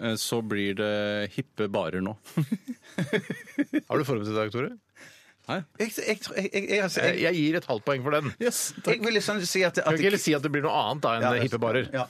[0.00, 0.92] eh, så blir det
[1.34, 2.14] hippe barer nå.
[3.88, 4.70] Har du forberedt deg, Tore?
[5.48, 6.18] Jeg, jeg, jeg,
[6.52, 8.32] jeg, jeg, altså, Jeg, jeg, gir et halvt poeng for den.
[8.42, 10.74] Yes, jeg vil liksom si at, Kan at ikke heller si at det blir noe
[10.82, 11.88] annet da enn Ja, hippe barer.
[11.94, 12.04] Ja.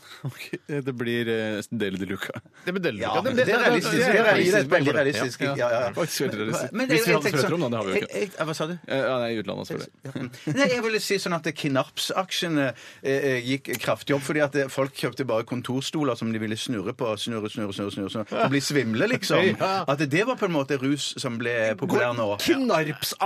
[0.89, 2.41] Det blir eh, Deli de Luca.
[2.65, 3.97] Det blir del- Ja, Ja, det, det er realistisk.
[3.99, 5.41] Det er realistisk, veldig realistisk.
[5.47, 5.93] Ja, ja, ja.
[5.95, 6.73] Faktisk veldig realistisk.
[6.73, 7.69] Men Hvis vi hadde tenker sprøyterom, da.
[7.69, 8.19] Det har vi jo sånn- ikke.
[8.19, 8.73] jeg- jeg- Hva sa du?
[8.75, 10.57] Eh, Ja, det er i utlandet, selvfølgelig.
[10.59, 12.67] Nei, jeg ville si sånn at Knarps-aksjene
[13.03, 16.57] eh, eh, gikk kraftig opp fordi at eh, folk kjøpte bare kontorstoler som de ville
[16.59, 17.09] snurre på.
[17.19, 19.55] Snurre, snurre, snurre, snurre, snurre og bli svimle, liksom.
[19.93, 22.29] At det var på en måte rus som ble populær nå.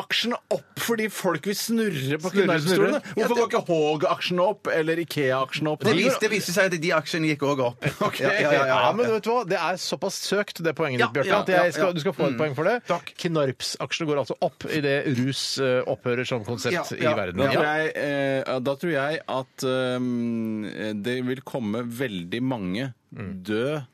[0.03, 3.01] Knarps-aksjene opp fordi folk vil snurre på Snurre, snurre.
[3.15, 5.85] Hvorfor går ikke Haag-aksjene opp, eller Ikea-aksjene opp?
[5.87, 7.87] Det viste, det viste seg at de aksjene gikk òg opp.
[8.23, 9.43] Ja, ja, ja, men vet du hva?
[9.49, 11.97] Det er såpass søkt, det poenget Ja, ditt, Bjarte, ja, at jeg ja, skal, ja.
[11.97, 12.75] du skal få et poeng for det.
[12.89, 13.13] Takk.
[13.23, 17.41] Knarps-aksjene går altså opp i det rus eh, opphører som konsept Ja, i verden.
[17.43, 17.73] Da tror, Ja.
[17.83, 23.85] jeg, eh, da tror jeg at eh, det vil komme veldig mange døde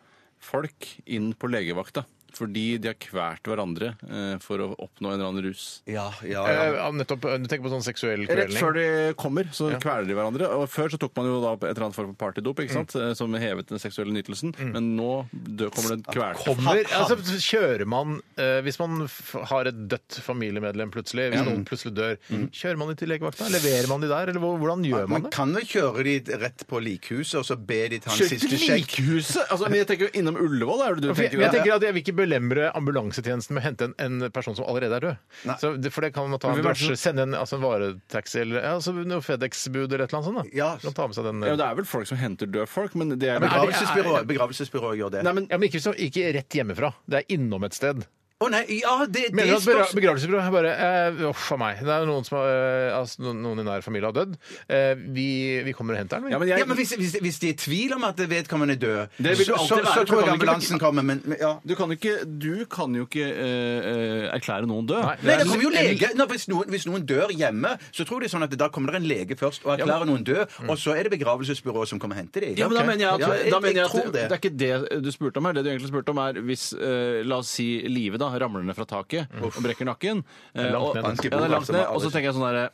[0.48, 2.04] folk inn på legevakta.
[2.36, 5.80] Fordi de har kvært hverandre eh, for å oppnå en eller annen rus.
[5.88, 6.86] Ja, ja, Eh, ja.
[6.88, 8.60] Eh, nettopp, Du tenker på sånn seksuell Rett kvelning?
[8.62, 10.48] før de kommer, så kveler de hverandre.
[10.58, 12.94] Og Før så tok man jo da et eller annet form for partydop, ikke sant?
[12.96, 14.54] eh, som hevet den seksuelle nytelsen.
[14.72, 16.44] Men nå dø, kommer det kvelte.
[16.44, 21.64] Kommer, altså, kjører man eh, Hvis man f har et dødt familiemedlem plutselig, hvis noen
[21.68, 22.16] plutselig dør,
[22.52, 23.48] kjører man de til legevakta?
[23.50, 25.32] Leverer man de der, eller hvor- hvordan gjør man Man det?
[25.32, 28.98] kan jo kjøre de rett på likhuset og så be de ta en siste sjekk.
[28.98, 29.48] likhuset!
[29.50, 31.44] Altså, men jeg tenker jo innom Ullevål, er det du For jeg, tenker?
[31.46, 34.66] jeg tenker at jeg vil ikke belemre ambulansetjenesten med å hente en, en person som
[34.68, 35.22] allerede er død.
[35.48, 35.56] Nei.
[35.62, 37.64] Så det, for det kan man ta en Men er drosje, sende en, altså en
[37.64, 40.42] varetaxi eller ja, altså noe FedEx-bud eller et eller annet sånt.
[40.52, 40.58] Da.
[40.58, 40.70] Ja.
[40.82, 43.14] Kan ta med seg den, Ja, det er vel folk som henter døde folk, men
[43.16, 45.24] det er men er det- Begravelsesbyrå, begravelsesbyrå gjør det.
[45.28, 46.92] Nei, men ja, men ikke, så, ikke rett hjemmefra.
[47.08, 48.04] Det er innom et sted.
[48.38, 51.46] Å nei, ja, det, det Mener du at spørs- begra- begravelsesbyrå er bare eh, Uff
[51.50, 51.80] a meg.
[51.82, 54.36] Det er noen, som har, eh, altså, noen, noen i nær familie har dødd.
[54.70, 55.24] Eh, vi,
[55.66, 56.28] vi kommer og henter den.
[56.28, 56.30] vi.
[56.30, 58.76] Ja, men jeg, Ja, men hvis, hvis, hvis de er i tvil om at vedkommende
[58.76, 60.36] er død, Det vil så, jo alltid så, være, så for tror kan jeg ikke-
[60.38, 61.50] ambulansen kommer, men, men ja.
[61.66, 62.14] du kan jo ikke,
[62.46, 65.02] du kan jo ikke eh, eh, erklære noen død.
[65.02, 66.12] Nei, Nei, det er- kommer jo lege.
[66.22, 69.02] Nå, hvis, noen, hvis noen dør hjemme, så tror de sånn at da kommer det
[69.02, 72.22] en lege først og erklærer noen død, og så er det begravelsesbyrået som kommer og
[72.22, 72.54] henter dem.
[72.62, 74.22] Ja, men da mener jeg at, Ja, jeg- da mener jeg jeg at tror det.
[74.22, 74.30] det.
[74.30, 74.56] er ikke
[74.94, 75.58] det du spurte om her.
[75.58, 78.76] Det du egentlig spurte om, er hvis eh, la oss si livet, da, ramler ned
[78.76, 80.24] fra taket og brekker nakken.
[80.54, 81.22] eh, langt og, ned, ja, altså.
[81.28, 82.68] det er langt ned, og så tenker jeg sånn derre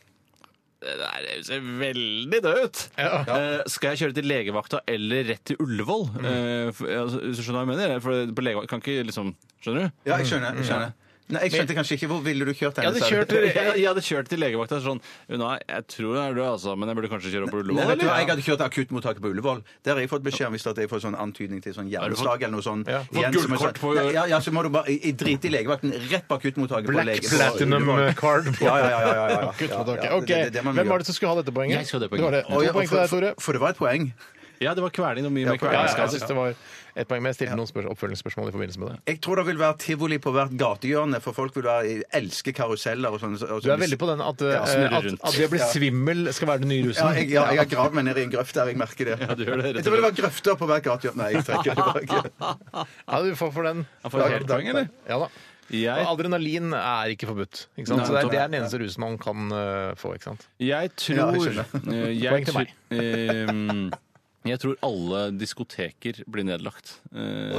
[0.84, 2.80] det der ser veldig død ut.
[3.00, 6.02] Eh, skal jeg kjøre til legevakta eller rett til Ullevål?
[6.20, 8.02] Eh, for, altså, hvis du skjønner hva jeg mener?
[8.04, 9.30] For på legevakta kan ikke liksom
[9.64, 9.94] Skjønner du?
[10.10, 10.58] Ja, jeg skjønner.
[10.60, 10.92] jeg skjønner.
[11.32, 12.08] Nei, jeg skjønte kanskje ikke.
[12.10, 12.90] Hvor ville du kjørt Jeg henne?
[12.92, 15.00] hadde sa kjørt til- Jeg, jeg hadde kjørt til legevakta sånn
[15.32, 17.78] Nei, jeg tror hun er død, altså, men jeg burde kanskje kjøre opp på Ullevål?
[17.80, 19.62] Nei, vet du, hva, jeg hadde kjørt til akuttmottaket på Ullevål.
[19.88, 22.44] Der har jeg fått beskjed om hvis at jeg får sånn antydning til sånn hjerneslag
[22.44, 22.86] eller noe sånt.
[22.92, 23.00] Ja.
[23.08, 25.12] Fått Igjen, som er gullkort på- Nei, ja, ja, så må du bare i- i-
[25.16, 26.86] drite i legevakten rett på akuttmottaket.
[26.86, 28.14] på Black lege- på platinum Ullevål.
[28.20, 29.00] card på Ja, ja, ja.
[29.00, 29.48] ja, ja, ja.
[29.56, 30.04] akuttmottaket.
[30.04, 30.90] Ja, ja, Ok, det- det- det man Hvem gjør.
[30.92, 31.78] var det som skulle ha dette poenget?
[31.80, 32.20] Jeg skulle ha det poenget.
[32.20, 32.44] Det var det.
[32.44, 33.34] Ja, og poeng til for, deg, Tore.
[33.34, 34.12] for, for det var et poeng.
[34.60, 36.04] Ja, det var kveling og mye Ja, mer kverning Ja, kvelingsskade.
[36.04, 36.54] jeg synes det var
[36.96, 38.98] et poeng, men jeg stilte noen spørs- oppfølgingsspørsmål i forbindelse med det.
[39.10, 43.10] Jeg tror det vil være tivoli på hvert gatehjørne, for folk vil være, elske karuseller
[43.10, 43.34] og sånn.
[43.34, 45.20] og Du er sånn- veldig på den at, Ja, eh, snurre at, rundt.
[45.24, 47.02] at det å bli svimmel skal være den nye rusen.
[47.04, 49.18] Ja, jeg, ja, jeg har gravd meg ned i en grøft der, jeg merker det.
[49.20, 51.16] Ja, du gjør det, rett og jeg tror det var grøfter på hvert gatehjørne.
[51.16, 52.30] Nei, jeg trekker det tilbake.
[53.08, 53.86] Ja, du får for den.
[54.02, 54.88] Han får et helt poeng, eller?
[55.08, 55.28] Ja da.
[55.72, 57.66] Jeg, Og adrenalin er ikke forbudt.
[57.80, 58.02] Ikke sant?
[58.02, 60.12] Nei, Så det er, det er den eneste rusen man kan eh, få.
[60.14, 60.46] ikke sant?
[60.60, 61.66] jeg Ja, jeg tror skjønner.
[61.88, 63.98] eh, jeg, Poeng til tror- eh,
[64.44, 66.98] jeg tror alle diskoteker blir nedlagt.
[67.14, 67.54] Eh,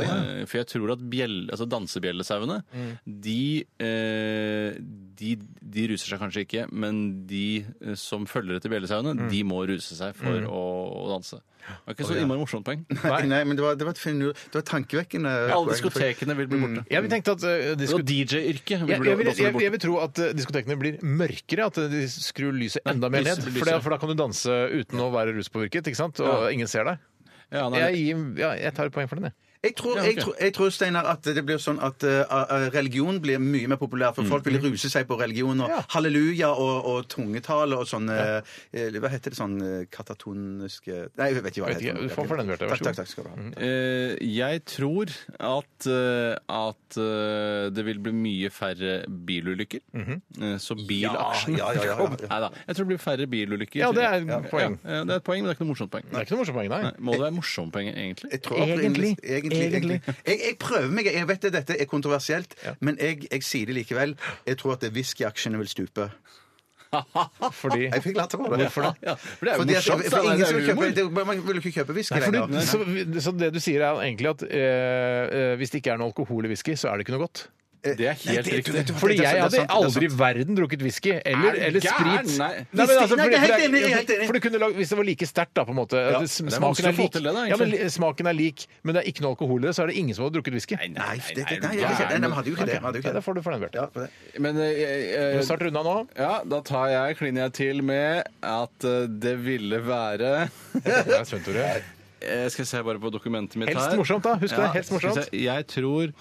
[0.45, 2.59] For jeg tror at bjell, altså dansebjellesauene,
[3.05, 4.77] de, eh,
[5.17, 5.31] de,
[5.61, 9.97] de ruser seg kanskje ikke, men de eh, som følger etter bjellesauene, de må ruse
[9.97, 10.63] seg for å,
[11.05, 11.41] å danse.
[11.65, 12.81] Det var ikke så innmari morsomt poeng.
[12.93, 15.31] Nei, nei, men det var, det var et finur, det var tankevekkende.
[15.55, 16.83] Alle diskotekene vil bli borte.
[16.93, 19.73] Jeg vil tenke at uh, disko- Og DJ-yrket vil jeg, bli jeg, vil, jeg, jeg
[19.75, 23.41] vil tro at eh, diskotekene blir mørkere, at de skrur lyset enda mer ned.
[23.49, 26.21] For, det, for da kan du danse uten å være ruspåvirket, ikke sant?
[26.21, 26.53] og Ja.
[26.53, 27.01] ingen ser deg.
[27.53, 29.37] Ja, nei, Jeg, gir, ja, jeg tar et poeng for den, jeg.
[29.65, 33.17] Jeg tror, jeg, tror, jeg tror, Steinar, at det blir sånn at uh, uh, religion
[33.23, 34.13] blir mye mer populær.
[34.15, 39.09] For folk vil ruse seg på religion og halleluja og, og tungetale og sånn Hva
[39.11, 42.01] heter det sånn uh, katatoniske Nei, jeg vet ikke hva det heter.
[42.05, 42.67] du får for den, Bjarte.
[42.69, 42.99] Vær Takk, så takk, god.
[42.99, 43.35] takk skal du ha.
[43.65, 45.11] Eh, jeg tror
[45.49, 49.81] at, eh, at eh, det vil bli mye færre bilulykker.
[49.95, 52.29] Eh, så bilaksjen Ja, ja, ja, ja, ja.
[52.33, 52.49] Nei da.
[52.67, 53.79] Jeg tror det blir færre bilulykker.
[53.81, 54.77] Ja, det er et poeng.
[54.83, 56.07] Ja, det er et poeng, men det er ikke noe morsomt poeng.
[56.11, 56.81] Det er ikke noe morsomt poeng, nei.
[56.85, 58.31] Nei, Må det være morsomt poeng, egentlig?
[58.35, 59.11] Jeg tror Egentlig.
[59.61, 60.15] Egentlig, egentlig.
[60.27, 61.09] Jeg, jeg prøver meg.
[61.13, 64.15] Jeg vet at dette er kontroversielt, men jeg, jeg sier det likevel.
[64.47, 66.09] Jeg tror at whiskyaksjene vil stupe.
[67.61, 68.59] Fordi Jeg fikk latter på det.
[68.67, 68.93] Hvorfor det?
[69.03, 70.05] Ja, for det er jo Fordi morsomt.
[70.13, 72.59] for ingen kjøpe, det, Man vil jo ikke kjøpe whisky lenger.
[72.61, 72.79] så,
[73.25, 76.47] så det du sier er egentlig at eh, eh, hvis det ikke er noe alkohol
[76.47, 77.47] i whisky, så er det ikke noe godt?
[77.85, 78.95] Det er helt Nei, det- riktig.
[78.97, 82.31] Fordi jeg hadde aldri i verden drukket whisky eller, Er eller sprit.
[82.39, 82.65] Nei.
[82.71, 84.27] men altså, Nei, fordi- jeg for det- jeg.
[84.27, 86.57] For kunne Hvis det var like sterkt, da, på en måte at det- det er
[86.57, 87.11] Smaken er lik.
[87.13, 89.75] det, da, ja, men smaken er lik, men det er ikke noe alkohol i det,
[89.75, 90.75] så er det ingen som har drukket whisky.
[90.75, 92.81] Nei, det, det, nei, nei, er nei, nei, nei, hadde jo ikke det.
[92.81, 94.09] hadde jo ikke det får du for den, Bjarte.
[94.39, 96.07] Men eh, eh, Skal unna nå?
[96.17, 100.49] Ja, da tar jeg, kliner jeg til med at eh, det ville være
[100.85, 101.83] Jeg skjønte det?
[102.25, 103.75] Eh, Skal jeg se bare på dokumentet mitt her.
[103.77, 104.35] Helst morsomt, da.
[104.41, 104.69] Husk det.
[104.73, 105.29] Helst morsomt.
[105.35, 106.13] Jeg tror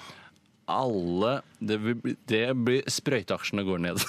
[0.70, 4.04] alle det, vil det blir Sprøyteaksjene går ned.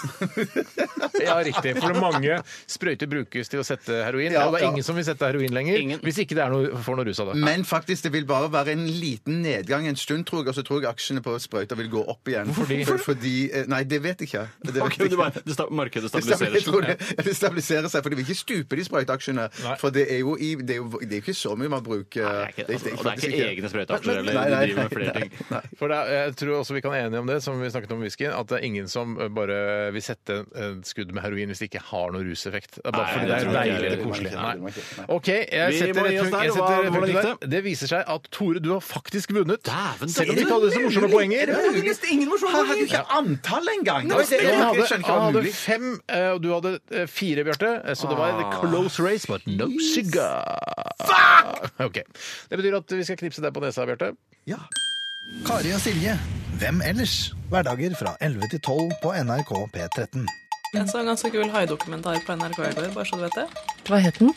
[1.25, 1.75] Ja, riktig.
[1.79, 2.35] For mange
[2.67, 4.33] sprøyter brukes til å sette heroin.
[4.35, 4.71] Ja, og det er ja.
[4.73, 5.77] ingen som vil sette heroin lenger.
[5.79, 6.01] Ingen.
[6.03, 7.37] Hvis ikke det er noe, får noe rus av det.
[7.39, 10.51] Men faktisk, det vil bare være en liten nedgang en stund, tror jeg.
[10.51, 12.51] Og så tror jeg aksjene på sprøyter vil gå opp igjen.
[12.57, 12.81] Fordi?
[12.89, 14.43] For, fordi eh, Nei, det vet jeg ikke.
[14.65, 15.29] Det vet ikke.
[15.47, 16.89] det sta- markedet stabiliserer seg.
[16.89, 19.47] det, det stabiliserer seg, for de vil ikke stupe, de sprøyteaksjene.
[19.65, 19.77] Nei.
[19.81, 21.85] For det er jo, i, det er jo det er jo ikke så mye man
[21.85, 24.35] bruker Det er ikke, altså, og det er ikke egne sprøyteaksjer heller.
[24.35, 25.49] eller nei, de driver med flere nei, ting.
[25.55, 25.63] nei.
[25.79, 27.91] For det er, jeg tror også vi kan være enige om det, som vi snakket
[27.95, 31.47] om whisky, at det er ingen som eh, bare vil sette et skudd med heroin
[31.49, 32.77] hvis det ikke har noen ruseffekt.
[32.77, 34.31] Det er bare Nei, fordi det er tror deilig eller koselig.
[34.35, 35.07] Nei.
[35.17, 36.43] OK, jeg setter et punkt- der.
[36.45, 37.49] jeg setter et punkt der.
[37.55, 39.65] Det viser seg at Tore, du har faktisk vunnet.
[39.65, 41.53] Selv om du ikke hadde så morsomme poenger.
[42.11, 44.11] Ingen morsomme Han hadde ikke antall engang!
[44.11, 47.73] Han hadde, fem, eh, og du hadde eh, fire, Bjarte.
[47.95, 48.59] Så det var Ah.
[48.59, 50.59] close race, but no cigar.
[51.79, 52.01] Ok.
[52.49, 54.11] Det betyr at vi skal knipse deg på nesa, Bjarte.
[54.49, 54.57] Ja.
[55.45, 56.15] Kari og Silje.
[56.59, 57.33] Hvem ellers?
[57.51, 60.25] Hverdager fra 11 til 12 på NRK P13.
[60.75, 63.45] Jeg så en ganske kul haidokumentar på NRK i går, bare så du vet det.
[63.87, 64.33] Hva het den?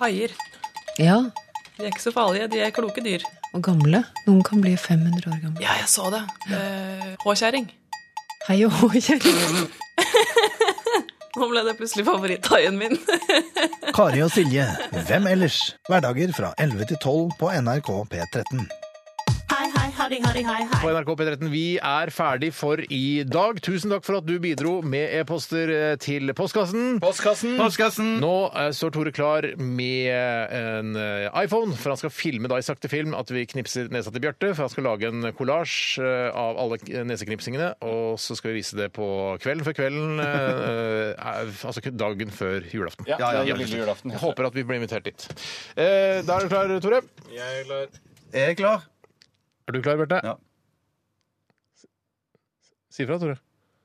[0.00, 0.34] Haier.
[1.00, 1.18] Ja,
[1.78, 3.22] De er ikke så farlige, de er kloke dyr.
[3.54, 4.02] og gamle.
[4.26, 5.60] Noen kan bli 500 år gamle.
[5.62, 6.22] Ja, jeg så det.
[6.52, 7.70] Eh, Håkjerring.
[8.48, 9.68] Hei og håkjerring.
[11.36, 12.96] Nå ble det plutselig favoritthaien min.
[13.96, 14.66] Kari og Silje.
[15.08, 15.58] Hvem ellers?
[15.88, 18.66] Hverdager fra 11 til 12 på NRK P13.
[20.02, 21.44] På NRK P13.
[21.52, 23.60] Vi er ferdig for i dag.
[23.62, 26.96] Tusen takk for at du bidro med e-poster eh, til postkassen.
[27.02, 27.54] Postkassen.
[27.60, 28.08] Postkassen.
[28.22, 32.66] Nå eh, står Tore klar med en eh, iPhone, for han skal filme da i
[32.66, 34.50] sakte film at vi knipser nesa til Bjarte.
[34.56, 38.82] For han skal lage en kollasj eh, av alle neseknipsingene, og så skal vi vise
[38.82, 39.06] det på
[39.44, 40.18] kvelden før kvelden.
[40.26, 43.06] eh, eh, altså dagen før julaften.
[43.06, 43.54] Ja, ja, ja.
[43.54, 44.18] julaften.
[44.18, 45.28] Håper at vi blir invitert dit.
[45.76, 47.04] Eh, da er du klar, Tore?
[47.30, 48.00] Jeg er klar.
[48.32, 48.88] Er klar?
[49.68, 50.18] Er du klar, Bjarte?
[50.26, 50.34] Ja.
[52.92, 53.36] Si ifra, Tore.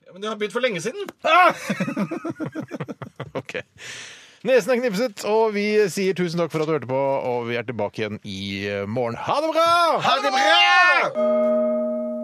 [0.07, 1.03] Ja, men det har begynt for lenge siden.
[3.37, 3.53] Ok.
[4.47, 5.63] Nesen er knipset, og vi
[5.93, 8.37] sier tusen takk for at du hørte på, og vi er tilbake igjen i
[8.89, 9.17] morgen.
[9.19, 9.67] Ha det bra!
[10.05, 12.16] Ha det bra!